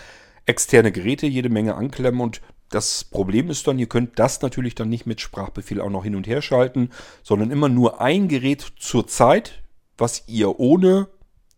externe 0.47 0.92
Geräte 0.92 1.26
jede 1.26 1.49
Menge 1.49 1.74
anklemmen 1.74 2.20
und 2.20 2.40
das 2.70 3.05
Problem 3.05 3.51
ist 3.51 3.66
dann, 3.66 3.78
ihr 3.78 3.86
könnt 3.86 4.18
das 4.18 4.42
natürlich 4.42 4.74
dann 4.74 4.88
nicht 4.88 5.07
mit 5.07 5.20
Sprachbefehl 5.20 5.80
auch 5.80 5.90
noch 5.90 6.03
hin 6.03 6.16
und 6.16 6.26
her 6.26 6.42
schalten, 6.42 6.90
sondern 7.22 7.51
immer 7.51 7.68
nur 7.68 8.01
ein 8.01 8.26
Gerät 8.26 8.72
zur 8.78 9.07
Zeit, 9.07 9.62
was 9.97 10.24
ihr 10.26 10.59
ohne 10.59 11.09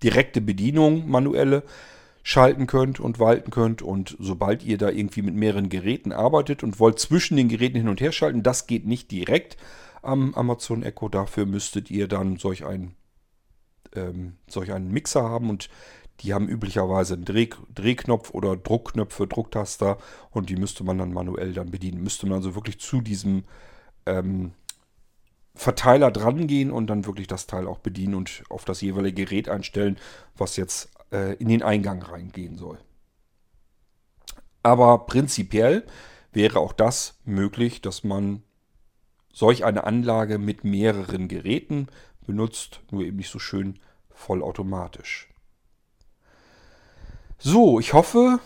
direkte 0.02 0.40
Bedienung, 0.40 1.08
manuelle, 1.08 1.62
schalten 2.22 2.66
könnt 2.66 3.00
und 3.00 3.18
walten 3.18 3.50
könnt. 3.50 3.82
Und 3.82 4.16
sobald 4.18 4.64
ihr 4.64 4.78
da 4.78 4.90
irgendwie 4.90 5.22
mit 5.22 5.34
mehreren 5.34 5.68
Geräten 5.68 6.12
arbeitet 6.12 6.62
und 6.62 6.80
wollt 6.80 6.98
zwischen 6.98 7.36
den 7.36 7.48
Geräten 7.48 7.78
hin 7.78 7.88
und 7.88 8.00
her 8.00 8.12
schalten, 8.12 8.42
das 8.42 8.66
geht 8.66 8.84
nicht 8.84 9.10
direkt 9.10 9.56
am 10.02 10.34
Amazon 10.34 10.82
Echo. 10.82 11.08
Dafür 11.08 11.46
müsstet 11.46 11.90
ihr 11.90 12.08
dann 12.08 12.36
solch, 12.36 12.66
ein, 12.66 12.94
ähm, 13.94 14.34
solch 14.48 14.72
einen 14.72 14.90
Mixer 14.90 15.22
haben 15.22 15.48
und 15.48 15.70
die 16.20 16.32
haben 16.32 16.48
üblicherweise 16.48 17.14
einen 17.14 17.24
Dreh, 17.24 17.48
Drehknopf 17.74 18.30
oder 18.30 18.56
Druckknöpfe, 18.56 19.26
Drucktaster 19.26 19.98
und 20.30 20.48
die 20.48 20.56
müsste 20.56 20.84
man 20.84 20.98
dann 20.98 21.12
manuell 21.12 21.52
dann 21.52 21.70
bedienen. 21.70 22.02
Müsste 22.02 22.26
man 22.26 22.36
also 22.38 22.54
wirklich 22.54 22.80
zu 22.80 23.00
diesem 23.00 23.44
ähm, 24.06 24.52
Verteiler 25.54 26.10
dran 26.10 26.46
gehen 26.46 26.70
und 26.70 26.86
dann 26.88 27.06
wirklich 27.06 27.26
das 27.26 27.46
Teil 27.46 27.66
auch 27.66 27.78
bedienen 27.78 28.14
und 28.14 28.44
auf 28.48 28.64
das 28.64 28.80
jeweilige 28.80 29.24
Gerät 29.24 29.48
einstellen, 29.48 29.96
was 30.36 30.56
jetzt 30.56 30.90
äh, 31.12 31.34
in 31.34 31.48
den 31.48 31.62
Eingang 31.62 32.02
reingehen 32.02 32.56
soll. 32.56 32.78
Aber 34.62 35.06
prinzipiell 35.06 35.84
wäre 36.32 36.58
auch 36.58 36.72
das 36.72 37.18
möglich, 37.24 37.80
dass 37.80 38.04
man 38.04 38.42
solch 39.32 39.64
eine 39.64 39.84
Anlage 39.84 40.38
mit 40.38 40.64
mehreren 40.64 41.28
Geräten 41.28 41.88
benutzt, 42.26 42.80
nur 42.90 43.02
eben 43.02 43.16
nicht 43.16 43.30
so 43.30 43.38
schön 43.38 43.78
vollautomatisch. 44.10 45.28
So, 47.38 47.78
ich 47.78 47.92
hoffe, 47.92 48.40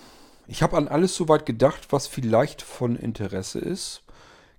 ich 0.48 0.62
habe 0.62 0.76
an 0.76 0.88
alles 0.88 1.14
soweit 1.14 1.46
gedacht, 1.46 1.92
was 1.92 2.08
vielleicht 2.08 2.60
von 2.60 2.96
Interesse 2.96 3.60
ist. 3.60 4.02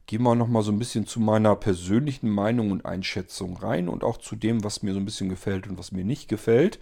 Gehen 0.05 0.23
wir 0.23 0.35
nochmal 0.35 0.63
so 0.63 0.71
ein 0.71 0.79
bisschen 0.79 1.05
zu 1.05 1.19
meiner 1.19 1.55
persönlichen 1.57 2.29
Meinung 2.29 2.71
und 2.71 2.85
Einschätzung 2.85 3.57
rein 3.57 3.89
und 3.89 4.05
auch 4.05 4.17
zu 4.17 4.37
dem, 4.37 4.63
was 4.63 4.83
mir 4.83 4.93
so 4.93 4.99
ein 4.99 5.05
bisschen 5.05 5.27
gefällt 5.27 5.67
und 5.67 5.77
was 5.77 5.91
mir 5.91 6.05
nicht 6.05 6.29
gefällt. 6.29 6.79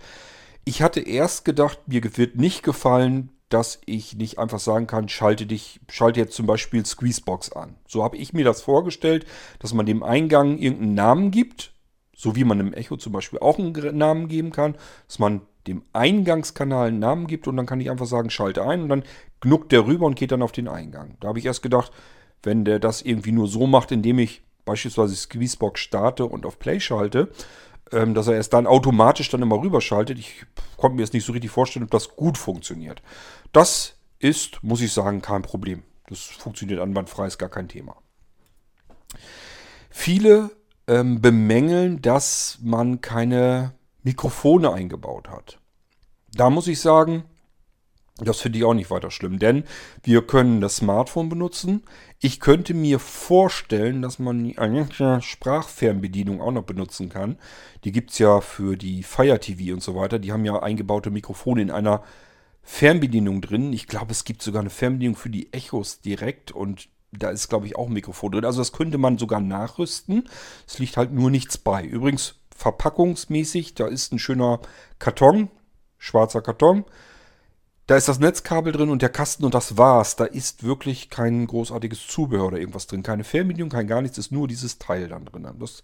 Ich 0.63 0.83
hatte 0.83 0.99
erst 0.99 1.43
gedacht, 1.43 1.79
mir 1.87 2.03
wird 2.17 2.35
nicht 2.35 2.61
gefallen, 2.61 3.31
dass 3.49 3.81
ich 3.87 4.15
nicht 4.15 4.37
einfach 4.37 4.59
sagen 4.59 4.85
kann, 4.85 5.09
schalte 5.09 5.47
dich, 5.47 5.79
schalte 5.89 6.19
jetzt 6.19 6.35
zum 6.35 6.45
Beispiel 6.45 6.85
Squeezebox 6.85 7.51
an. 7.53 7.77
So 7.87 8.03
habe 8.03 8.17
ich 8.17 8.31
mir 8.31 8.45
das 8.45 8.61
vorgestellt, 8.61 9.25
dass 9.57 9.73
man 9.73 9.87
dem 9.87 10.03
Eingang 10.03 10.59
irgendeinen 10.59 10.93
Namen 10.93 11.31
gibt, 11.31 11.73
so 12.15 12.35
wie 12.35 12.43
man 12.43 12.59
im 12.59 12.73
Echo 12.73 12.95
zum 12.97 13.11
Beispiel 13.11 13.39
auch 13.39 13.57
einen 13.57 13.97
Namen 13.97 14.27
geben 14.27 14.51
kann, 14.51 14.75
dass 15.07 15.17
man 15.17 15.41
dem 15.69 15.83
Eingangskanal 15.93 16.87
einen 16.87 16.99
Namen 16.99 17.27
gibt 17.27 17.47
und 17.47 17.57
dann 17.57 17.65
kann 17.65 17.79
ich 17.79 17.89
einfach 17.89 18.05
sagen, 18.05 18.29
schalte 18.29 18.65
ein 18.65 18.83
und 18.83 18.89
dann 18.89 19.03
knuckt 19.41 19.71
der 19.71 19.85
rüber 19.85 20.05
und 20.05 20.15
geht 20.15 20.31
dann 20.31 20.41
auf 20.41 20.51
den 20.51 20.67
Eingang. 20.67 21.17
Da 21.19 21.29
habe 21.29 21.39
ich 21.39 21.45
erst 21.45 21.61
gedacht, 21.61 21.91
wenn 22.43 22.65
der 22.65 22.79
das 22.79 23.01
irgendwie 23.01 23.31
nur 23.31 23.47
so 23.47 23.67
macht, 23.67 23.91
indem 23.91 24.19
ich 24.19 24.43
beispielsweise 24.65 25.15
Squeezebox 25.15 25.79
starte 25.79 26.25
und 26.25 26.45
auf 26.45 26.59
Play 26.59 26.79
schalte, 26.79 27.29
ähm, 27.91 28.13
dass 28.13 28.27
er 28.27 28.35
erst 28.35 28.53
dann 28.53 28.67
automatisch 28.67 29.29
dann 29.29 29.41
immer 29.41 29.61
rüberschaltet. 29.61 30.19
Ich 30.19 30.45
konnte 30.77 30.95
mir 30.95 31.01
jetzt 31.01 31.13
nicht 31.13 31.25
so 31.25 31.33
richtig 31.33 31.51
vorstellen, 31.51 31.85
ob 31.85 31.91
das 31.91 32.15
gut 32.15 32.37
funktioniert. 32.37 33.01
Das 33.51 33.95
ist, 34.19 34.63
muss 34.63 34.81
ich 34.81 34.93
sagen, 34.93 35.21
kein 35.21 35.41
Problem. 35.41 35.83
Das 36.07 36.19
funktioniert 36.19 36.79
anwandfrei, 36.79 37.27
ist 37.27 37.37
gar 37.37 37.49
kein 37.49 37.67
Thema. 37.67 37.95
Viele 39.89 40.51
ähm, 40.87 41.21
bemängeln, 41.21 42.01
dass 42.01 42.57
man 42.61 43.01
keine 43.01 43.73
Mikrofone 44.03 44.71
eingebaut 44.71 45.29
hat. 45.29 45.58
Da 46.33 46.49
muss 46.49 46.67
ich 46.67 46.79
sagen, 46.79 47.23
das 48.21 48.41
finde 48.41 48.59
ich 48.59 48.65
auch 48.65 48.73
nicht 48.73 48.91
weiter 48.91 49.11
schlimm, 49.11 49.39
denn 49.39 49.63
wir 50.03 50.25
können 50.25 50.61
das 50.61 50.77
Smartphone 50.77 51.29
benutzen. 51.29 51.83
Ich 52.19 52.39
könnte 52.39 52.73
mir 52.73 52.99
vorstellen, 52.99 54.01
dass 54.01 54.19
man 54.19 54.57
eine 54.57 55.21
Sprachfernbedienung 55.21 56.41
auch 56.41 56.51
noch 56.51 56.63
benutzen 56.63 57.09
kann. 57.09 57.37
Die 57.83 57.91
gibt 57.91 58.11
es 58.11 58.19
ja 58.19 58.41
für 58.41 58.75
die 58.75 59.03
Fire 59.03 59.39
TV 59.39 59.73
und 59.73 59.81
so 59.81 59.95
weiter. 59.95 60.19
Die 60.19 60.31
haben 60.31 60.45
ja 60.45 60.61
eingebaute 60.61 61.11
Mikrofone 61.11 61.61
in 61.61 61.71
einer 61.71 62.03
Fernbedienung 62.61 63.41
drin. 63.41 63.73
Ich 63.73 63.87
glaube, 63.87 64.11
es 64.11 64.25
gibt 64.25 64.41
sogar 64.41 64.61
eine 64.61 64.69
Fernbedienung 64.69 65.15
für 65.15 65.29
die 65.29 65.53
Echos 65.53 66.01
direkt 66.01 66.51
und 66.51 66.89
da 67.11 67.29
ist, 67.29 67.49
glaube 67.49 67.65
ich, 67.65 67.75
auch 67.75 67.87
ein 67.87 67.93
Mikrofon 67.93 68.33
drin. 68.33 68.45
Also 68.45 68.59
das 68.59 68.71
könnte 68.71 68.97
man 68.97 69.17
sogar 69.17 69.39
nachrüsten. 69.39 70.29
Es 70.67 70.77
liegt 70.77 70.97
halt 70.97 71.11
nur 71.11 71.31
nichts 71.31 71.57
bei. 71.57 71.83
Übrigens, 71.83 72.35
verpackungsmäßig, 72.55 73.73
da 73.73 73.87
ist 73.87 74.11
ein 74.11 74.19
schöner 74.19 74.59
Karton, 74.99 75.49
schwarzer 75.99 76.41
Karton 76.41 76.85
da 77.89 77.97
ist 77.97 78.07
das 78.07 78.19
Netzkabel 78.19 78.71
drin 78.71 78.91
und 78.91 79.01
der 79.01 79.09
Kasten 79.09 79.43
und 79.45 79.55
das 79.55 79.75
war's. 79.75 80.15
Da 80.15 80.25
ist 80.25 80.63
wirklich 80.63 81.09
kein 81.09 81.47
großartiges 81.47 82.05
Zubehör 82.05 82.45
oder 82.45 82.59
irgendwas 82.59 82.85
drin. 82.85 83.01
Keine 83.01 83.23
Fernbedienung, 83.23 83.71
kein 83.71 83.87
gar 83.87 84.03
nichts, 84.03 84.19
ist 84.19 84.31
nur 84.31 84.47
dieses 84.47 84.77
Teil 84.77 85.07
dann 85.07 85.25
drin. 85.25 85.47
Das 85.59 85.81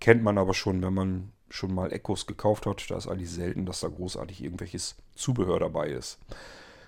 kennt 0.00 0.24
man 0.24 0.36
aber 0.36 0.52
schon, 0.52 0.82
wenn 0.82 0.94
man 0.94 1.32
schon 1.48 1.72
mal 1.72 1.92
Echos 1.92 2.26
gekauft 2.26 2.66
hat. 2.66 2.84
Da 2.90 2.96
ist 2.96 3.06
eigentlich 3.06 3.30
selten, 3.30 3.66
dass 3.66 3.78
da 3.78 3.88
großartig 3.88 4.42
irgendwelches 4.42 4.96
Zubehör 5.14 5.60
dabei 5.60 5.90
ist. 5.90 6.18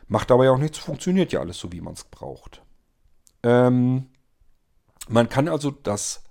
Macht 0.08 0.32
aber 0.32 0.44
ja 0.46 0.50
auch 0.50 0.58
nichts, 0.58 0.78
funktioniert 0.78 1.30
ja 1.30 1.38
alles 1.38 1.58
so, 1.58 1.70
wie 1.70 1.80
man 1.80 1.94
es 1.94 2.02
braucht. 2.02 2.60
Ähm, 3.44 4.08
man 5.06 5.28
kann 5.28 5.46
also 5.46 5.70
das 5.70 6.24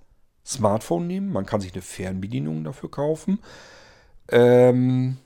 Smartphone 0.44 1.06
nehmen, 1.06 1.32
man 1.32 1.46
kann 1.46 1.62
sich 1.62 1.72
eine 1.72 1.80
Fernbedienung 1.80 2.64
dafür 2.64 2.90
kaufen. 2.90 3.38
Ähm, 4.28 5.16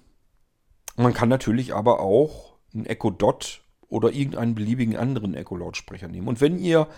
man 0.96 1.14
kann 1.14 1.28
natürlich 1.28 1.74
aber 1.74 2.00
auch 2.00 2.54
einen 2.74 2.86
Echo 2.86 3.10
Dot 3.10 3.62
oder 3.88 4.12
irgendeinen 4.12 4.54
beliebigen 4.54 4.96
anderen 4.96 5.34
Echo-Lautsprecher 5.34 6.08
nehmen. 6.08 6.28
Und 6.28 6.40
wenn 6.40 6.58
ihr 6.58 6.88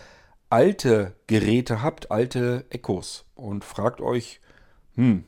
alte 0.51 1.17
Geräte 1.27 1.83
habt, 1.83 2.11
alte 2.11 2.67
Echos 2.69 3.25
und 3.35 3.65
fragt 3.65 4.01
euch, 4.01 4.41
hm, 4.95 5.25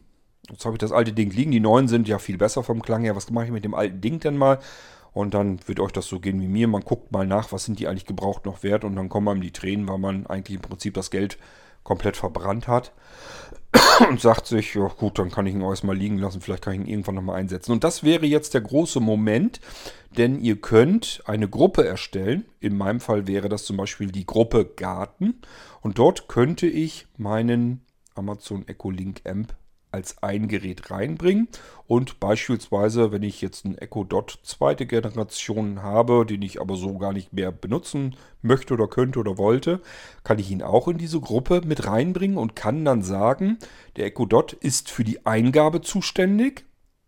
jetzt 0.51 0.67
habe 0.67 0.75
ich 0.75 0.81
das 0.81 0.93
alte 0.93 1.15
Ding 1.15 1.31
liegen, 1.31 1.51
die 1.51 1.61
neuen 1.61 1.89
sind 1.89 2.07
ja 2.07 2.19
viel 2.19 2.37
besser 2.37 2.63
vom 2.63 2.83
Klang 2.83 3.03
her, 3.03 3.17
was 3.17 3.31
mache 3.31 3.47
ich 3.47 3.51
mit 3.51 3.65
dem 3.65 3.75
alten 3.75 4.01
Ding 4.01 4.21
denn 4.21 4.37
mal? 4.37 4.59
Und 5.15 5.33
dann 5.33 5.67
wird 5.67 5.81
euch 5.81 5.93
das 5.93 6.07
so 6.07 6.19
gehen 6.19 6.41
wie 6.41 6.49
mir. 6.49 6.67
Man 6.67 6.83
guckt 6.83 7.13
mal 7.13 7.27
nach, 7.27 7.53
was 7.53 7.65
sind 7.65 7.79
die 7.79 7.87
eigentlich 7.87 8.05
gebraucht 8.05 8.45
noch 8.45 8.65
wert 8.65 8.85
und 8.85 8.97
dann 8.97 9.09
kommen 9.09 9.29
einem 9.29 9.41
die 9.41 9.53
Tränen, 9.53 9.89
weil 9.89 9.99
man 9.99 10.27
eigentlich 10.27 10.57
im 10.57 10.63
Prinzip 10.63 10.95
das 10.95 11.11
Geld 11.11 11.39
komplett 11.85 12.17
verbrannt 12.17 12.67
hat 12.67 12.93
und 14.09 14.21
sagt 14.21 14.47
sich, 14.47 14.75
ja 14.75 14.89
gut, 14.89 15.19
dann 15.19 15.31
kann 15.31 15.47
ich 15.47 15.55
ihn 15.55 15.61
erstmal 15.61 15.97
liegen 15.97 16.19
lassen, 16.19 16.41
vielleicht 16.41 16.65
kann 16.65 16.75
ich 16.75 16.81
ihn 16.81 16.87
irgendwann 16.87 17.15
nochmal 17.15 17.37
einsetzen. 17.37 17.73
Und 17.73 17.85
das 17.85 18.03
wäre 18.03 18.27
jetzt 18.27 18.55
der 18.55 18.63
große 18.63 19.01
Moment, 19.01 19.61
denn 20.17 20.41
ihr 20.41 20.61
könnt 20.61 21.23
eine 21.27 21.49
Gruppe 21.49 21.87
erstellen. 21.87 22.45
In 22.61 22.77
meinem 22.77 23.01
Fall 23.01 23.27
wäre 23.27 23.49
das 23.49 23.65
zum 23.65 23.77
Beispiel 23.77 24.11
die 24.11 24.27
Gruppe 24.27 24.65
Garten 24.65 25.41
und 25.81 25.99
dort 25.99 26.29
könnte 26.29 26.67
ich 26.67 27.07
meinen 27.17 27.85
Amazon 28.15 28.67
Echo 28.67 28.91
Link 28.91 29.23
Amp 29.25 29.55
als 29.95 30.23
ein 30.23 30.49
Gerät 30.49 30.91
reinbringen. 30.91 31.49
Und 31.87 32.19
beispielsweise, 32.19 33.13
wenn 33.13 33.23
ich 33.23 33.41
jetzt 33.41 33.65
einen 33.65 33.79
Echo 33.79 34.03
Dot 34.05 34.41
zweite 34.43 34.87
Generation 34.87 35.83
habe, 35.83 36.27
den 36.27 36.43
ich 36.43 36.61
aber 36.61 36.77
so 36.77 36.99
gar 36.99 37.13
nicht 37.13 37.33
mehr 37.33 37.53
benutzen 37.53 38.17
möchte 38.43 38.75
oder 38.75 38.89
könnte 38.89 39.21
oder 39.21 39.39
wollte, 39.39 39.81
kann 40.25 40.39
ich 40.39 40.51
ihn 40.51 40.63
auch 40.63 40.89
in 40.89 40.99
diese 40.99 41.21
Gruppe 41.21 41.61
mit 41.65 41.87
reinbringen 41.87 42.39
und 42.39 42.57
kann 42.57 42.85
dann 42.85 43.03
sagen, 43.03 43.59
der 43.97 44.07
Echo 44.07 44.27
Dot 44.27 44.53
ist 44.53 44.91
für 44.91 45.05
die 45.05 45.25
Eingabe 45.25 45.81
zuständig. 45.81 46.65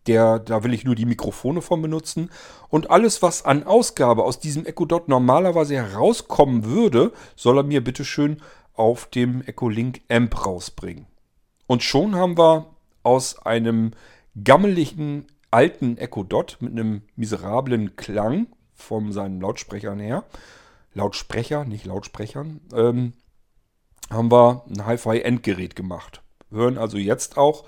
Der, 0.06 0.38
da 0.38 0.62
will 0.62 0.72
ich 0.72 0.84
nur 0.84 0.94
die 0.94 1.06
Mikrofone 1.06 1.62
von 1.62 1.82
benutzen. 1.82 2.30
Und 2.68 2.90
alles, 2.90 3.22
was 3.22 3.44
an 3.44 3.64
Ausgabe 3.64 4.22
aus 4.22 4.38
diesem 4.38 4.64
Echo 4.64 4.84
Dot 4.84 5.08
normalerweise 5.08 5.74
herauskommen 5.74 6.64
würde, 6.64 7.12
soll 7.34 7.58
er 7.58 7.64
mir 7.64 7.82
bitteschön 7.82 8.40
auf 8.74 9.06
dem 9.06 9.42
Echo 9.42 9.68
Link 9.68 10.02
Amp 10.08 10.46
rausbringen. 10.46 11.06
Und 11.66 11.82
schon 11.82 12.14
haben 12.14 12.38
wir 12.38 12.75
aus 13.06 13.38
einem 13.46 13.92
gammeligen 14.42 15.26
alten 15.52 15.96
Echo 15.96 16.24
Dot 16.24 16.58
mit 16.60 16.72
einem 16.72 17.02
miserablen 17.14 17.94
Klang 17.94 18.48
von 18.74 19.12
seinen 19.12 19.40
Lautsprechern 19.40 20.00
her, 20.00 20.24
Lautsprecher, 20.92 21.64
nicht 21.64 21.86
Lautsprechern, 21.86 22.60
ähm, 22.74 23.12
haben 24.10 24.30
wir 24.30 24.64
ein 24.68 24.84
Hi-Fi-Endgerät 24.84 25.76
gemacht. 25.76 26.22
Hören 26.50 26.78
also 26.78 26.98
jetzt 26.98 27.38
auch 27.38 27.64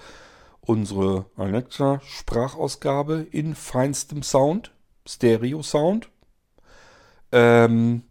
unsere 0.60 1.26
Alexa-Sprachausgabe 1.36 3.26
in 3.30 3.54
feinstem 3.54 4.22
Sound, 4.22 4.72
Stereo-Sound. 5.06 6.10
Ähm, 7.30 8.02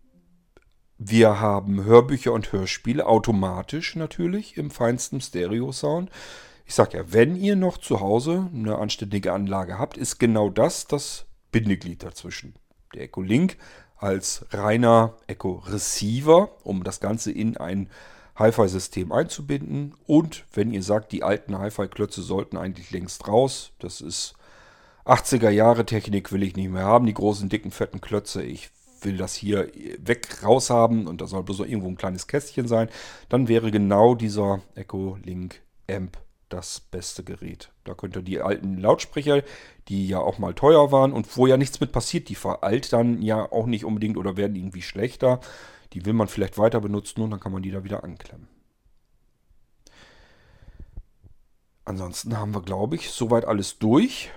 wir 0.97 1.41
haben 1.41 1.83
Hörbücher 1.83 2.31
und 2.31 2.51
Hörspiele 2.53 3.05
automatisch 3.05 3.95
natürlich 3.95 4.57
im 4.57 4.71
feinsten 4.71 5.19
Stereo-Sound. 5.19 6.09
Ich 6.67 6.75
sage 6.75 6.97
ja, 6.97 7.13
wenn 7.13 7.37
ihr 7.37 7.55
noch 7.55 7.77
zu 7.77 8.01
Hause 8.01 8.49
eine 8.53 8.77
anständige 8.77 9.31
Anlage 9.31 9.79
habt, 9.79 9.95
ist 9.95 10.19
genau 10.19 10.49
das 10.49 10.85
das 10.85 11.25
Bindeglied 11.49 12.03
dazwischen. 12.03 12.55
Der 12.93 13.03
Echo 13.03 13.21
Link 13.21 13.55
als 13.95 14.45
reiner 14.51 15.15
Echo 15.27 15.63
Receiver, 15.65 16.49
um 16.63 16.83
das 16.83 16.99
Ganze 16.99 17.31
in 17.31 17.55
ein 17.55 17.89
Hi-Fi-System 18.35 19.13
einzubinden. 19.13 19.95
Und 20.07 20.43
wenn 20.53 20.71
ihr 20.71 20.83
sagt, 20.83 21.13
die 21.13 21.23
alten 21.23 21.57
Hi-Fi-Klötze 21.57 22.21
sollten 22.21 22.57
eigentlich 22.57 22.91
längst 22.91 23.29
raus, 23.29 23.71
das 23.79 24.01
ist 24.01 24.33
80er 25.05 25.49
Jahre 25.49 25.85
Technik, 25.85 26.33
will 26.33 26.43
ich 26.43 26.57
nicht 26.57 26.69
mehr 26.69 26.83
haben, 26.83 27.05
die 27.05 27.13
großen, 27.13 27.47
dicken, 27.47 27.71
fetten 27.71 28.01
Klötze. 28.01 28.43
Ich 28.43 28.71
will 29.01 29.15
das 29.15 29.35
hier 29.35 29.71
weg 29.99 30.43
raus 30.43 30.69
haben 30.69 31.07
und 31.07 31.21
da 31.21 31.27
soll 31.27 31.43
bloß 31.43 31.61
irgendwo 31.61 31.87
ein 31.87 31.95
kleines 31.95 32.27
Kästchen 32.27 32.67
sein, 32.67 32.89
dann 33.29 33.47
wäre 33.47 33.71
genau 33.71 34.15
dieser 34.15 34.59
Echo 34.75 35.17
Link 35.23 35.61
Amp 35.89 36.17
das 36.49 36.79
beste 36.79 37.23
Gerät. 37.23 37.71
Da 37.83 37.93
könnt 37.93 38.15
ihr 38.15 38.21
die 38.21 38.41
alten 38.41 38.77
Lautsprecher, 38.77 39.43
die 39.87 40.07
ja 40.07 40.19
auch 40.19 40.37
mal 40.37 40.53
teuer 40.53 40.91
waren 40.91 41.13
und 41.13 41.37
wo 41.37 41.47
ja 41.47 41.57
nichts 41.57 41.79
mit 41.79 41.91
passiert, 41.91 42.29
die 42.29 42.35
veraltern 42.35 43.21
ja 43.21 43.51
auch 43.51 43.65
nicht 43.65 43.85
unbedingt 43.85 44.17
oder 44.17 44.37
werden 44.37 44.55
irgendwie 44.55 44.81
schlechter. 44.81 45.39
Die 45.93 46.05
will 46.05 46.13
man 46.13 46.27
vielleicht 46.27 46.57
weiter 46.57 46.81
benutzen 46.81 47.21
und 47.21 47.31
dann 47.31 47.39
kann 47.39 47.51
man 47.51 47.63
die 47.63 47.71
da 47.71 47.83
wieder 47.83 48.03
anklemmen. 48.03 48.47
Ansonsten 51.85 52.37
haben 52.37 52.53
wir, 52.53 52.61
glaube 52.61 52.95
ich, 52.95 53.11
soweit 53.11 53.45
alles 53.45 53.79
durch. 53.79 54.29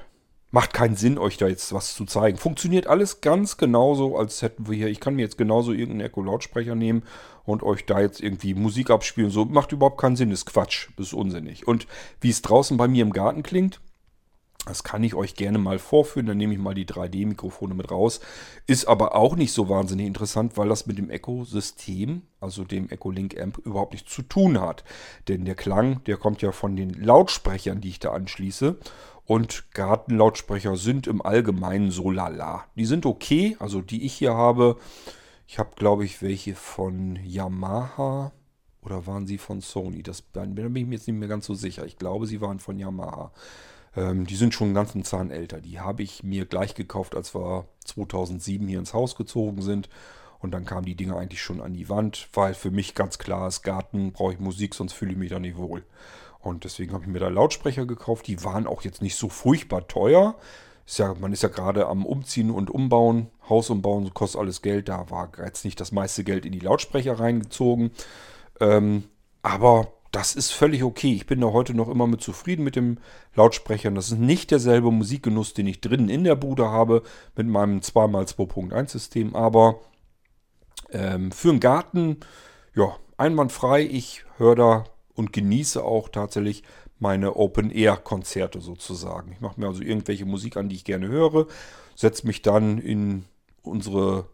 Macht 0.53 0.75
keinen 0.75 0.97
Sinn, 0.97 1.17
euch 1.17 1.37
da 1.37 1.47
jetzt 1.47 1.73
was 1.73 1.95
zu 1.95 2.05
zeigen. 2.05 2.37
Funktioniert 2.37 2.89
alles 2.89 3.21
ganz 3.21 3.57
genauso, 3.57 4.17
als 4.17 4.43
hätten 4.43 4.69
wir 4.69 4.77
hier. 4.77 4.89
Ich 4.89 4.99
kann 4.99 5.15
mir 5.15 5.23
jetzt 5.23 5.39
genauso 5.39 5.73
irgendeinen 5.73 6.09
Echo-Lautsprecher 6.09 6.75
nehmen 6.75 7.05
und 7.45 7.63
euch 7.63 7.87
da 7.87 8.01
jetzt 8.01 8.21
irgendwie 8.21 8.55
Musik 8.55 8.91
abspielen. 8.91 9.31
So 9.31 9.45
macht 9.45 9.71
überhaupt 9.71 10.01
keinen 10.01 10.17
Sinn, 10.17 10.33
ist 10.33 10.47
Quatsch, 10.47 10.89
ist 10.97 11.15
unsinnig. 11.15 11.69
Und 11.69 11.87
wie 12.21 12.31
es 12.31 12.43
draußen 12.43 12.77
bei 12.77 12.89
mir 12.89 13.03
im 13.03 13.13
Garten 13.13 13.45
klingt, 13.45 13.81
das 14.67 14.85
kann 14.85 15.03
ich 15.03 15.15
euch 15.15 15.35
gerne 15.35 15.59
mal 15.59 15.79
vorführen. 15.79 16.27
Dann 16.27 16.37
nehme 16.37 16.53
ich 16.53 16.59
mal 16.59 16.75
die 16.75 16.87
3D-Mikrofone 16.87 17.75
mit 17.75 17.91
raus. 17.91 18.21
Ist 18.67 18.87
aber 18.87 19.15
auch 19.15 19.35
nicht 19.35 19.53
so 19.53 19.69
wahnsinnig 19.69 20.07
interessant, 20.07 20.57
weil 20.57 20.69
das 20.69 20.87
mit 20.87 20.99
dem 20.99 21.11
Echo-System, 21.11 22.23
also 22.41 22.65
dem 22.65 22.89
Echo 22.91 23.11
Link 23.11 23.41
Amp, 23.41 23.59
überhaupt 23.59 23.93
nichts 23.93 24.13
zu 24.13 24.23
tun 24.23 24.61
hat. 24.61 24.85
Denn 25.29 25.45
der 25.45 25.55
Klang, 25.55 26.05
der 26.05 26.19
kommt 26.19 26.43
ja 26.43 26.53
von 26.53 26.77
den 26.77 26.91
Lautsprechern, 26.91 27.81
die 27.81 27.89
ich 27.89 28.01
da 28.01 28.13
anschließe. 28.13 28.77
Und 29.25 29.73
Gartenlautsprecher 29.73 30.77
sind 30.77 31.07
im 31.07 31.23
Allgemeinen 31.23 31.91
so 31.91 32.11
lala. 32.11 32.65
Die 32.77 32.85
sind 32.85 33.07
okay, 33.07 33.57
also 33.61 33.81
die 33.81 34.05
ich 34.05 34.13
hier 34.13 34.35
habe. 34.35 34.77
Ich 35.47 35.59
habe, 35.59 35.71
glaube 35.77 36.05
ich, 36.05 36.21
welche 36.21 36.55
von 36.55 37.17
Yamaha 37.25 38.33
oder 38.83 39.07
waren 39.07 39.27
sie 39.27 39.39
von 39.39 39.61
Sony? 39.61 40.03
Das, 40.03 40.25
da 40.33 40.45
bin 40.45 40.77
ich 40.77 40.87
mir 40.87 40.95
jetzt 40.97 41.07
nicht 41.07 41.17
mehr 41.17 41.29
ganz 41.29 41.47
so 41.47 41.55
sicher. 41.55 41.85
Ich 41.87 41.97
glaube, 41.97 42.27
sie 42.27 42.41
waren 42.41 42.59
von 42.61 42.79
Yamaha. 42.79 43.33
Ähm, 43.97 44.26
die 44.26 44.36
sind 44.36 44.55
schon 44.55 44.68
einen 44.68 44.74
ganzen 44.74 45.05
Zahn 45.05 45.30
älter. 45.30 45.61
Die 45.61 45.80
habe 45.80 46.03
ich 46.03 46.22
mir 46.22 46.47
gleich 46.47 46.74
gekauft, 46.74 47.14
als 47.14 47.34
wir 47.34 47.66
2007 47.84 48.66
hier 48.66 48.78
ins 48.78 48.95
Haus 48.95 49.16
gezogen 49.16 49.62
sind. 49.62 49.88
Und 50.38 50.53
dann 50.53 50.64
kamen 50.64 50.86
die 50.86 50.95
Dinge 50.95 51.16
eigentlich 51.16 51.43
schon 51.43 51.61
an 51.61 51.74
die 51.74 51.88
Wand, 51.88 52.28
weil 52.32 52.55
für 52.55 52.70
mich 52.70 52.95
ganz 52.95 53.18
klar 53.18 53.49
ist, 53.49 53.62
Garten 53.62 54.12
brauche 54.12 54.32
ich 54.32 54.41
Musik, 54.41 54.74
sonst 54.74 54.95
fühle 54.95 55.12
ich 55.12 55.18
mich 55.18 55.30
da 55.30 55.38
nicht 55.38 55.57
wohl. 55.57 55.84
Und 56.38 56.64
deswegen 56.64 56.95
habe 56.95 57.05
ich 57.05 57.11
mir 57.11 57.18
da 57.18 57.28
Lautsprecher 57.28 57.84
gekauft. 57.84 58.26
Die 58.26 58.43
waren 58.43 58.66
auch 58.66 58.82
jetzt 58.82 59.03
nicht 59.03 59.16
so 59.16 59.28
furchtbar 59.28 59.86
teuer. 59.86 60.36
Ist 60.86 60.99
ja, 60.99 61.14
man 61.14 61.32
ist 61.32 61.43
ja 61.43 61.51
gerade 61.51 61.86
am 61.86 62.07
Umziehen 62.07 62.51
und 62.51 62.70
Umbauen. 62.70 63.28
Haus 63.49 63.68
umbauen 63.68 64.12
kostet 64.14 64.41
alles 64.41 64.62
Geld. 64.62 64.88
Da 64.88 65.11
war 65.11 65.30
jetzt 65.45 65.64
nicht 65.66 65.78
das 65.78 65.93
meiste 65.93 66.24
Geld 66.24 66.47
in 66.47 66.53
die 66.53 66.61
Lautsprecher 66.61 67.20
reingezogen. 67.20 67.91
Ähm, 68.59 69.05
aber 69.43 69.93
das 70.11 70.35
ist 70.35 70.51
völlig 70.51 70.83
okay. 70.83 71.13
Ich 71.15 71.27
bin 71.27 71.41
da 71.41 71.53
heute 71.53 71.75
noch 71.75 71.89
immer 71.89 72.07
mit 72.07 72.21
zufrieden 72.21 72.65
mit 72.65 72.77
dem 72.77 72.99
Lautsprecher. 73.35 73.91
Das 73.93 74.11
ist 74.11 74.19
nicht 74.19 74.51
derselbe 74.51 74.91
Musikgenuss, 74.91 75.55
den 75.55 75.67
ich 75.67 75.81
drinnen 75.81 76.09
in 76.09 76.25
der 76.25 76.35
Bude 76.35 76.69
habe 76.69 77.03
mit 77.37 77.47
meinem 77.47 77.79
2x2.1 77.81 78.89
System. 78.89 79.37
Aber 79.37 79.81
ähm, 80.91 81.31
für 81.31 81.51
einen 81.51 81.61
Garten, 81.61 82.19
ja, 82.75 82.97
einwandfrei. 83.17 83.83
Ich 83.83 84.25
höre 84.39 84.57
da 84.57 84.85
und 85.15 85.33
genieße 85.33 85.85
auch 85.85 86.09
tatsächlich 86.09 86.65
meine 86.99 87.37
Open-Air-Konzerte 87.37 88.61
sozusagen. 88.61 89.33
Ich 89.33 89.41
mache 89.41 89.61
mir 89.61 89.69
also 89.69 89.83
irgendwelche 89.83 90.27
Musik 90.27 90.57
an, 90.57 90.69
die 90.69 90.77
ich 90.77 90.85
gerne 90.85 91.09
höre, 91.09 91.47
setze 91.95 92.27
mich 92.27 92.43
dann 92.43 92.79
in 92.79 93.25
unsere 93.63 94.27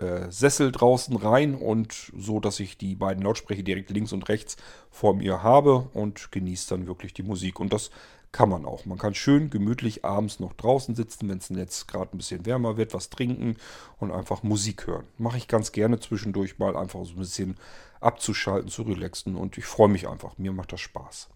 äh, 0.00 0.30
Sessel 0.30 0.72
draußen 0.72 1.16
rein 1.16 1.54
und 1.54 2.12
so, 2.16 2.40
dass 2.40 2.60
ich 2.60 2.78
die 2.78 2.94
beiden 2.94 3.22
Lautsprecher 3.22 3.62
direkt 3.62 3.90
links 3.90 4.12
und 4.12 4.28
rechts 4.28 4.56
vor 4.90 5.14
mir 5.14 5.42
habe 5.42 5.88
und 5.92 6.32
genieße 6.32 6.70
dann 6.70 6.86
wirklich 6.86 7.14
die 7.14 7.22
Musik. 7.22 7.60
Und 7.60 7.72
das 7.72 7.90
kann 8.32 8.48
man 8.48 8.64
auch. 8.64 8.84
Man 8.86 8.98
kann 8.98 9.14
schön 9.14 9.50
gemütlich 9.50 10.04
abends 10.04 10.38
noch 10.38 10.52
draußen 10.52 10.94
sitzen, 10.94 11.28
wenn 11.28 11.38
es 11.38 11.48
jetzt 11.48 11.88
gerade 11.88 12.14
ein 12.14 12.18
bisschen 12.18 12.46
wärmer 12.46 12.76
wird, 12.76 12.94
was 12.94 13.10
trinken 13.10 13.56
und 13.98 14.12
einfach 14.12 14.42
Musik 14.42 14.86
hören. 14.86 15.06
Mache 15.18 15.36
ich 15.36 15.48
ganz 15.48 15.72
gerne 15.72 15.98
zwischendurch 15.98 16.58
mal 16.58 16.76
einfach 16.76 17.04
so 17.04 17.12
ein 17.12 17.18
bisschen 17.18 17.56
abzuschalten, 18.00 18.70
zu 18.70 18.82
relaxen 18.82 19.34
und 19.34 19.58
ich 19.58 19.64
freue 19.64 19.88
mich 19.88 20.08
einfach. 20.08 20.38
Mir 20.38 20.52
macht 20.52 20.72
das 20.72 20.80
Spaß. 20.80 21.28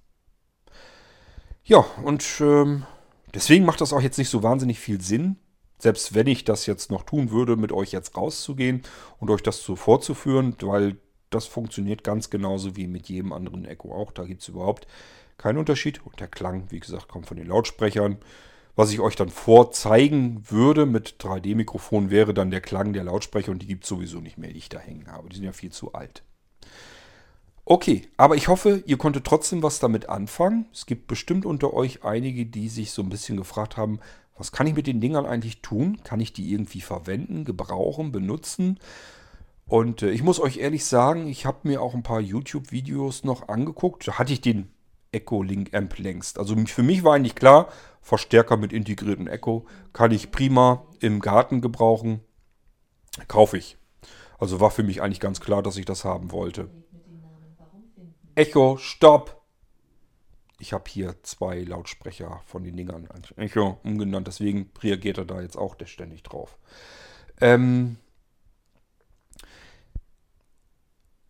Ja, 1.65 1.85
und 2.05 2.25
ähm, 2.41 2.85
deswegen 3.33 3.65
macht 3.65 3.81
das 3.81 3.93
auch 3.93 4.03
jetzt 4.03 4.19
nicht 4.19 4.29
so 4.29 4.43
wahnsinnig 4.43 4.79
viel 4.79 5.01
Sinn, 5.01 5.37
selbst 5.79 6.15
wenn 6.15 6.27
ich 6.27 6.45
das 6.45 6.67
jetzt 6.67 6.91
noch 6.91 7.03
tun 7.03 7.31
würde, 7.31 7.57
mit 7.57 7.73
euch 7.73 7.93
jetzt 7.93 8.17
rauszugehen 8.17 8.83
und 9.19 9.31
euch 9.31 9.43
das 9.43 9.63
so 9.63 9.77
vorzuführen, 9.77 10.57
weil 10.63 10.97
das 11.31 11.47
funktioniert 11.47 12.05
ganz 12.05 12.31
genauso 12.31 12.77
wie 12.77 12.87
mit 12.87 13.09
jedem 13.09 13.33
anderen 13.33 13.65
Echo 13.65 13.93
auch. 13.93 14.13
Da 14.13 14.25
gibt 14.25 14.43
es 14.43 14.49
überhaupt 14.49 14.87
keinen 15.37 15.59
Unterschied. 15.59 16.05
Und 16.05 16.21
der 16.21 16.29
Klang, 16.29 16.71
wie 16.71 16.81
gesagt, 16.81 17.09
kommt 17.09 17.27
von 17.27 17.37
den 17.37 17.49
Lautsprechern. 17.49 18.19
Was 18.77 18.91
ich 18.91 19.01
euch 19.01 19.15
dann 19.15 19.29
vorzeigen 19.29 20.43
würde 20.51 20.85
mit 20.85 21.17
3D-Mikrofon 21.21 22.11
wäre 22.11 22.35
dann 22.35 22.51
der 22.51 22.61
Klang 22.61 22.93
der 22.93 23.05
Lautsprecher 23.05 23.53
und 23.53 23.63
die 23.63 23.69
gibt 23.69 23.85
es 23.85 23.89
sowieso 23.89 24.21
nicht 24.21 24.37
mehr, 24.37 24.51
die 24.51 24.59
ich 24.59 24.69
da 24.69 24.79
hängen 24.79 25.07
habe. 25.13 25.29
Die 25.29 25.37
sind 25.37 25.45
ja 25.45 25.53
viel 25.53 25.71
zu 25.71 25.93
alt. 25.93 26.25
Okay, 27.65 28.09
aber 28.17 28.35
ich 28.35 28.49
hoffe, 28.49 28.83
ihr 28.85 28.99
konntet 28.99 29.25
trotzdem 29.25 29.63
was 29.63 29.79
damit 29.79 30.09
anfangen. 30.09 30.67
Es 30.73 30.87
gibt 30.87 31.07
bestimmt 31.07 31.47
unter 31.47 31.73
euch 31.73 32.05
einige, 32.05 32.47
die 32.47 32.69
sich 32.69 32.91
so 32.91 33.01
ein 33.01 33.09
bisschen 33.09 33.37
gefragt 33.37 33.77
haben, 33.77 34.01
was 34.37 34.53
kann 34.53 34.67
ich 34.67 34.75
mit 34.75 34.87
den 34.87 35.01
Dingern 35.01 35.27
eigentlich 35.27 35.63
tun? 35.63 36.01
Kann 36.03 36.21
ich 36.21 36.33
die 36.33 36.53
irgendwie 36.53 36.81
verwenden, 36.81 37.45
gebrauchen, 37.45 38.13
benutzen? 38.13 38.79
Und 39.67 40.03
äh, 40.03 40.11
ich 40.11 40.23
muss 40.23 40.41
euch 40.41 40.59
ehrlich 40.59 40.85
sagen, 40.85 41.27
ich 41.29 41.47
habe 41.47 41.69
mir 41.69 41.81
auch 41.81 41.95
ein 41.95 42.03
paar 42.03 42.21
YouTube-Videos 42.21 43.25
noch 43.25 43.49
angeguckt. 43.49 44.07
Da 44.07 44.19
hatte 44.19 44.33
ich 44.33 44.41
den 44.41 44.69
Echo 45.13 45.43
Link 45.43 45.75
Amp 45.75 45.99
längst. 45.99 46.39
Also 46.39 46.57
für 46.67 46.83
mich 46.83 47.05
war 47.05 47.15
eigentlich 47.15 47.37
klar, 47.37 47.69
Verstärker 48.03 48.59
mit 48.59 48.75
integrierten 48.75 49.29
Echo 49.29 49.65
kann 49.95 50.11
ich 50.11 50.31
prima 50.31 50.85
im 51.01 51.21
Garten 51.21 51.63
gebrauchen. 51.63 52.21
Kaufe 53.29 53.57
ich. 53.57 53.79
Also 54.39 54.61
war 54.61 54.71
für 54.71 54.83
mich 54.83 55.01
eigentlich 55.01 55.21
ganz 55.21 55.41
klar, 55.41 55.63
dass 55.63 55.79
ich 55.79 55.87
das 55.87 56.05
haben 56.05 56.31
wollte. 56.31 56.69
Echo, 58.35 58.77
stopp! 58.77 59.44
Ich 60.65 60.73
habe 60.73 60.85
hier 60.89 61.15
zwei 61.23 61.61
Lautsprecher 61.61 62.41
von 62.47 62.65
den 62.65 62.75
Dingern. 62.75 63.07
Echo 63.37 63.79
umgenannt, 63.85 64.27
deswegen 64.27 64.71
reagiert 64.81 65.19
er 65.19 65.27
da 65.27 65.43
jetzt 65.43 65.59
auch 65.59 65.75
der 65.75 65.85
ständig 65.85 66.23
drauf. 66.23 66.57
Ähm 67.39 67.99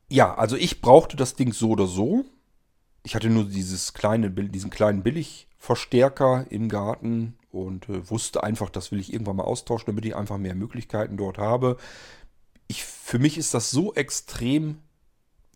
ja, 0.09 0.33
also 0.37 0.55
ich 0.55 0.81
brauchte 0.81 1.17
das 1.17 1.35
Ding 1.35 1.53
so 1.53 1.71
oder 1.71 1.89
so. 1.89 2.25
Ich 3.03 3.17
hatte 3.17 3.29
nur 3.29 3.47
dieses 3.47 3.93
kleine, 3.93 4.31
diesen 4.31 4.71
kleinen 4.71 5.03
Billigverstärker 5.03 6.47
im 6.51 6.69
Garten 6.69 7.37
und 7.51 7.89
äh, 7.89 8.09
wusste 8.09 8.45
einfach, 8.45 8.71
das 8.71 8.93
will 8.93 9.01
ich 9.01 9.13
irgendwann 9.13 9.35
mal 9.35 9.43
austauschen, 9.43 9.87
damit 9.87 10.05
ich 10.05 10.15
einfach 10.15 10.39
mehr 10.39 10.55
Möglichkeiten 10.55 11.17
dort 11.17 11.39
habe. 11.39 11.77
Ich, 12.69 12.85
für 12.85 13.19
mich 13.19 13.37
ist 13.37 13.53
das 13.53 13.73
so 13.73 13.95
extrem 13.95 14.79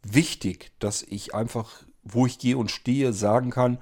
wichtig, 0.03 0.73
dass 0.81 1.03
ich 1.03 1.33
einfach, 1.33 1.85
wo 2.13 2.27
ich 2.27 2.39
gehe 2.39 2.57
und 2.57 2.71
stehe, 2.71 3.13
sagen 3.13 3.51
kann, 3.51 3.79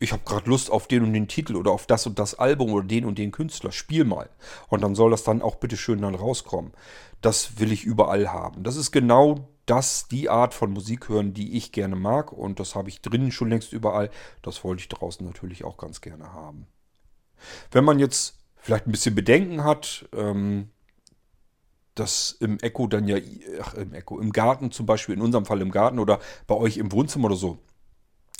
ich 0.00 0.12
habe 0.12 0.22
gerade 0.24 0.48
Lust 0.48 0.70
auf 0.70 0.86
den 0.86 1.02
und 1.02 1.12
den 1.12 1.28
Titel 1.28 1.56
oder 1.56 1.72
auf 1.72 1.86
das 1.86 2.06
und 2.06 2.18
das 2.18 2.34
Album 2.36 2.72
oder 2.72 2.86
den 2.86 3.04
und 3.04 3.18
den 3.18 3.32
Künstler. 3.32 3.72
Spiel 3.72 4.04
mal. 4.04 4.30
Und 4.68 4.82
dann 4.82 4.94
soll 4.94 5.10
das 5.10 5.24
dann 5.24 5.42
auch 5.42 5.56
bitteschön 5.56 6.02
dann 6.02 6.14
rauskommen. 6.14 6.72
Das 7.20 7.58
will 7.58 7.72
ich 7.72 7.84
überall 7.84 8.32
haben. 8.32 8.62
Das 8.62 8.76
ist 8.76 8.92
genau 8.92 9.48
das, 9.66 10.06
die 10.08 10.30
Art 10.30 10.54
von 10.54 10.70
Musik 10.70 11.08
hören, 11.08 11.34
die 11.34 11.56
ich 11.56 11.72
gerne 11.72 11.96
mag. 11.96 12.32
Und 12.32 12.60
das 12.60 12.74
habe 12.74 12.88
ich 12.88 13.02
drinnen 13.02 13.32
schon 13.32 13.50
längst 13.50 13.72
überall. 13.72 14.10
Das 14.42 14.62
wollte 14.62 14.80
ich 14.80 14.88
draußen 14.88 15.26
natürlich 15.26 15.64
auch 15.64 15.76
ganz 15.76 16.00
gerne 16.00 16.32
haben. 16.32 16.66
Wenn 17.70 17.84
man 17.84 17.98
jetzt 17.98 18.38
vielleicht 18.56 18.86
ein 18.86 18.92
bisschen 18.92 19.14
Bedenken 19.14 19.64
hat, 19.64 20.08
ähm, 20.12 20.70
dass 21.98 22.32
im 22.40 22.58
Echo 22.60 22.86
dann 22.86 23.08
ja, 23.08 23.16
ach, 23.60 23.74
im 23.74 23.94
Echo, 23.94 24.18
im 24.18 24.32
Garten 24.32 24.70
zum 24.70 24.86
Beispiel, 24.86 25.14
in 25.14 25.22
unserem 25.22 25.46
Fall 25.46 25.60
im 25.60 25.70
Garten 25.70 25.98
oder 25.98 26.20
bei 26.46 26.54
euch 26.54 26.76
im 26.76 26.92
Wohnzimmer 26.92 27.26
oder 27.26 27.36
so, 27.36 27.58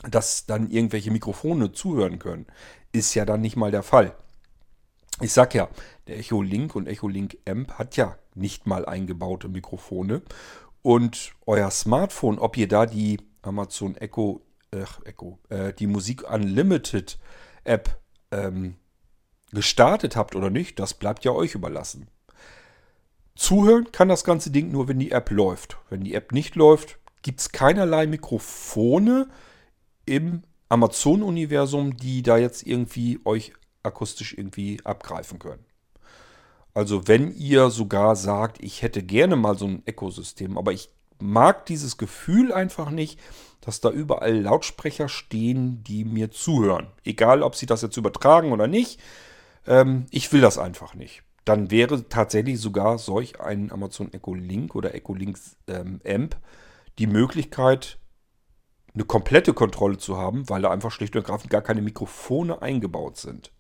dass 0.09 0.47
dann 0.47 0.71
irgendwelche 0.71 1.11
Mikrofone 1.11 1.73
zuhören 1.73 2.19
können, 2.19 2.47
ist 2.93 3.15
ja 3.15 3.25
dann 3.25 3.41
nicht 3.41 3.57
mal 3.57 3.71
der 3.71 3.83
Fall. 3.83 4.15
Ich 5.21 5.33
sag 5.33 5.55
ja, 5.55 5.69
der 6.07 6.19
Echo 6.19 6.43
Link 6.43 6.77
und 6.77 6.87
Echo 6.87 7.09
Link 7.09 7.39
Amp 7.49 7.73
hat 7.73 7.97
ja 7.97 8.17
nicht 8.35 8.67
mal 8.67 8.87
eingebaute 8.87 9.49
Mikrofone. 9.49 10.23
Und 10.83 11.33
euer 11.45 11.71
Smartphone, 11.71 12.39
ob 12.39 12.57
ihr 12.57 12.69
da 12.69 12.87
die 12.87 13.19
Amazon 13.43 13.97
Echo, 13.97 14.43
äh, 14.71 14.85
Echo, 15.05 15.39
äh, 15.49 15.73
die 15.73 15.89
Musik 15.89 16.31
Unlimited 16.31 17.19
App 17.65 18.01
ähm, 18.31 18.77
gestartet 19.51 20.15
habt 20.15 20.37
oder 20.37 20.51
nicht, 20.51 20.79
das 20.79 20.95
bleibt 20.95 21.25
ja 21.25 21.33
euch 21.33 21.55
überlassen. 21.55 22.09
Zuhören 23.39 23.93
kann 23.93 24.09
das 24.09 24.25
ganze 24.25 24.51
Ding 24.51 24.73
nur, 24.73 24.89
wenn 24.89 24.99
die 24.99 25.13
App 25.13 25.31
läuft. 25.31 25.79
Wenn 25.91 26.03
die 26.03 26.15
App 26.15 26.33
nicht 26.33 26.57
läuft, 26.57 26.99
gibt 27.23 27.39
es 27.39 27.53
keinerlei 27.53 28.09
Mikrofone 28.09 29.29
im 30.07 30.43
Amazon-Universum, 30.69 31.97
die 31.97 32.23
da 32.23 32.37
jetzt 32.37 32.67
irgendwie 32.67 33.21
euch 33.25 33.53
akustisch 33.85 34.35
irgendwie 34.37 34.81
abgreifen 34.83 35.39
können. 35.39 35.65
Also 36.75 37.07
wenn 37.07 37.33
ihr 37.33 37.71
sogar 37.71 38.17
sagt, 38.17 38.61
ich 38.61 38.83
hätte 38.83 39.05
gerne 39.05 39.37
mal 39.37 39.57
so 39.57 39.67
ein 39.67 39.85
Ökosystem, 39.87 40.59
aber 40.59 40.73
ich 40.73 40.91
mag 41.21 41.65
dieses 41.67 41.97
Gefühl 41.97 42.53
einfach 42.53 42.91
nicht, 42.91 43.21
dass 43.61 43.81
da 43.81 43.91
überall 43.91 44.37
Lautsprecher 44.37 45.09
stehen, 45.09 45.85
die 45.85 46.05
mir 46.05 46.33
zuhören. 46.33 46.89
Egal, 47.05 47.45
ob 47.45 47.55
sie 47.55 47.67
das 47.67 47.83
jetzt 47.83 47.97
übertragen 47.97 48.51
oder 48.51 48.67
nicht. 48.67 49.01
Ähm, 49.65 50.07
ich 50.11 50.33
will 50.33 50.41
das 50.41 50.59
einfach 50.59 50.95
nicht 50.95 51.23
dann 51.49 51.71
wäre 51.71 52.09
tatsächlich 52.09 52.61
sogar 52.61 52.99
solch 52.99 53.41
ein 53.41 53.73
Amazon 53.73 54.13
Echo 54.13 54.35
Link 54.35 54.75
oder 54.75 54.95
Echo 54.95 55.15
Link 55.15 55.39
ähm, 55.67 56.01
Amp 56.07 56.37
die 56.99 57.07
Möglichkeit, 57.07 57.99
eine 58.95 59.05
komplette 59.05 59.55
Kontrolle 59.55 59.99
zu 59.99 60.17
haben, 60.17 60.49
weil 60.49 60.63
da 60.63 60.71
einfach 60.71 60.91
schlicht 60.91 61.15
und 61.15 61.23
ergreifend 61.23 61.51
gar 61.51 61.63
keine 61.63 61.83
Mikrofone 61.83 62.61
eingebaut 62.61 63.17
sind. 63.17 63.53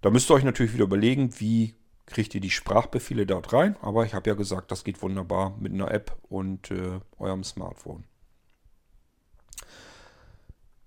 Da 0.00 0.10
müsst 0.10 0.30
ihr 0.30 0.34
euch 0.34 0.44
natürlich 0.44 0.74
wieder 0.74 0.84
überlegen, 0.84 1.38
wie 1.38 1.76
kriegt 2.06 2.34
ihr 2.34 2.40
die 2.40 2.50
Sprachbefehle 2.50 3.26
dort 3.26 3.52
rein. 3.52 3.76
Aber 3.80 4.04
ich 4.04 4.14
habe 4.14 4.28
ja 4.28 4.34
gesagt, 4.34 4.70
das 4.70 4.84
geht 4.84 5.00
wunderbar 5.02 5.56
mit 5.60 5.72
einer 5.72 5.90
App 5.90 6.16
und 6.28 6.70
äh, 6.70 7.00
eurem 7.18 7.44
Smartphone. 7.44 8.04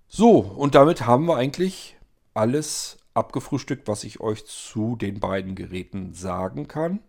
So, 0.08 0.38
und 0.38 0.74
damit 0.74 1.06
haben 1.06 1.26
wir 1.26 1.36
eigentlich 1.36 1.96
alles 2.34 2.98
abgefrühstückt, 3.16 3.88
was 3.88 4.04
ich 4.04 4.20
euch 4.20 4.44
zu 4.46 4.96
den 4.96 5.20
beiden 5.20 5.54
Geräten 5.54 6.12
sagen 6.12 6.68
kann. 6.68 7.00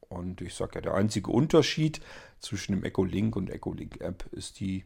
Und 0.00 0.40
ich 0.40 0.54
sage 0.54 0.76
ja, 0.76 0.80
der 0.80 0.94
einzige 0.94 1.30
Unterschied 1.30 2.00
zwischen 2.38 2.72
dem 2.72 2.84
Echo 2.84 3.04
Link 3.04 3.36
und 3.36 3.50
Echo 3.50 3.72
Link 3.72 4.00
App 4.00 4.26
ist 4.32 4.60
die 4.60 4.84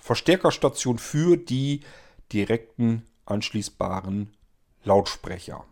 Verstärkerstation 0.00 0.98
für 0.98 1.36
die 1.36 1.80
direkten 2.32 3.06
anschließbaren 3.26 4.32
Lautsprecher. 4.84 5.64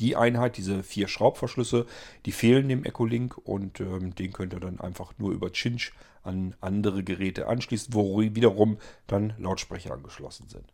Die 0.00 0.16
Einheit, 0.16 0.56
diese 0.56 0.82
vier 0.82 1.08
Schraubverschlüsse, 1.08 1.86
die 2.24 2.32
fehlen 2.32 2.68
dem 2.68 2.84
Echo 2.84 3.04
Link 3.04 3.36
und 3.36 3.80
ähm, 3.80 4.14
den 4.14 4.32
könnt 4.32 4.54
ihr 4.54 4.60
dann 4.60 4.80
einfach 4.80 5.12
nur 5.18 5.32
über 5.32 5.52
Cinch 5.52 5.92
an 6.22 6.54
andere 6.60 7.04
Geräte 7.04 7.48
anschließen, 7.48 7.92
wo 7.94 8.20
wiederum 8.20 8.78
dann 9.06 9.34
Lautsprecher 9.38 9.92
angeschlossen 9.92 10.48
sind. 10.48 10.72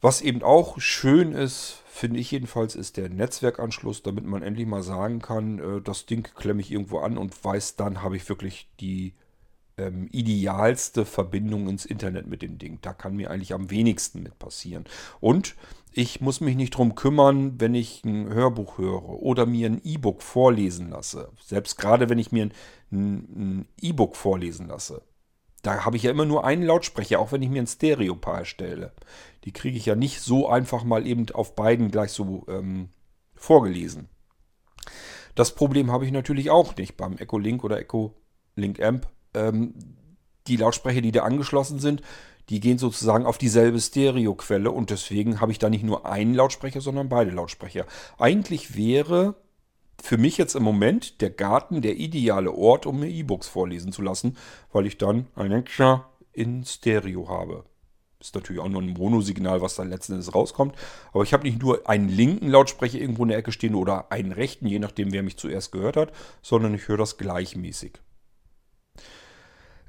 Was 0.00 0.20
eben 0.20 0.42
auch 0.42 0.80
schön 0.80 1.32
ist, 1.32 1.82
finde 1.86 2.20
ich 2.20 2.30
jedenfalls, 2.30 2.76
ist 2.76 2.96
der 2.96 3.08
Netzwerkanschluss, 3.08 4.02
damit 4.02 4.24
man 4.24 4.42
endlich 4.42 4.66
mal 4.66 4.82
sagen 4.82 5.20
kann, 5.20 5.58
äh, 5.58 5.80
das 5.82 6.06
Ding 6.06 6.28
klemme 6.36 6.60
ich 6.60 6.70
irgendwo 6.70 6.98
an 6.98 7.18
und 7.18 7.44
weiß, 7.44 7.76
dann 7.76 8.02
habe 8.02 8.16
ich 8.16 8.28
wirklich 8.28 8.68
die 8.78 9.14
ähm, 9.76 10.08
idealste 10.12 11.04
Verbindung 11.04 11.68
ins 11.68 11.84
Internet 11.84 12.28
mit 12.28 12.42
dem 12.42 12.58
Ding. 12.58 12.78
Da 12.82 12.92
kann 12.92 13.16
mir 13.16 13.30
eigentlich 13.30 13.54
am 13.54 13.70
wenigsten 13.70 14.22
mit 14.22 14.38
passieren. 14.38 14.84
Und 15.20 15.56
ich 15.92 16.20
muss 16.20 16.40
mich 16.40 16.54
nicht 16.54 16.76
drum 16.76 16.94
kümmern, 16.94 17.60
wenn 17.60 17.74
ich 17.74 18.04
ein 18.04 18.32
Hörbuch 18.32 18.78
höre 18.78 19.08
oder 19.08 19.46
mir 19.46 19.68
ein 19.68 19.80
E-Book 19.82 20.22
vorlesen 20.22 20.90
lasse. 20.90 21.30
Selbst 21.44 21.76
gerade 21.76 22.08
wenn 22.08 22.18
ich 22.18 22.30
mir 22.30 22.50
ein 22.92 23.66
E-Book 23.80 24.14
vorlesen 24.14 24.68
lasse. 24.68 25.02
Da 25.68 25.84
habe 25.84 25.98
ich 25.98 26.02
ja 26.04 26.10
immer 26.10 26.24
nur 26.24 26.46
einen 26.46 26.62
Lautsprecher, 26.62 27.20
auch 27.20 27.30
wenn 27.30 27.42
ich 27.42 27.50
mir 27.50 27.60
ein 27.60 27.66
Stereo-Paar 27.66 28.38
erstelle. 28.38 28.90
Die 29.44 29.52
kriege 29.52 29.76
ich 29.76 29.84
ja 29.84 29.96
nicht 29.96 30.22
so 30.22 30.48
einfach 30.48 30.82
mal 30.82 31.06
eben 31.06 31.26
auf 31.34 31.54
beiden 31.56 31.90
gleich 31.90 32.12
so 32.12 32.46
ähm, 32.48 32.88
vorgelesen. 33.34 34.08
Das 35.34 35.54
Problem 35.54 35.92
habe 35.92 36.06
ich 36.06 36.10
natürlich 36.10 36.48
auch 36.48 36.74
nicht 36.74 36.96
beim 36.96 37.18
Echo 37.18 37.36
Link 37.36 37.64
oder 37.64 37.78
Echo 37.78 38.14
Link 38.56 38.80
Amp. 38.80 39.08
Ähm, 39.34 39.74
die 40.46 40.56
Lautsprecher, 40.56 41.02
die 41.02 41.12
da 41.12 41.24
angeschlossen 41.24 41.80
sind, 41.80 42.00
die 42.48 42.60
gehen 42.60 42.78
sozusagen 42.78 43.26
auf 43.26 43.36
dieselbe 43.36 43.78
Stereoquelle 43.78 44.70
und 44.70 44.88
deswegen 44.88 45.42
habe 45.42 45.52
ich 45.52 45.58
da 45.58 45.68
nicht 45.68 45.84
nur 45.84 46.06
einen 46.06 46.32
Lautsprecher, 46.32 46.80
sondern 46.80 47.10
beide 47.10 47.30
Lautsprecher. 47.30 47.84
Eigentlich 48.16 48.74
wäre 48.74 49.34
für 50.00 50.18
mich 50.18 50.38
jetzt 50.38 50.54
im 50.54 50.62
Moment 50.62 51.20
der 51.20 51.30
Garten 51.30 51.82
der 51.82 51.96
ideale 51.96 52.52
Ort, 52.52 52.86
um 52.86 53.00
mir 53.00 53.08
E-Books 53.08 53.48
vorlesen 53.48 53.92
zu 53.92 54.02
lassen, 54.02 54.36
weil 54.72 54.86
ich 54.86 54.98
dann 54.98 55.26
Alexa 55.34 56.08
in 56.32 56.64
Stereo 56.64 57.28
habe. 57.28 57.64
Ist 58.20 58.34
natürlich 58.34 58.60
auch 58.60 58.68
nur 58.68 58.82
ein 58.82 58.94
Monosignal, 58.94 59.60
was 59.60 59.76
dann 59.76 59.90
letzten 59.90 60.14
Endes 60.14 60.34
rauskommt. 60.34 60.74
Aber 61.12 61.22
ich 61.22 61.32
habe 61.32 61.44
nicht 61.44 61.62
nur 61.62 61.88
einen 61.88 62.08
linken 62.08 62.48
Lautsprecher 62.48 62.98
irgendwo 62.98 63.22
in 63.22 63.28
der 63.28 63.38
Ecke 63.38 63.52
stehen 63.52 63.76
oder 63.76 64.10
einen 64.10 64.32
rechten, 64.32 64.66
je 64.66 64.80
nachdem, 64.80 65.12
wer 65.12 65.22
mich 65.22 65.36
zuerst 65.36 65.70
gehört 65.70 65.96
hat, 65.96 66.12
sondern 66.42 66.74
ich 66.74 66.88
höre 66.88 66.96
das 66.96 67.16
gleichmäßig. 67.16 68.00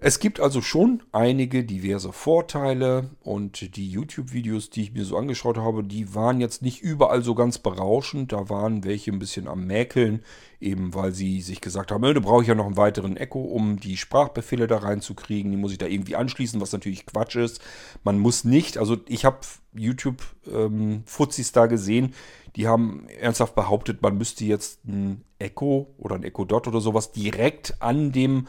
Es 0.02 0.20
gibt 0.20 0.40
also 0.40 0.62
schon 0.62 1.04
einige 1.12 1.66
diverse 1.66 2.14
Vorteile 2.14 3.10
und 3.22 3.76
die 3.76 3.90
YouTube-Videos, 3.90 4.70
die 4.70 4.84
ich 4.84 4.94
mir 4.94 5.04
so 5.04 5.18
angeschaut 5.18 5.58
habe, 5.58 5.84
die 5.84 6.16
waren 6.16 6.40
jetzt 6.40 6.62
nicht 6.62 6.82
überall 6.82 7.22
so 7.22 7.36
ganz 7.36 7.58
berauschend. 7.58 8.32
Da 8.32 8.48
waren 8.48 8.86
welche 8.86 9.12
ein 9.12 9.20
bisschen 9.20 9.50
am 9.50 9.68
Mäkeln, 9.68 10.24
eben 10.62 10.94
weil 10.94 11.12
sie 11.12 11.42
sich 11.42 11.60
gesagt 11.60 11.92
haben, 11.92 12.02
da 12.02 12.20
brauche 12.22 12.44
ich 12.44 12.48
ja 12.48 12.56
noch 12.56 12.66
einen 12.66 12.78
weiteren 12.78 13.18
Echo, 13.18 13.42
um 13.42 13.78
die 13.78 13.98
Sprachbefehle 13.98 14.68
da 14.68 14.78
reinzukriegen. 14.78 15.52
Die 15.52 15.58
muss 15.58 15.74
ich 15.74 15.80
da 15.80 15.86
irgendwie 15.86 16.16
anschließen, 16.16 16.62
was 16.62 16.72
natürlich 16.72 17.06
Quatsch 17.06 17.36
ist. 17.36 17.60
Man 18.06 18.20
muss 18.20 18.46
nicht, 18.46 18.78
also 18.78 18.96
ich 19.06 19.26
habe 19.26 19.40
YouTube-Fuzis 19.74 21.48
ähm, 21.50 21.54
da 21.54 21.66
gesehen, 21.66 22.14
die 22.56 22.68
haben 22.68 23.06
ernsthaft 23.20 23.54
behauptet, 23.54 24.02
man 24.02 24.18
müsste 24.18 24.46
jetzt 24.46 24.86
ein 24.86 25.26
Echo 25.40 25.94
oder 25.98 26.16
ein 26.16 26.24
Echo 26.24 26.46
Dot 26.46 26.70
oder 26.70 26.80
sowas 26.80 27.12
direkt 27.12 27.82
an 27.82 28.14
dem 28.14 28.48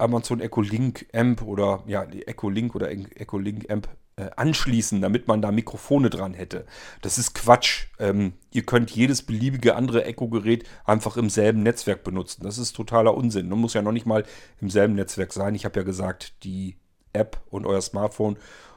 Amazon 0.00 0.40
Echo 0.40 0.62
Link 0.62 1.06
Amp 1.12 1.42
oder 1.42 1.82
ja, 1.86 2.04
Echo 2.04 2.48
Link 2.48 2.74
oder 2.74 2.90
Echo 2.90 3.38
Link 3.38 3.70
Amp 3.70 3.88
äh, 4.16 4.30
anschließen, 4.36 5.00
damit 5.00 5.28
man 5.28 5.40
da 5.40 5.50
Mikrofone 5.50 6.10
dran 6.10 6.34
hätte. 6.34 6.66
Das 7.00 7.18
ist 7.18 7.34
Quatsch. 7.34 7.86
Ähm, 7.98 8.34
ihr 8.52 8.64
könnt 8.64 8.90
jedes 8.90 9.22
beliebige 9.22 9.76
andere 9.76 10.04
Echo-Gerät 10.04 10.68
einfach 10.84 11.16
im 11.16 11.30
selben 11.30 11.62
Netzwerk 11.62 12.04
benutzen. 12.04 12.42
Das 12.42 12.58
ist 12.58 12.74
totaler 12.74 13.14
Unsinn. 13.14 13.48
Man 13.48 13.58
muss 13.58 13.74
ja 13.74 13.82
noch 13.82 13.92
nicht 13.92 14.06
mal 14.06 14.24
im 14.60 14.70
selben 14.70 14.94
Netzwerk 14.94 15.32
sein. 15.32 15.54
Ich 15.54 15.64
habe 15.64 15.80
ja 15.80 15.84
gesagt, 15.84 16.44
die 16.44 16.76
App 17.12 17.40
und 17.50 17.66
euer 17.66 17.80
Smartphone 17.80 18.36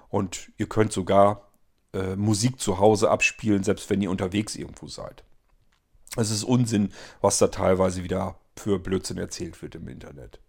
und 0.10 0.52
ihr 0.58 0.68
könnt 0.68 0.94
sogar 0.94 1.50
äh, 1.94 2.16
Musik 2.16 2.60
zu 2.60 2.80
Hause 2.80 3.10
abspielen, 3.10 3.64
selbst 3.64 3.90
wenn 3.90 4.02
ihr 4.02 4.12
unterwegs 4.12 4.56
irgendwo 4.56 4.88
seid. 4.88 5.24
Es 6.16 6.30
ist 6.30 6.44
Unsinn, 6.44 6.94
was 7.22 7.40
da 7.40 7.48
teilweise 7.48 8.04
wieder 8.04 8.40
für 8.56 8.80
Blödsinn 8.80 9.18
erzählt 9.18 9.62
wird 9.62 9.76
im 9.76 9.88
Internet. 9.88 10.40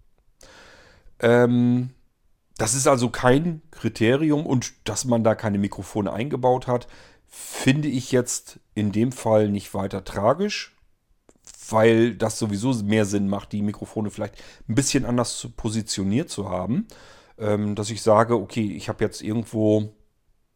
Ähm, 1.20 1.90
das 2.56 2.74
ist 2.74 2.86
also 2.86 3.10
kein 3.10 3.62
Kriterium 3.70 4.46
und 4.46 4.72
dass 4.84 5.04
man 5.04 5.24
da 5.24 5.34
keine 5.34 5.58
Mikrofone 5.58 6.12
eingebaut 6.12 6.66
hat, 6.66 6.86
finde 7.26 7.88
ich 7.88 8.12
jetzt 8.12 8.60
in 8.74 8.92
dem 8.92 9.10
Fall 9.10 9.48
nicht 9.48 9.74
weiter 9.74 10.04
tragisch, 10.04 10.76
weil 11.68 12.14
das 12.14 12.38
sowieso 12.38 12.72
mehr 12.84 13.06
Sinn 13.06 13.28
macht, 13.28 13.52
die 13.52 13.62
Mikrofone 13.62 14.10
vielleicht 14.10 14.36
ein 14.68 14.74
bisschen 14.74 15.04
anders 15.04 15.48
positioniert 15.56 16.30
zu 16.30 16.48
haben. 16.48 16.86
Ähm, 17.36 17.74
dass 17.74 17.90
ich 17.90 18.02
sage, 18.02 18.36
okay, 18.36 18.72
ich 18.76 18.88
habe 18.88 19.02
jetzt 19.02 19.20
irgendwo 19.20 19.92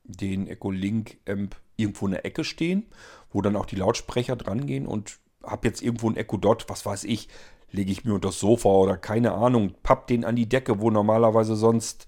den 0.05 0.47
Echo 0.47 0.71
Link 0.71 1.19
Amp 1.29 1.57
irgendwo 1.77 2.07
in 2.07 2.13
der 2.13 2.25
Ecke 2.25 2.45
stehen, 2.45 2.87
wo 3.31 3.43
dann 3.43 3.57
auch 3.57 3.67
die 3.67 3.77
Lautsprecher 3.77 4.37
dran 4.37 4.67
gehen 4.67 4.87
und 4.87 5.19
habe 5.43 5.67
jetzt 5.67 5.83
irgendwo 5.83 6.09
ein 6.09 6.17
Echo 6.17 6.37
Dot, 6.37 6.67
was 6.69 6.87
weiß 6.87 7.05
ich, 7.05 7.29
lege 7.71 7.93
ich 7.93 8.05
mir 8.05 8.15
unter 8.15 8.29
das 8.29 8.41
Sofa 8.41 8.69
oder 8.69 8.97
keine 8.97 9.33
Ahnung, 9.33 9.75
papp 9.83 10.07
den 10.07 10.25
an 10.25 10.37
die 10.37 10.49
Decke, 10.49 10.81
wo 10.81 10.91
normalerweise 10.91 11.57
sonst 11.57 12.07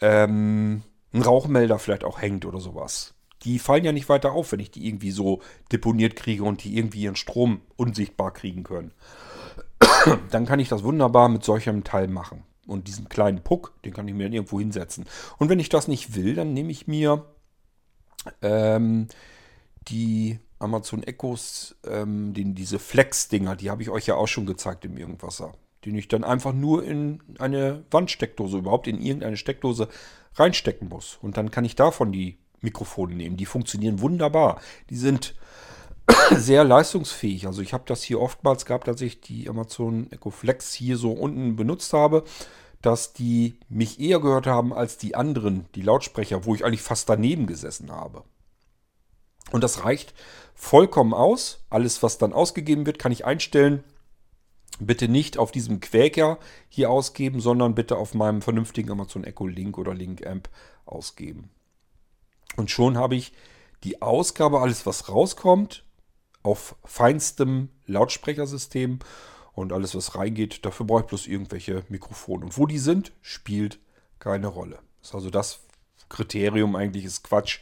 ähm, 0.00 0.82
ein 1.12 1.22
Rauchmelder 1.22 1.78
vielleicht 1.78 2.04
auch 2.04 2.20
hängt 2.20 2.44
oder 2.44 2.60
sowas. 2.60 3.14
Die 3.42 3.58
fallen 3.58 3.84
ja 3.84 3.92
nicht 3.92 4.08
weiter 4.08 4.32
auf, 4.32 4.52
wenn 4.52 4.60
ich 4.60 4.70
die 4.70 4.86
irgendwie 4.86 5.10
so 5.10 5.40
deponiert 5.70 6.16
kriege 6.16 6.42
und 6.42 6.64
die 6.64 6.76
irgendwie 6.76 7.02
ihren 7.02 7.16
Strom 7.16 7.60
unsichtbar 7.76 8.32
kriegen 8.32 8.64
können. 8.64 8.92
Dann 10.30 10.46
kann 10.46 10.60
ich 10.60 10.68
das 10.68 10.82
wunderbar 10.82 11.28
mit 11.28 11.44
solchem 11.44 11.84
Teil 11.84 12.08
machen. 12.08 12.44
Und 12.66 12.88
diesen 12.88 13.08
kleinen 13.08 13.42
Puck, 13.42 13.74
den 13.84 13.92
kann 13.92 14.08
ich 14.08 14.14
mir 14.14 14.24
dann 14.24 14.32
irgendwo 14.32 14.58
hinsetzen. 14.58 15.06
Und 15.38 15.48
wenn 15.48 15.60
ich 15.60 15.68
das 15.68 15.86
nicht 15.86 16.16
will, 16.16 16.34
dann 16.34 16.52
nehme 16.52 16.72
ich 16.72 16.88
mir 16.88 17.24
ähm, 18.42 19.06
die 19.86 20.40
Amazon 20.58 21.02
Echos, 21.02 21.76
ähm, 21.86 22.32
den, 22.34 22.54
diese 22.54 22.78
Flex-Dinger, 22.78 23.56
die 23.56 23.70
habe 23.70 23.82
ich 23.82 23.90
euch 23.90 24.06
ja 24.06 24.14
auch 24.14 24.28
schon 24.28 24.46
gezeigt 24.46 24.84
im 24.84 24.96
Irgendwasser. 24.96 25.52
Den 25.84 25.96
ich 25.96 26.08
dann 26.08 26.24
einfach 26.24 26.52
nur 26.52 26.84
in 26.84 27.22
eine 27.38 27.84
Wandsteckdose, 27.90 28.58
überhaupt 28.58 28.88
in 28.88 29.00
irgendeine 29.00 29.36
Steckdose 29.36 29.88
reinstecken 30.34 30.88
muss. 30.88 31.18
Und 31.22 31.36
dann 31.36 31.50
kann 31.50 31.64
ich 31.64 31.76
davon 31.76 32.12
die 32.12 32.38
Mikrofone 32.60 33.14
nehmen. 33.14 33.36
Die 33.36 33.46
funktionieren 33.46 34.00
wunderbar. 34.00 34.60
Die 34.90 34.96
sind 34.96 35.34
sehr 36.34 36.64
leistungsfähig. 36.64 37.46
Also 37.46 37.62
ich 37.62 37.72
habe 37.72 37.84
das 37.86 38.02
hier 38.02 38.20
oftmals 38.20 38.64
gehabt, 38.64 38.88
als 38.88 39.00
ich 39.00 39.20
die 39.20 39.48
Amazon 39.48 40.10
Echo 40.10 40.30
Flex 40.30 40.72
hier 40.72 40.96
so 40.96 41.12
unten 41.12 41.56
benutzt 41.56 41.92
habe, 41.92 42.24
dass 42.82 43.12
die 43.12 43.58
mich 43.68 44.00
eher 44.00 44.20
gehört 44.20 44.46
haben 44.46 44.72
als 44.72 44.98
die 44.98 45.14
anderen, 45.14 45.66
die 45.74 45.82
Lautsprecher, 45.82 46.44
wo 46.44 46.54
ich 46.54 46.64
eigentlich 46.64 46.82
fast 46.82 47.08
daneben 47.08 47.46
gesessen 47.46 47.90
habe. 47.90 48.24
Und 49.50 49.62
das 49.62 49.84
reicht 49.84 50.14
vollkommen 50.54 51.14
aus. 51.14 51.64
Alles, 51.70 52.02
was 52.02 52.18
dann 52.18 52.32
ausgegeben 52.32 52.86
wird, 52.86 52.98
kann 52.98 53.12
ich 53.12 53.24
einstellen. 53.24 53.84
Bitte 54.78 55.08
nicht 55.08 55.38
auf 55.38 55.52
diesem 55.52 55.80
Quäker 55.80 56.38
hier 56.68 56.90
ausgeben, 56.90 57.40
sondern 57.40 57.74
bitte 57.74 57.96
auf 57.96 58.14
meinem 58.14 58.42
vernünftigen 58.42 58.90
Amazon 58.90 59.24
Echo 59.24 59.46
Link 59.46 59.78
oder 59.78 59.94
Link 59.94 60.26
Amp 60.26 60.48
ausgeben. 60.84 61.50
Und 62.56 62.70
schon 62.70 62.98
habe 62.98 63.14
ich 63.14 63.32
die 63.84 64.02
Ausgabe, 64.02 64.60
alles 64.60 64.84
was 64.86 65.08
rauskommt, 65.08 65.84
auf 66.42 66.76
feinstem 66.84 67.70
Lautsprechersystem 67.86 68.98
und 69.52 69.72
alles 69.72 69.94
was 69.94 70.14
reingeht, 70.14 70.64
dafür 70.64 70.86
brauche 70.86 71.00
ich 71.00 71.06
bloß 71.06 71.26
irgendwelche 71.26 71.84
Mikrofone. 71.88 72.44
Und 72.44 72.58
wo 72.58 72.66
die 72.66 72.78
sind, 72.78 73.12
spielt 73.22 73.78
keine 74.18 74.48
Rolle. 74.48 74.78
Ist 75.02 75.14
also 75.14 75.30
das 75.30 75.60
Kriterium 76.08 76.76
eigentlich 76.76 77.04
ist 77.04 77.24
Quatsch 77.24 77.60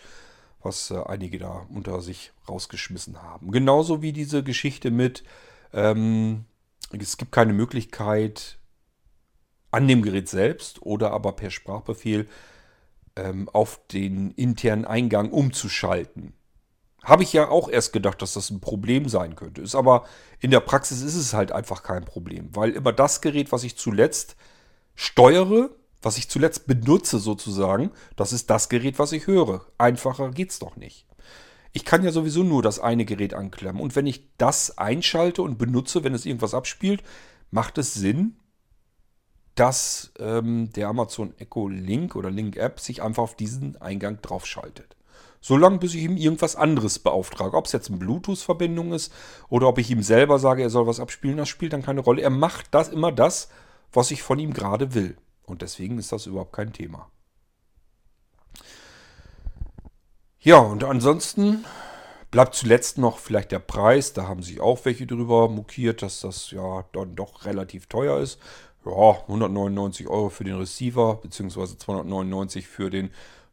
was 0.65 0.91
äh, 0.91 1.03
einige 1.07 1.39
da 1.39 1.67
unter 1.69 2.01
sich 2.01 2.33
rausgeschmissen 2.49 3.23
haben. 3.23 3.51
Genauso 3.51 4.03
wie 4.03 4.13
diese 4.13 4.43
Geschichte 4.43 4.91
mit, 4.91 5.25
ähm, 5.73 6.45
es 6.93 7.17
gibt 7.17 7.33
keine 7.33 7.53
Möglichkeit 7.53 8.59
an 9.71 9.89
dem 9.89 10.03
Gerät 10.03 10.29
selbst 10.29 10.83
oder 10.83 11.13
aber 11.13 11.33
per 11.33 11.51
Sprachbefehl 11.51 12.29
ähm, 13.17 13.49
auf 13.49 13.81
den 13.89 14.31
internen 14.33 14.85
Eingang 14.85 15.31
umzuschalten. 15.31 16.33
Habe 17.03 17.23
ich 17.23 17.33
ja 17.33 17.49
auch 17.49 17.69
erst 17.69 17.93
gedacht, 17.93 18.23
dass 18.23 18.33
das 18.33 18.51
ein 18.51 18.61
Problem 18.61 19.09
sein 19.09 19.37
könnte. 19.37 19.61
Ist 19.61 19.75
aber 19.75 20.07
in 20.41 20.51
der 20.51 20.61
Praxis 20.61 21.03
ist 21.03 21.17
es 21.17 21.35
halt 21.35 21.53
einfach 21.53 21.83
kein 21.83 22.05
Problem, 22.05 22.49
weil 22.55 22.71
immer 22.71 22.93
das 22.93 23.21
Gerät, 23.21 23.53
was 23.53 23.65
ich 23.65 23.77
zuletzt 23.77 24.37
steuere, 24.95 25.71
was 26.05 26.19
ich 26.19 26.29
zuletzt 26.29 26.67
benutze 26.67 27.19
sozusagen, 27.19 27.91
das 28.17 28.33
ist 28.33 28.51
das 28.51 28.69
Gerät, 28.69 28.99
was 28.99 29.13
ich 29.13 29.27
höre. 29.27 29.65
Einfacher 29.79 30.31
geht's 30.31 30.59
doch 30.59 30.77
nicht. 30.77 31.07
Ich 31.73 31.85
kann 31.85 32.05
ja 32.05 32.13
sowieso 32.13 32.43
nur 32.43 32.63
das 32.63 32.79
eine 32.79 33.05
Gerät 33.05 33.35
anklemmen. 33.35 33.83
Und 33.83 33.97
wenn 33.97 34.07
ich 34.07 34.29
das 34.39 34.79
einschalte 34.79 35.43
und 35.43 35.59
benutze, 35.59 36.05
wenn 36.05 36.15
es 36.15 36.27
irgendwas 36.27 36.55
abspielt, 36.55 37.03
macht 37.51 37.79
es 37.79 37.95
Sinn, 37.95 38.37
dass 39.55 40.13
ähm, 40.19 40.71
der 40.73 40.89
Amazon 40.89 41.35
Echo 41.39 41.69
Link 41.69 42.17
oder 42.17 42.31
Link 42.31 42.57
App 42.57 42.81
sich 42.81 43.03
einfach 43.03 43.23
auf 43.23 43.37
diesen 43.37 43.81
Eingang 43.81 44.21
draufschaltet. 44.21 44.97
Solange 45.41 45.79
bis 45.79 45.95
ich 45.95 46.03
ihm 46.05 46.17
irgendwas 46.17 46.57
anderes 46.57 46.99
beauftrage. 46.99 47.57
Ob 47.57 47.67
es 47.67 47.73
jetzt 47.73 47.89
eine 47.89 47.99
Bluetooth-Verbindung 47.99 48.93
ist 48.93 49.13
oder 49.49 49.69
ob 49.69 49.79
ich 49.79 49.91
ihm 49.91 50.03
selber 50.03 50.39
sage, 50.39 50.63
er 50.63 50.71
soll 50.71 50.87
was 50.87 51.01
abspielen, 51.01 51.37
das 51.37 51.49
spielt 51.49 51.73
dann 51.73 51.83
keine 51.83 52.01
Rolle. 52.01 52.23
Er 52.23 52.31
macht 52.31 52.69
das 52.71 52.89
immer 52.89 53.13
das, 53.13 53.49
was 53.93 54.11
ich 54.11 54.23
von 54.23 54.39
ihm 54.39 54.53
gerade 54.53 54.95
will. 54.95 55.17
Und 55.47 55.63
deswegen 55.63 55.99
ist 55.99 56.13
das 56.13 56.27
überhaupt 56.27 56.53
kein 56.53 56.73
Thema. 56.73 57.11
Ja, 60.41 60.59
und 60.59 60.85
ansonsten 60.85 61.65
bleibt 62.31 62.55
zuletzt 62.55 62.99
noch 62.99 63.19
vielleicht 63.19 63.53
der 63.53 63.61
Preis. 63.61 64.13
Da 64.13 64.27
haben 64.27 64.43
sich 64.43 64.61
auch 64.61 64.85
welche 64.85 65.07
drüber 65.07 65.49
mokiert, 65.49 66.03
dass 66.03 66.21
das 66.21 66.51
ja 66.51 66.85
dann 66.93 67.17
doch 67.17 67.45
relativ 67.45 67.87
teuer 67.87 68.19
ist. 68.21 68.39
Ja, 68.85 69.23
199 69.23 70.09
Euro 70.09 70.29
für 70.29 70.45
den 70.45 70.57
Receiver, 70.57 71.15
beziehungsweise 71.15 71.79
299 71.79 72.67
für 72.67 72.91
den 72.91 73.11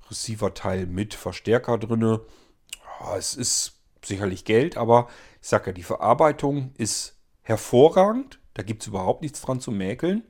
Receiver-Teil 0.10 0.88
mit 0.88 1.14
Verstärker 1.14 1.78
drin. 1.78 2.02
Ja, 2.02 3.18
es 3.18 3.36
ist 3.36 3.80
sicherlich 4.04 4.46
Geld, 4.46 4.78
aber 4.78 5.08
ich 5.42 5.48
sage 5.48 5.68
ja, 5.68 5.74
die 5.74 5.84
Verarbeitung 5.84 6.74
ist 6.78 7.16
hervorragend. 7.42 8.40
Da 8.54 8.64
gibt 8.64 8.82
es 8.82 8.88
überhaupt 8.88 9.22
nichts 9.22 9.42
dran 9.42 9.62
zu 9.62 9.72
mäkeln. 9.72 10.24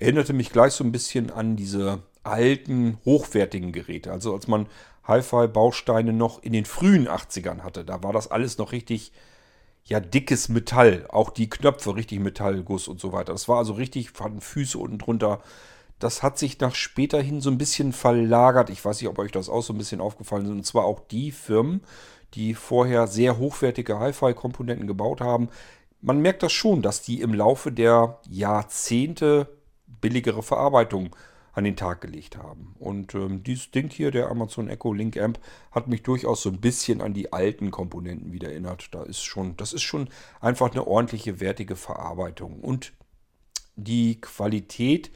Erinnerte 0.00 0.32
mich 0.32 0.50
gleich 0.50 0.72
so 0.72 0.82
ein 0.82 0.92
bisschen 0.92 1.30
an 1.30 1.56
diese 1.56 2.02
alten, 2.22 2.98
hochwertigen 3.04 3.70
Geräte. 3.70 4.10
Also 4.10 4.34
als 4.34 4.48
man 4.48 4.66
Hi-Fi-Bausteine 5.04 6.14
noch 6.14 6.42
in 6.42 6.54
den 6.54 6.64
frühen 6.64 7.06
80ern 7.06 7.60
hatte, 7.60 7.84
da 7.84 8.02
war 8.02 8.14
das 8.14 8.30
alles 8.30 8.56
noch 8.56 8.72
richtig, 8.72 9.12
ja, 9.84 10.00
dickes 10.00 10.48
Metall. 10.48 11.04
Auch 11.10 11.28
die 11.28 11.50
Knöpfe 11.50 11.94
richtig 11.96 12.18
Metallguss 12.18 12.88
und 12.88 12.98
so 12.98 13.12
weiter. 13.12 13.32
Das 13.32 13.46
war 13.46 13.58
also 13.58 13.74
richtig, 13.74 14.10
hatten 14.18 14.40
Füße 14.40 14.78
unten 14.78 14.96
drunter. 14.96 15.42
Das 15.98 16.22
hat 16.22 16.38
sich 16.38 16.58
nach 16.60 16.74
später 16.74 17.20
hin 17.20 17.42
so 17.42 17.50
ein 17.50 17.58
bisschen 17.58 17.92
verlagert. 17.92 18.70
Ich 18.70 18.82
weiß 18.82 19.02
nicht, 19.02 19.10
ob 19.10 19.18
euch 19.18 19.32
das 19.32 19.50
auch 19.50 19.62
so 19.62 19.74
ein 19.74 19.78
bisschen 19.78 20.00
aufgefallen 20.00 20.46
ist. 20.46 20.50
Und 20.50 20.64
zwar 20.64 20.86
auch 20.86 21.00
die 21.00 21.30
Firmen, 21.30 21.82
die 22.32 22.54
vorher 22.54 23.06
sehr 23.06 23.36
hochwertige 23.36 23.98
Hi-Fi-Komponenten 23.98 24.86
gebaut 24.86 25.20
haben. 25.20 25.50
Man 26.00 26.20
merkt 26.20 26.42
das 26.42 26.52
schon, 26.52 26.80
dass 26.80 27.02
die 27.02 27.20
im 27.20 27.34
Laufe 27.34 27.70
der 27.70 28.18
Jahrzehnte 28.30 29.59
billigere 30.00 30.42
Verarbeitung 30.42 31.14
an 31.52 31.64
den 31.64 31.76
Tag 31.76 32.00
gelegt 32.00 32.36
haben. 32.36 32.74
Und 32.78 33.14
ähm, 33.14 33.42
dieses 33.42 33.70
Ding 33.70 33.90
hier, 33.90 34.10
der 34.10 34.30
Amazon 34.30 34.68
Echo 34.68 34.92
Link 34.92 35.16
Amp, 35.16 35.38
hat 35.72 35.88
mich 35.88 36.02
durchaus 36.02 36.42
so 36.42 36.50
ein 36.50 36.60
bisschen 36.60 37.00
an 37.00 37.14
die 37.14 37.32
alten 37.32 37.70
Komponenten 37.70 38.32
wieder 38.32 38.50
erinnert. 38.50 38.94
Da 38.94 39.02
ist 39.02 39.22
schon, 39.22 39.56
das 39.56 39.72
ist 39.72 39.82
schon 39.82 40.08
einfach 40.40 40.70
eine 40.70 40.86
ordentliche, 40.86 41.40
wertige 41.40 41.76
Verarbeitung. 41.76 42.60
Und 42.60 42.92
die 43.76 44.20
Qualität, 44.20 45.10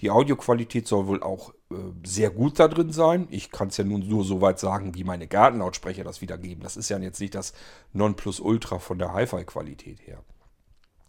die 0.00 0.10
Audioqualität 0.10 0.86
soll 0.86 1.06
wohl 1.06 1.22
auch 1.22 1.54
äh, 1.70 1.76
sehr 2.04 2.30
gut 2.30 2.58
da 2.58 2.68
drin 2.68 2.92
sein. 2.92 3.26
Ich 3.30 3.50
kann 3.50 3.68
es 3.68 3.76
ja 3.76 3.84
nun 3.84 4.06
nur 4.06 4.24
so 4.24 4.40
weit 4.40 4.58
sagen, 4.58 4.94
wie 4.94 5.04
meine 5.04 5.28
Gartenlautsprecher 5.28 6.04
das 6.04 6.20
wiedergeben. 6.20 6.62
Das 6.62 6.76
ist 6.76 6.88
ja 6.88 6.98
jetzt 6.98 7.20
nicht 7.20 7.34
das 7.34 7.54
Nonplusultra 7.92 8.78
von 8.78 8.98
der 8.98 9.12
Hi-Fi-Qualität 9.12 10.06
her. 10.06 10.22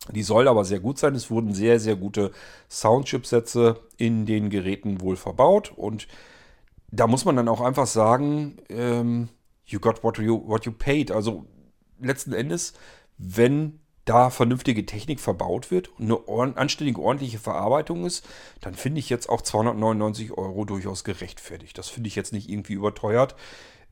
Die 0.09 0.23
soll 0.23 0.47
aber 0.47 0.65
sehr 0.65 0.79
gut 0.79 0.97
sein. 0.97 1.15
Es 1.15 1.29
wurden 1.29 1.53
sehr, 1.53 1.79
sehr 1.79 1.95
gute 1.95 2.31
Soundchipsätze 2.69 3.79
in 3.97 4.25
den 4.25 4.49
Geräten 4.49 5.01
wohl 5.01 5.15
verbaut. 5.15 5.71
Und 5.75 6.07
da 6.91 7.07
muss 7.07 7.25
man 7.25 7.35
dann 7.35 7.47
auch 7.47 7.61
einfach 7.61 7.87
sagen, 7.87 8.57
ähm, 8.69 9.29
you 9.65 9.79
got 9.79 10.03
what 10.03 10.17
you, 10.17 10.47
what 10.47 10.65
you 10.65 10.71
paid. 10.71 11.11
Also 11.11 11.45
letzten 11.99 12.33
Endes, 12.33 12.73
wenn 13.17 13.79
da 14.05 14.31
vernünftige 14.31 14.85
Technik 14.85 15.19
verbaut 15.19 15.69
wird 15.69 15.89
und 15.99 16.11
eine 16.27 16.57
anständige, 16.57 16.99
ordentliche 16.99 17.37
Verarbeitung 17.37 18.05
ist, 18.05 18.27
dann 18.59 18.73
finde 18.73 18.99
ich 18.99 19.09
jetzt 19.09 19.29
auch 19.29 19.41
299 19.41 20.31
Euro 20.31 20.65
durchaus 20.65 21.03
gerechtfertigt. 21.03 21.77
Das 21.77 21.87
finde 21.87 22.07
ich 22.07 22.15
jetzt 22.15 22.33
nicht 22.33 22.49
irgendwie 22.49 22.73
überteuert. 22.73 23.35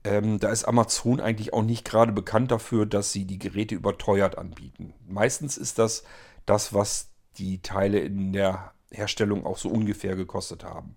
Ähm, 0.03 0.39
da 0.39 0.49
ist 0.49 0.63
Amazon 0.63 1.19
eigentlich 1.19 1.53
auch 1.53 1.63
nicht 1.63 1.83
gerade 1.83 2.11
bekannt 2.11 2.51
dafür, 2.51 2.85
dass 2.85 3.11
sie 3.11 3.25
die 3.25 3.39
Geräte 3.39 3.75
überteuert 3.75 4.37
anbieten. 4.37 4.93
Meistens 5.07 5.57
ist 5.57 5.77
das 5.77 6.03
das, 6.45 6.73
was 6.73 7.09
die 7.37 7.61
Teile 7.61 7.99
in 7.99 8.33
der 8.33 8.73
Herstellung 8.91 9.45
auch 9.45 9.57
so 9.57 9.69
ungefähr 9.69 10.15
gekostet 10.15 10.63
haben. 10.63 10.95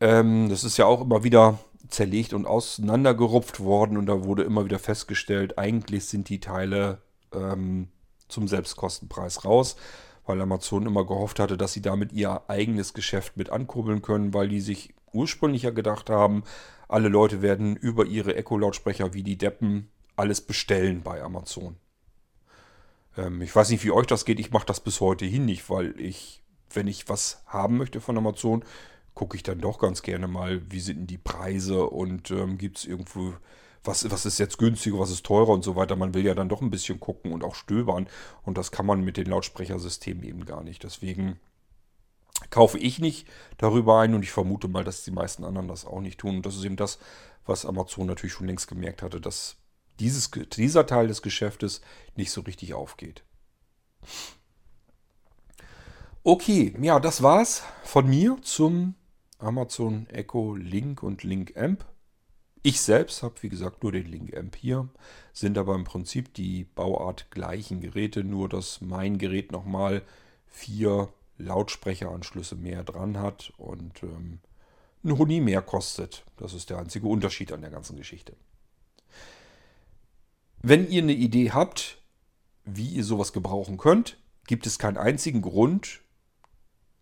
Ähm, 0.00 0.48
das 0.48 0.64
ist 0.64 0.76
ja 0.76 0.86
auch 0.86 1.00
immer 1.00 1.24
wieder 1.24 1.58
zerlegt 1.88 2.32
und 2.32 2.46
auseinandergerupft 2.46 3.60
worden 3.60 3.96
und 3.96 4.06
da 4.06 4.24
wurde 4.24 4.42
immer 4.42 4.64
wieder 4.64 4.78
festgestellt, 4.78 5.58
eigentlich 5.58 6.06
sind 6.06 6.28
die 6.28 6.40
Teile 6.40 7.02
ähm, 7.32 7.88
zum 8.28 8.46
Selbstkostenpreis 8.46 9.44
raus, 9.44 9.76
weil 10.26 10.40
Amazon 10.40 10.86
immer 10.86 11.06
gehofft 11.06 11.38
hatte, 11.38 11.56
dass 11.56 11.72
sie 11.72 11.80
damit 11.80 12.12
ihr 12.12 12.42
eigenes 12.48 12.92
Geschäft 12.92 13.36
mit 13.36 13.50
ankurbeln 13.50 14.02
können, 14.02 14.34
weil 14.34 14.48
die 14.48 14.60
sich 14.60 14.94
ursprünglich 15.12 15.62
ja 15.62 15.70
gedacht 15.70 16.10
haben, 16.10 16.44
alle 16.88 17.08
Leute 17.08 17.42
werden 17.42 17.76
über 17.76 18.06
ihre 18.06 18.34
Echo-Lautsprecher 18.34 19.14
wie 19.14 19.22
die 19.22 19.38
Deppen 19.38 19.90
alles 20.16 20.40
bestellen 20.40 21.02
bei 21.02 21.22
Amazon. 21.22 21.76
Ähm, 23.16 23.42
ich 23.42 23.54
weiß 23.54 23.70
nicht, 23.70 23.84
wie 23.84 23.90
euch 23.90 24.06
das 24.06 24.24
geht, 24.24 24.40
ich 24.40 24.50
mache 24.50 24.66
das 24.66 24.80
bis 24.80 25.00
heute 25.00 25.26
hin 25.26 25.44
nicht, 25.44 25.68
weil 25.70 25.98
ich, 26.00 26.42
wenn 26.72 26.86
ich 26.86 27.08
was 27.08 27.42
haben 27.46 27.76
möchte 27.76 28.00
von 28.00 28.16
Amazon, 28.16 28.64
gucke 29.14 29.36
ich 29.36 29.42
dann 29.42 29.60
doch 29.60 29.78
ganz 29.78 30.02
gerne 30.02 30.28
mal, 30.28 30.62
wie 30.70 30.80
sind 30.80 30.98
denn 30.98 31.06
die 31.06 31.18
Preise 31.18 31.86
und 31.88 32.30
ähm, 32.30 32.56
gibt 32.56 32.78
es 32.78 32.84
irgendwo, 32.84 33.34
was, 33.84 34.10
was 34.10 34.26
ist 34.26 34.38
jetzt 34.38 34.58
günstiger, 34.58 34.98
was 34.98 35.10
ist 35.10 35.26
teurer 35.26 35.50
und 35.50 35.64
so 35.64 35.76
weiter. 35.76 35.96
Man 35.96 36.14
will 36.14 36.24
ja 36.24 36.34
dann 36.34 36.48
doch 36.48 36.62
ein 36.62 36.70
bisschen 36.70 37.00
gucken 37.00 37.32
und 37.32 37.44
auch 37.44 37.54
stöbern 37.54 38.08
und 38.44 38.56
das 38.56 38.70
kann 38.70 38.86
man 38.86 39.04
mit 39.04 39.16
den 39.16 39.26
Lautsprechersystemen 39.26 40.22
eben 40.22 40.44
gar 40.44 40.62
nicht. 40.62 40.84
Deswegen 40.84 41.38
kaufe 42.50 42.78
ich 42.78 42.98
nicht 42.98 43.28
darüber 43.56 44.00
ein 44.00 44.14
und 44.14 44.22
ich 44.22 44.30
vermute 44.30 44.68
mal, 44.68 44.84
dass 44.84 45.04
die 45.04 45.10
meisten 45.10 45.44
anderen 45.44 45.68
das 45.68 45.84
auch 45.84 46.00
nicht 46.00 46.18
tun. 46.18 46.36
Und 46.36 46.46
das 46.46 46.56
ist 46.56 46.64
eben 46.64 46.76
das, 46.76 46.98
was 47.44 47.66
Amazon 47.66 48.06
natürlich 48.06 48.32
schon 48.32 48.46
längst 48.46 48.68
gemerkt 48.68 49.02
hatte, 49.02 49.20
dass 49.20 49.56
dieses, 50.00 50.30
dieser 50.30 50.86
Teil 50.86 51.08
des 51.08 51.22
Geschäftes 51.22 51.80
nicht 52.14 52.30
so 52.30 52.42
richtig 52.42 52.74
aufgeht. 52.74 53.24
Okay, 56.22 56.74
ja, 56.80 57.00
das 57.00 57.22
war's 57.22 57.62
von 57.84 58.08
mir 58.08 58.36
zum 58.42 58.94
Amazon 59.38 60.08
Echo 60.10 60.54
Link 60.56 61.02
und 61.02 61.22
Link 61.22 61.56
Amp. 61.56 61.84
Ich 62.62 62.80
selbst 62.80 63.22
habe, 63.22 63.36
wie 63.40 63.48
gesagt, 63.48 63.82
nur 63.82 63.92
den 63.92 64.06
Link 64.06 64.36
Amp 64.36 64.56
hier, 64.56 64.88
sind 65.32 65.56
aber 65.56 65.74
im 65.74 65.84
Prinzip 65.84 66.34
die 66.34 66.64
Bauart 66.64 67.30
gleichen 67.30 67.80
Geräte, 67.80 68.24
nur 68.24 68.48
dass 68.48 68.80
mein 68.80 69.16
Gerät 69.18 69.52
nochmal 69.52 70.02
vier 70.46 71.08
Lautsprecheranschlüsse 71.38 72.56
mehr 72.56 72.84
dran 72.84 73.18
hat 73.18 73.52
und 73.56 74.02
ähm, 74.02 74.40
ein 75.04 75.16
Huni 75.16 75.40
mehr 75.40 75.62
kostet. 75.62 76.24
Das 76.36 76.52
ist 76.52 76.70
der 76.70 76.78
einzige 76.78 77.06
Unterschied 77.06 77.52
an 77.52 77.60
der 77.60 77.70
ganzen 77.70 77.96
Geschichte. 77.96 78.36
Wenn 80.60 80.88
ihr 80.88 81.02
eine 81.02 81.12
Idee 81.12 81.52
habt, 81.52 82.02
wie 82.64 82.88
ihr 82.88 83.04
sowas 83.04 83.32
gebrauchen 83.32 83.78
könnt, 83.78 84.18
gibt 84.46 84.66
es 84.66 84.78
keinen 84.78 84.96
einzigen 84.96 85.40
Grund, 85.40 86.00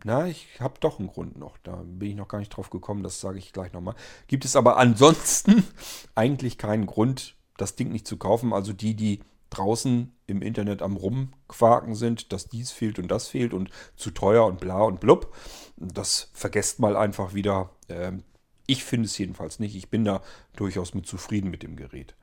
na, 0.03 0.27
ich 0.27 0.47
habe 0.59 0.75
doch 0.79 0.99
einen 0.99 1.07
Grund 1.07 1.37
noch. 1.37 1.57
Da 1.63 1.83
bin 1.83 2.11
ich 2.11 2.15
noch 2.15 2.27
gar 2.27 2.39
nicht 2.39 2.49
drauf 2.49 2.69
gekommen, 2.69 3.03
das 3.03 3.19
sage 3.19 3.39
ich 3.39 3.51
gleich 3.51 3.73
nochmal. 3.73 3.95
Gibt 4.27 4.45
es 4.45 4.55
aber 4.55 4.77
ansonsten 4.77 5.65
eigentlich 6.15 6.57
keinen 6.57 6.85
Grund, 6.85 7.35
das 7.57 7.75
Ding 7.75 7.91
nicht 7.91 8.07
zu 8.07 8.17
kaufen. 8.17 8.53
Also 8.53 8.73
die, 8.73 8.95
die 8.95 9.21
draußen 9.49 10.13
im 10.27 10.41
Internet 10.41 10.81
am 10.81 10.97
Rumquaken 10.97 11.95
sind, 11.95 12.33
dass 12.33 12.47
dies 12.47 12.71
fehlt 12.71 12.99
und 12.99 13.09
das 13.09 13.27
fehlt 13.27 13.53
und 13.53 13.69
zu 13.95 14.11
teuer 14.11 14.45
und 14.45 14.59
bla 14.59 14.81
und 14.83 14.99
blub. 14.99 15.35
Das 15.77 16.29
vergesst 16.33 16.79
mal 16.79 16.97
einfach 16.97 17.33
wieder. 17.33 17.71
Ähm, 17.89 18.23
ich 18.67 18.83
finde 18.83 19.05
es 19.05 19.17
jedenfalls 19.17 19.59
nicht. 19.59 19.75
Ich 19.75 19.89
bin 19.89 20.03
da 20.03 20.21
durchaus 20.55 20.93
mit 20.93 21.07
zufrieden 21.07 21.49
mit 21.49 21.63
dem 21.63 21.77
Gerät. 21.77 22.15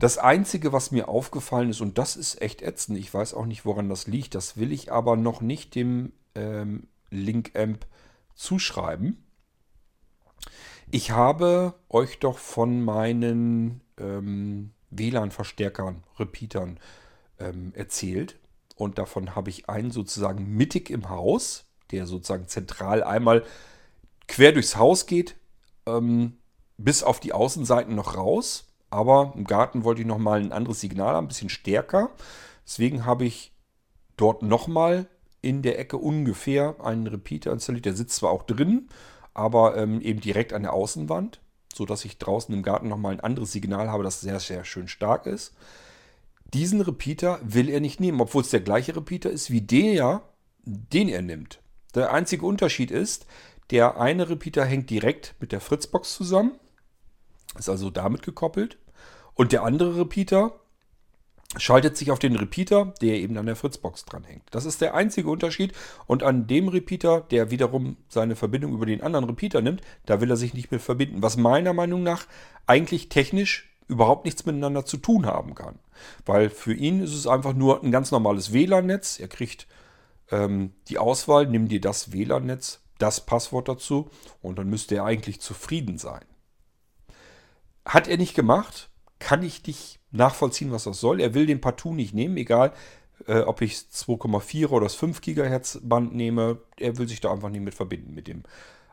Das 0.00 0.18
Einzige, 0.18 0.72
was 0.72 0.90
mir 0.90 1.08
aufgefallen 1.08 1.70
ist, 1.70 1.80
und 1.80 1.98
das 1.98 2.16
ist 2.16 2.42
echt 2.42 2.62
ätzend, 2.62 2.98
ich 2.98 3.14
weiß 3.14 3.32
auch 3.34 3.46
nicht, 3.46 3.64
woran 3.64 3.88
das 3.88 4.08
liegt, 4.08 4.34
das 4.34 4.56
will 4.56 4.72
ich 4.72 4.90
aber 4.90 5.16
noch 5.16 5.40
nicht 5.40 5.76
dem 5.76 6.12
ähm, 6.34 6.88
Linkamp 7.10 7.86
zuschreiben. 8.34 9.24
Ich 10.90 11.12
habe 11.12 11.74
euch 11.88 12.18
doch 12.18 12.38
von 12.38 12.82
meinen 12.82 13.80
ähm, 13.98 14.72
WLAN-Verstärkern, 14.98 16.02
Repeatern 16.18 16.78
ähm, 17.38 17.72
erzählt. 17.74 18.36
Und 18.76 18.98
davon 18.98 19.34
habe 19.34 19.50
ich 19.50 19.68
einen 19.68 19.90
sozusagen 19.90 20.56
mittig 20.56 20.90
im 20.90 21.08
Haus, 21.08 21.64
der 21.90 22.06
sozusagen 22.06 22.48
zentral 22.48 23.02
einmal 23.02 23.44
quer 24.26 24.52
durchs 24.52 24.76
Haus 24.76 25.06
geht, 25.06 25.36
ähm, 25.86 26.38
bis 26.76 27.02
auf 27.02 27.20
die 27.20 27.32
Außenseiten 27.32 27.94
noch 27.94 28.16
raus. 28.16 28.66
Aber 28.90 29.32
im 29.36 29.44
Garten 29.44 29.84
wollte 29.84 30.02
ich 30.02 30.06
nochmal 30.06 30.40
ein 30.40 30.52
anderes 30.52 30.80
Signal 30.80 31.14
haben, 31.14 31.26
ein 31.26 31.28
bisschen 31.28 31.48
stärker. 31.48 32.10
Deswegen 32.64 33.04
habe 33.04 33.24
ich 33.24 33.52
dort 34.16 34.42
nochmal 34.42 35.06
in 35.42 35.62
der 35.62 35.78
Ecke 35.78 35.98
ungefähr 35.98 36.76
einen 36.82 37.06
Repeater 37.06 37.52
installiert. 37.52 37.84
Der 37.84 37.94
sitzt 37.94 38.16
zwar 38.16 38.30
auch 38.30 38.44
drin, 38.44 38.88
aber 39.34 39.76
ähm, 39.76 40.00
eben 40.00 40.20
direkt 40.20 40.52
an 40.52 40.62
der 40.62 40.72
Außenwand, 40.72 41.40
sodass 41.74 42.04
ich 42.04 42.18
draußen 42.18 42.54
im 42.54 42.62
Garten 42.62 42.88
nochmal 42.88 43.12
ein 43.12 43.20
anderes 43.20 43.52
Signal 43.52 43.90
habe, 43.90 44.04
das 44.04 44.20
sehr, 44.20 44.40
sehr 44.40 44.64
schön 44.64 44.88
stark 44.88 45.26
ist. 45.26 45.54
Diesen 46.52 46.80
Repeater 46.80 47.40
will 47.42 47.68
er 47.68 47.80
nicht 47.80 48.00
nehmen, 48.00 48.20
obwohl 48.20 48.42
es 48.42 48.50
der 48.50 48.60
gleiche 48.60 48.94
Repeater 48.94 49.30
ist 49.30 49.50
wie 49.50 49.60
der, 49.60 50.22
den 50.64 51.08
er 51.08 51.22
nimmt. 51.22 51.60
Der 51.94 52.12
einzige 52.12 52.46
Unterschied 52.46 52.90
ist, 52.90 53.26
der 53.70 54.00
eine 54.00 54.28
Repeater 54.28 54.64
hängt 54.64 54.90
direkt 54.90 55.34
mit 55.40 55.52
der 55.52 55.60
Fritzbox 55.60 56.14
zusammen, 56.14 56.52
ist 57.58 57.68
also 57.68 57.90
damit 57.90 58.22
gekoppelt. 58.22 58.78
Und 59.34 59.52
der 59.52 59.64
andere 59.64 59.98
Repeater 59.98 60.60
schaltet 61.58 61.96
sich 61.96 62.10
auf 62.10 62.18
den 62.18 62.36
Repeater, 62.36 62.94
der 63.00 63.14
eben 63.14 63.36
an 63.38 63.46
der 63.46 63.56
Fritzbox 63.56 64.04
dranhängt. 64.04 64.42
Das 64.50 64.64
ist 64.64 64.80
der 64.80 64.94
einzige 64.94 65.30
Unterschied. 65.30 65.72
Und 66.06 66.22
an 66.22 66.46
dem 66.46 66.68
Repeater, 66.68 67.20
der 67.20 67.50
wiederum 67.50 67.96
seine 68.08 68.36
Verbindung 68.36 68.72
über 68.72 68.86
den 68.86 69.02
anderen 69.02 69.24
Repeater 69.24 69.60
nimmt, 69.60 69.82
da 70.06 70.20
will 70.20 70.30
er 70.30 70.36
sich 70.36 70.54
nicht 70.54 70.70
mehr 70.70 70.80
verbinden. 70.80 71.22
Was 71.22 71.36
meiner 71.36 71.72
Meinung 71.72 72.02
nach 72.02 72.26
eigentlich 72.66 73.08
technisch 73.08 73.70
überhaupt 73.86 74.24
nichts 74.24 74.46
miteinander 74.46 74.84
zu 74.84 74.96
tun 74.96 75.26
haben 75.26 75.54
kann. 75.54 75.78
Weil 76.24 76.50
für 76.50 76.74
ihn 76.74 77.02
ist 77.02 77.14
es 77.14 77.26
einfach 77.26 77.54
nur 77.54 77.82
ein 77.82 77.92
ganz 77.92 78.10
normales 78.10 78.52
WLAN-Netz. 78.52 79.20
Er 79.20 79.28
kriegt 79.28 79.66
ähm, 80.30 80.72
die 80.88 80.98
Auswahl, 80.98 81.46
nimm 81.46 81.68
dir 81.68 81.80
das 81.80 82.12
WLAN-Netz, 82.12 82.80
das 82.98 83.24
Passwort 83.24 83.68
dazu 83.68 84.10
und 84.40 84.58
dann 84.58 84.70
müsste 84.70 84.96
er 84.96 85.04
eigentlich 85.04 85.40
zufrieden 85.40 85.98
sein. 85.98 86.24
Hat 87.84 88.08
er 88.08 88.16
nicht 88.16 88.34
gemacht, 88.34 88.88
kann 89.24 89.42
ich 89.42 89.62
dich 89.62 89.98
nachvollziehen, 90.12 90.70
was 90.70 90.84
das 90.84 91.00
soll. 91.00 91.18
Er 91.18 91.32
will 91.32 91.46
den 91.46 91.62
partout 91.62 91.94
nicht 91.94 92.12
nehmen, 92.12 92.36
egal 92.36 92.74
äh, 93.26 93.40
ob 93.40 93.62
ich 93.62 93.74
2,4 93.74 94.68
oder 94.68 94.84
das 94.84 94.94
5 94.94 95.22
GHz 95.22 95.80
Band 95.82 96.14
nehme. 96.14 96.58
Er 96.78 96.98
will 96.98 97.08
sich 97.08 97.20
da 97.20 97.32
einfach 97.32 97.48
nicht 97.48 97.64
mit 97.64 97.74
verbinden, 97.74 98.14
mit 98.14 98.28
dem 98.28 98.42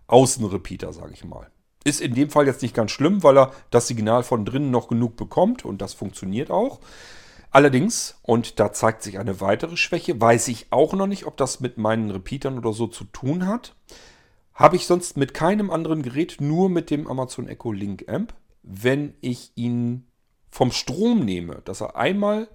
Außenrepeater, 0.08 0.94
sage 0.94 1.14
ich 1.14 1.26
mal. 1.26 1.50
Ist 1.84 2.00
in 2.00 2.14
dem 2.14 2.30
Fall 2.30 2.46
jetzt 2.46 2.62
nicht 2.62 2.76
ganz 2.76 2.92
schlimm, 2.92 3.24
weil 3.24 3.38
er 3.38 3.52
das 3.72 3.88
Signal 3.88 4.24
von 4.24 4.46
drinnen 4.46 4.72
noch 4.72 4.88
genug 4.88 5.18
bekommt 5.18 5.66
und 5.66 5.82
das 5.82 5.94
funktioniert 5.94 6.50
auch. 6.50 6.80
Allerdings, 7.50 8.18
und 8.22 8.62
da 8.62 8.72
zeigt 8.72 9.04
sich 9.04 9.20
eine 9.20 9.42
weitere 9.42 9.76
Schwäche, 9.76 10.20
weiß 10.22 10.48
ich 10.48 10.68
auch 10.70 10.94
noch 10.94 11.08
nicht, 11.08 11.26
ob 11.26 11.36
das 11.36 11.60
mit 11.60 11.78
meinen 11.78 12.10
Repeatern 12.10 12.58
oder 12.58 12.72
so 12.72 12.88
zu 12.88 13.04
tun 13.04 13.46
hat. 13.46 13.76
Habe 14.54 14.78
ich 14.78 14.86
sonst 14.86 15.18
mit 15.18 15.34
keinem 15.34 15.70
anderen 15.70 16.02
Gerät, 16.02 16.38
nur 16.40 16.70
mit 16.70 16.90
dem 16.90 17.08
Amazon 17.08 17.50
Echo 17.50 17.74
Link 17.74 18.08
Amp. 18.08 18.34
Wenn 18.64 19.16
ich 19.22 19.52
ihn 19.56 20.06
vom 20.52 20.72
Strom 20.72 21.26
nehme, 21.26 21.62
dass 21.66 21.82
er 21.82 21.96
einmal 21.96 22.50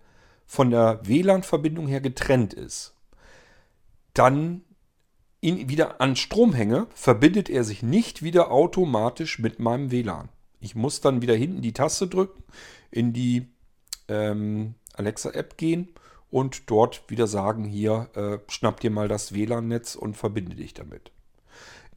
von 0.47 0.71
der 0.71 1.01
WLAN-Verbindung 1.03 1.89
her 1.89 2.01
getrennt 2.01 2.55
ist, 2.55 2.95
dann 4.15 4.63
ihn 5.41 5.69
wieder 5.69 6.01
an 6.01 6.17
Strom 6.17 6.53
hänge, 6.53 6.87
verbindet 6.95 7.51
er 7.51 7.65
sich 7.65 7.83
nicht 7.83 8.23
wieder 8.23 8.51
automatisch 8.51 9.39
mit 9.39 9.59
meinem 9.59 9.91
WLAN. 9.91 10.29
Ich 10.61 10.75
muss 10.75 11.01
dann 11.01 11.23
wieder 11.23 11.35
hinten 11.35 11.63
die 11.63 11.73
Taste 11.73 12.07
drücken, 12.07 12.43
in 12.91 13.13
die 13.13 13.49
ähm, 14.09 14.75
Alexa-App 14.95 15.57
gehen 15.57 15.89
und 16.31 16.71
dort 16.71 17.03
wieder 17.09 17.27
sagen, 17.27 17.65
hier, 17.65 18.09
äh, 18.15 18.39
schnapp 18.51 18.81
dir 18.81 18.91
mal 18.91 19.09
das 19.09 19.35
WLAN-Netz 19.35 19.95
und 19.95 20.17
verbinde 20.17 20.57
dich 20.57 20.75
damit. 20.75 21.13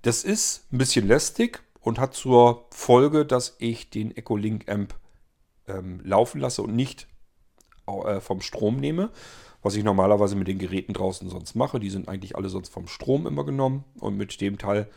Das 0.02 0.24
ist 0.24 0.72
ein 0.72 0.78
bisschen 0.78 1.08
lästig 1.08 1.62
und 1.82 2.00
hat 2.00 2.14
zur 2.14 2.68
Folge, 2.72 3.26
dass 3.26 3.56
ich 3.60 3.90
den 3.90 4.16
Echolink 4.16 4.70
Amp 4.70 4.96
ähm, 5.70 6.02
laufen 6.04 6.42
lasse 6.42 6.62
und 6.62 6.76
nicht 6.76 7.08
äh, 7.88 8.20
vom 8.22 8.42
Strom 8.42 8.78
nehme, 8.78 9.10
was 9.62 9.76
ich 9.76 9.84
normalerweise 9.84 10.36
mit 10.36 10.48
den 10.48 10.60
Geräten 10.60 10.94
draußen 10.94 11.30
sonst 11.30 11.56
mache. 11.56 11.80
Die 11.80 11.90
sind 11.90 12.08
eigentlich 12.08 12.36
alle 12.36 12.50
sonst 12.50 12.70
vom 12.70 12.88
Strom 12.88 13.28
immer 13.28 13.46
genommen 13.46 13.84
und 14.00 14.18
mit 14.18 14.40
dem 14.42 14.58
Teil 14.58 14.88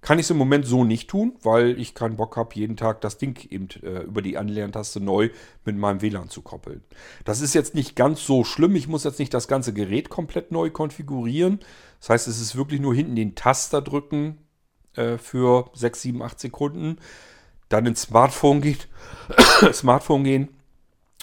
Kann 0.00 0.18
ich 0.18 0.26
es 0.26 0.30
im 0.30 0.36
Moment 0.36 0.66
so 0.66 0.84
nicht 0.84 1.08
tun, 1.08 1.36
weil 1.42 1.80
ich 1.80 1.94
keinen 1.94 2.16
Bock 2.16 2.36
habe, 2.36 2.54
jeden 2.54 2.76
Tag 2.76 3.00
das 3.00 3.18
Ding 3.18 3.50
eben 3.50 3.68
äh, 3.82 4.02
über 4.02 4.22
die 4.22 4.36
Anlerntaste 4.36 5.00
neu 5.00 5.30
mit 5.64 5.76
meinem 5.76 6.02
WLAN 6.02 6.28
zu 6.28 6.42
koppeln. 6.42 6.82
Das 7.24 7.40
ist 7.40 7.54
jetzt 7.54 7.74
nicht 7.74 7.96
ganz 7.96 8.24
so 8.24 8.44
schlimm. 8.44 8.76
Ich 8.76 8.86
muss 8.86 9.04
jetzt 9.04 9.18
nicht 9.18 9.34
das 9.34 9.48
ganze 9.48 9.72
Gerät 9.72 10.08
komplett 10.08 10.52
neu 10.52 10.70
konfigurieren. 10.70 11.60
Das 11.98 12.10
heißt, 12.10 12.28
es 12.28 12.40
ist 12.40 12.56
wirklich 12.56 12.80
nur 12.80 12.94
hinten 12.94 13.16
den 13.16 13.34
Taster 13.34 13.82
drücken 13.82 14.38
äh, 14.94 15.18
für 15.18 15.70
6, 15.74 16.02
7, 16.02 16.22
8 16.22 16.38
Sekunden. 16.38 16.98
Dann 17.68 17.86
ins 17.86 18.02
Smartphone 18.02 18.60
gehen, 18.60 18.78
Smartphone 19.72 20.24
gehen 20.24 20.48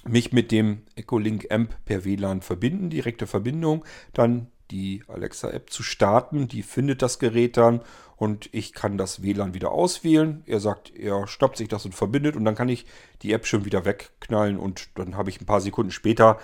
mich 0.05 0.33
mit 0.33 0.51
dem 0.51 0.81
Echolink 0.95 1.47
Amp 1.49 1.75
per 1.85 2.05
WLAN 2.05 2.41
verbinden, 2.41 2.89
direkte 2.89 3.27
Verbindung, 3.27 3.85
dann 4.13 4.47
die 4.71 5.03
Alexa-App 5.07 5.69
zu 5.69 5.83
starten. 5.83 6.47
Die 6.47 6.63
findet 6.63 7.01
das 7.01 7.19
Gerät 7.19 7.57
dann 7.57 7.81
und 8.15 8.49
ich 8.51 8.73
kann 8.73 8.97
das 8.97 9.21
WLAN 9.21 9.53
wieder 9.53 9.71
auswählen. 9.71 10.43
Er 10.45 10.59
sagt, 10.59 10.95
er 10.95 11.27
stoppt 11.27 11.57
sich 11.57 11.67
das 11.67 11.85
und 11.85 11.95
verbindet 11.95 12.35
und 12.35 12.45
dann 12.45 12.55
kann 12.55 12.69
ich 12.69 12.85
die 13.21 13.33
App 13.33 13.45
schon 13.45 13.65
wieder 13.65 13.85
wegknallen 13.85 14.57
und 14.57 14.89
dann 14.95 15.15
habe 15.15 15.29
ich 15.29 15.39
ein 15.39 15.45
paar 15.45 15.61
Sekunden 15.61 15.91
später, 15.91 16.39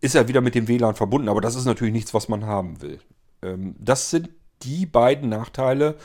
ist 0.00 0.14
er 0.14 0.28
wieder 0.28 0.40
mit 0.40 0.54
dem 0.54 0.68
WLAN 0.68 0.94
verbunden. 0.94 1.28
Aber 1.28 1.40
das 1.40 1.56
ist 1.56 1.64
natürlich 1.64 1.94
nichts, 1.94 2.14
was 2.14 2.28
man 2.28 2.46
haben 2.46 2.82
will. 2.82 3.00
Ähm, 3.42 3.74
das 3.78 4.10
sind 4.10 4.28
die 4.62 4.86
beiden 4.86 5.28
Nachteile, 5.28 5.96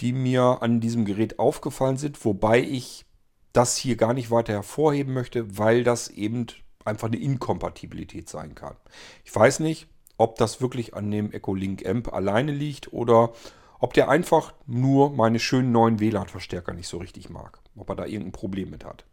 die 0.00 0.12
mir 0.12 0.58
an 0.60 0.80
diesem 0.80 1.04
Gerät 1.04 1.38
aufgefallen 1.38 1.96
sind, 1.96 2.24
wobei 2.24 2.60
ich 2.60 3.04
das 3.52 3.76
hier 3.76 3.96
gar 3.96 4.14
nicht 4.14 4.30
weiter 4.30 4.52
hervorheben 4.52 5.14
möchte, 5.14 5.58
weil 5.58 5.84
das 5.84 6.08
eben 6.08 6.46
einfach 6.84 7.08
eine 7.08 7.16
Inkompatibilität 7.16 8.28
sein 8.28 8.54
kann. 8.54 8.76
Ich 9.24 9.34
weiß 9.34 9.60
nicht, 9.60 9.88
ob 10.16 10.36
das 10.36 10.60
wirklich 10.60 10.94
an 10.94 11.10
dem 11.10 11.32
Echolink 11.32 11.86
Amp 11.86 12.12
alleine 12.12 12.52
liegt 12.52 12.92
oder 12.92 13.32
ob 13.78 13.92
der 13.94 14.08
einfach 14.08 14.54
nur 14.66 15.10
meine 15.10 15.38
schönen 15.38 15.72
neuen 15.72 16.00
WLAN-Verstärker 16.00 16.72
nicht 16.72 16.88
so 16.88 16.98
richtig 16.98 17.30
mag. 17.30 17.60
Ob 17.76 17.88
er 17.88 17.96
da 17.96 18.04
irgendein 18.06 18.32
Problem 18.32 18.70
mit 18.70 18.84
hat. 18.84 19.04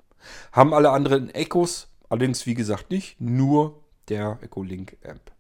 Haben 0.52 0.74
alle 0.74 0.92
anderen 0.92 1.34
Echos, 1.34 1.88
allerdings 2.10 2.46
wie 2.46 2.54
gesagt 2.54 2.92
nicht, 2.92 3.20
nur 3.20 3.82
der 4.10 4.40
Echolink 4.42 4.98
Amp. 5.08 5.32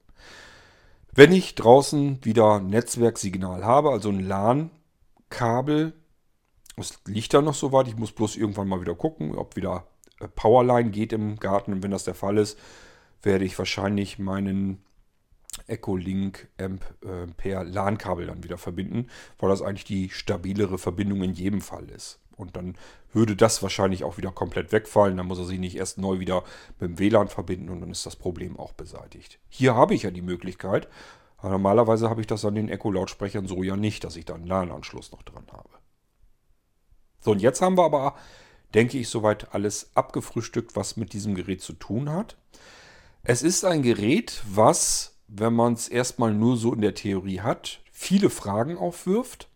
Wenn 1.14 1.32
ich 1.32 1.56
draußen 1.56 2.24
wieder 2.24 2.60
Netzwerksignal 2.60 3.66
habe, 3.66 3.92
also 3.92 4.10
ein 4.10 4.22
LAN-Kabel, 5.32 5.94
es 6.78 7.00
liegt 7.06 7.34
da 7.34 7.42
noch 7.42 7.54
so 7.54 7.72
weit, 7.72 7.88
ich 7.88 7.98
muss 7.98 8.12
bloß 8.12 8.36
irgendwann 8.36 8.68
mal 8.68 8.82
wieder 8.82 8.96
gucken, 8.96 9.36
ob 9.36 9.56
wieder 9.56 9.88
äh, 10.20 10.28
Powerline 10.28 10.92
geht 10.92 11.14
im 11.14 11.38
Garten. 11.38 11.74
Und 11.74 11.84
wenn 11.84 11.92
das 11.92 12.04
der 12.04 12.16
Fall 12.16 12.38
ist, 12.38 12.60
werde 13.24 13.46
ich 13.46 13.58
wahrscheinlich 13.58 14.20
meinen 14.20 14.84
Echolink 15.68 16.48
Amp 16.60 16.84
äh, 17.04 17.28
per 17.28 17.64
LAN-Kabel 17.64 18.28
dann 18.28 18.44
wieder 18.44 18.58
verbinden, 18.58 19.08
weil 19.40 19.50
das 19.50 19.62
eigentlich 19.62 19.86
die 19.86 20.10
stabilere 20.10 20.78
Verbindung 20.78 21.24
in 21.24 21.34
jedem 21.34 21.62
Fall 21.62 21.90
ist. 21.90 22.20
Und 22.36 22.56
dann 22.56 22.76
würde 23.14 23.36
das 23.36 23.62
wahrscheinlich 23.62 24.04
auch 24.04 24.18
wieder 24.18 24.32
komplett 24.32 24.72
wegfallen. 24.72 25.18
Dann 25.18 25.28
muss 25.28 25.38
er 25.38 25.46
sich 25.46 25.60
nicht 25.60 25.76
erst 25.76 25.98
neu 25.98 26.20
wieder 26.20 26.44
mit 26.80 26.90
dem 26.90 27.00
WLAN 27.00 27.28
verbinden 27.28 27.70
und 27.70 27.82
dann 27.82 27.92
ist 27.92 28.06
das 28.06 28.16
Problem 28.16 28.58
auch 28.58 28.74
beseitigt. 28.74 29.40
Hier 29.50 29.76
habe 29.76 29.94
ich 29.94 30.04
ja 30.04 30.12
die 30.12 30.24
Möglichkeit. 30.24 30.88
Normalerweise 31.44 32.10
habe 32.10 32.22
ich 32.22 32.28
das 32.28 32.46
an 32.46 32.56
den 32.56 32.70
Echo-Lautsprechern 32.70 33.48
so 33.48 33.64
ja 33.64 33.76
nicht, 33.76 34.04
dass 34.04 34.16
ich 34.16 34.26
da 34.26 34.36
einen 34.36 34.46
LAN-Anschluss 34.46 35.12
noch 35.12 35.24
dran 35.24 35.46
habe. 35.52 35.70
So, 37.20 37.32
und 37.32 37.42
jetzt 37.42 37.62
haben 37.62 37.78
wir 37.78 37.86
aber, 37.86 38.16
denke 38.74 38.98
ich, 38.98 39.10
soweit 39.10 39.54
alles 39.54 39.92
abgefrühstückt, 39.96 40.76
was 40.76 40.98
mit 40.98 41.14
diesem 41.14 41.36
Gerät 41.36 41.62
zu 41.62 41.74
tun 41.74 42.12
hat. 42.12 42.38
Es 43.24 43.44
ist 43.44 43.66
ein 43.66 43.82
Gerät, 43.82 44.42
was 44.48 45.12
wenn 45.34 45.54
man 45.54 45.74
es 45.74 45.88
erstmal 45.88 46.34
nur 46.34 46.58
so 46.58 46.74
in 46.74 46.82
der 46.82 46.94
Theorie 46.94 47.39
hat, 47.39 47.80
viele 47.92 48.30
Fragen 48.30 48.78
aufwirft. 48.78 49.48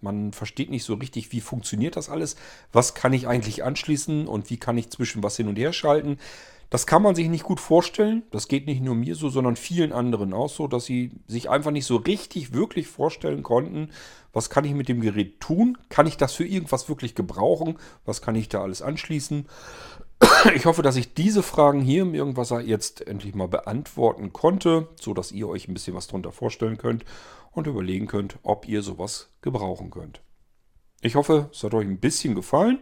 Man 0.00 0.32
versteht 0.32 0.70
nicht 0.70 0.84
so 0.84 0.94
richtig, 0.94 1.32
wie 1.32 1.40
funktioniert 1.40 1.96
das 1.96 2.08
alles, 2.08 2.36
was 2.72 2.94
kann 2.94 3.12
ich 3.12 3.26
eigentlich 3.26 3.64
anschließen 3.64 4.28
und 4.28 4.50
wie 4.50 4.58
kann 4.58 4.78
ich 4.78 4.90
zwischen 4.90 5.22
was 5.22 5.36
hin 5.36 5.48
und 5.48 5.58
her 5.58 5.72
schalten. 5.72 6.18
Das 6.74 6.88
kann 6.88 7.02
man 7.02 7.14
sich 7.14 7.28
nicht 7.28 7.44
gut 7.44 7.60
vorstellen. 7.60 8.24
Das 8.32 8.48
geht 8.48 8.66
nicht 8.66 8.82
nur 8.82 8.96
mir 8.96 9.14
so, 9.14 9.28
sondern 9.28 9.54
vielen 9.54 9.92
anderen 9.92 10.32
auch 10.32 10.48
so, 10.48 10.66
dass 10.66 10.84
sie 10.84 11.12
sich 11.28 11.48
einfach 11.48 11.70
nicht 11.70 11.86
so 11.86 11.94
richtig, 11.94 12.52
wirklich 12.52 12.88
vorstellen 12.88 13.44
konnten, 13.44 13.90
was 14.32 14.50
kann 14.50 14.64
ich 14.64 14.74
mit 14.74 14.88
dem 14.88 15.00
Gerät 15.00 15.38
tun? 15.38 15.78
Kann 15.88 16.08
ich 16.08 16.16
das 16.16 16.34
für 16.34 16.44
irgendwas 16.44 16.88
wirklich 16.88 17.14
gebrauchen? 17.14 17.78
Was 18.04 18.22
kann 18.22 18.34
ich 18.34 18.48
da 18.48 18.60
alles 18.60 18.82
anschließen? 18.82 19.46
Ich 20.56 20.66
hoffe, 20.66 20.82
dass 20.82 20.96
ich 20.96 21.14
diese 21.14 21.44
Fragen 21.44 21.80
hier 21.80 22.02
im 22.02 22.12
Irgendwasser 22.12 22.60
jetzt 22.60 23.06
endlich 23.06 23.36
mal 23.36 23.46
beantworten 23.46 24.32
konnte, 24.32 24.88
so 25.00 25.14
dass 25.14 25.30
ihr 25.30 25.48
euch 25.48 25.68
ein 25.68 25.74
bisschen 25.74 25.94
was 25.94 26.08
darunter 26.08 26.32
vorstellen 26.32 26.76
könnt 26.76 27.04
und 27.52 27.68
überlegen 27.68 28.08
könnt, 28.08 28.38
ob 28.42 28.66
ihr 28.66 28.82
sowas 28.82 29.28
gebrauchen 29.42 29.92
könnt. 29.92 30.22
Ich 31.02 31.14
hoffe, 31.14 31.50
es 31.52 31.62
hat 31.62 31.72
euch 31.72 31.86
ein 31.86 32.00
bisschen 32.00 32.34
gefallen, 32.34 32.80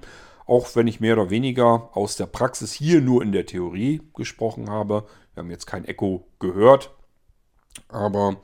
auch 0.53 0.77
wenn 0.77 0.87
ich 0.87 1.01
mehr 1.01 1.15
oder 1.15 1.31
weniger 1.31 1.89
aus 1.97 2.17
der 2.17 2.27
Praxis 2.27 2.75
hier 2.75 3.01
nur 3.01 3.23
in 3.23 3.33
der 3.33 3.47
Theorie 3.47 4.03
gesprochen 4.15 4.69
habe. 4.69 5.07
Wir 5.33 5.43
haben 5.43 5.51
jetzt 5.51 5.67
kein 5.67 5.87
Echo 5.87 6.27
gehört, 6.41 6.95
aber 7.89 8.37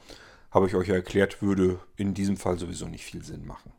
habe 0.50 0.66
ich 0.66 0.74
euch 0.74 0.88
ja 0.88 0.94
erklärt, 0.94 1.42
würde 1.42 1.80
in 1.96 2.14
diesem 2.14 2.38
Fall 2.38 2.58
sowieso 2.58 2.86
nicht 2.88 3.04
viel 3.04 3.22
Sinn 3.22 3.46
machen. 3.46 3.74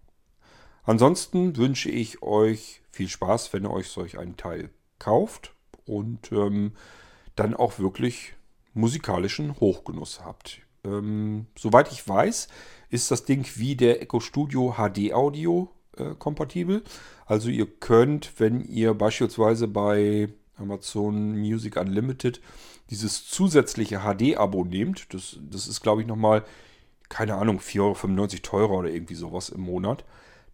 Ansonsten 0.84 1.58
wünsche 1.58 1.90
ich 1.90 2.22
euch 2.22 2.84
viel 2.92 3.08
Spaß, 3.08 3.52
wenn 3.52 3.66
ihr 3.66 3.72
euch 3.72 3.88
solch 3.88 4.20
einen 4.20 4.38
Teil 4.38 4.70
kauft 5.00 5.56
und 5.88 6.32
ähm, 6.32 6.74
dann 7.36 7.56
auch 7.56 7.80
wirklich 7.80 8.36
musikalischen 8.76 9.60
Hochgenuss 9.60 10.24
habt. 10.24 10.62
Ähm, 10.84 11.48
soweit 11.58 11.92
ich 11.92 12.08
weiß, 12.08 12.48
ist 12.92 13.10
das 13.10 13.26
Ding 13.26 13.50
wie 13.56 13.76
der 13.76 14.04
Echo 14.04 14.20
Studio 14.20 14.76
HD 14.78 15.14
Audio 15.14 15.72
äh, 16.00 16.16
kompatibel. 16.18 16.84
Also 17.26 17.50
ihr 17.50 17.68
könnt, 17.68 18.39
wenn 18.39 18.62
ihr 18.62 18.93
beispielsweise 18.93 19.68
bei 19.68 20.30
Amazon 20.58 21.38
Music 21.38 21.78
Unlimited 21.78 22.41
dieses 22.89 23.28
zusätzliche 23.28 24.00
HD-Abo 24.00 24.66
nehmt, 24.66 25.14
das, 25.14 25.39
das 25.41 25.68
ist 25.68 25.82
glaube 25.82 26.02
ich 26.02 26.08
nochmal, 26.08 26.43
keine 27.08 27.36
Ahnung, 27.36 27.60
4,95 27.60 27.80
Euro 27.82 28.26
teurer 28.41 28.78
oder 28.80 28.89
irgendwie 28.89 29.16
sowas 29.16 29.50
im 29.50 29.62
Monat, 29.62 30.06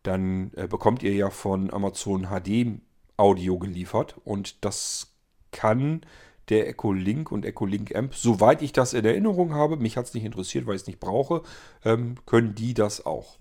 dann 0.03 0.51
äh, 0.55 0.67
bekommt 0.67 1.03
ihr 1.03 1.13
ja 1.13 1.29
von 1.29 1.73
Amazon 1.73 2.27
HD 2.27 2.79
Audio 3.17 3.57
geliefert 3.57 4.15
und 4.23 4.63
das 4.65 5.15
kann 5.51 6.01
der 6.49 6.67
Echo 6.67 6.93
Link 6.93 7.31
und 7.31 7.45
Echo 7.45 7.65
Link 7.65 7.95
Amp, 7.95 8.13
soweit 8.13 8.61
ich 8.61 8.71
das 8.71 8.93
in 8.93 9.05
Erinnerung 9.05 9.53
habe, 9.53 9.77
mich 9.77 9.97
hat 9.97 10.05
es 10.05 10.13
nicht 10.13 10.25
interessiert, 10.25 10.67
weil 10.67 10.75
ich 10.75 10.83
es 10.83 10.87
nicht 10.87 10.99
brauche, 10.99 11.41
ähm, 11.83 12.15
können 12.25 12.55
die 12.55 12.73
das 12.73 13.05
auch. 13.05 13.39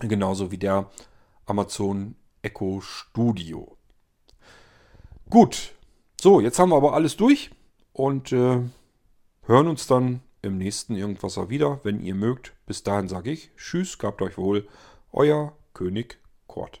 Genauso 0.00 0.50
wie 0.50 0.58
der 0.58 0.90
Amazon 1.46 2.16
Echo 2.42 2.80
Studio. 2.80 3.76
Gut, 5.28 5.74
so, 6.20 6.40
jetzt 6.40 6.58
haben 6.58 6.70
wir 6.70 6.76
aber 6.76 6.94
alles 6.94 7.16
durch 7.16 7.50
und 7.92 8.32
äh, 8.32 8.60
hören 9.42 9.68
uns 9.68 9.86
dann 9.86 10.20
im 10.42 10.58
nächsten 10.58 10.96
Irgendwasser 10.96 11.50
wieder, 11.50 11.80
wenn 11.82 12.02
ihr 12.02 12.14
mögt. 12.14 12.52
Bis 12.66 12.82
dahin 12.82 13.08
sage 13.08 13.30
ich 13.30 13.50
Tschüss, 13.56 13.98
gabt 13.98 14.22
euch 14.22 14.38
wohl, 14.38 14.66
euer 15.12 15.52
König 15.74 16.18
Kort. 16.46 16.80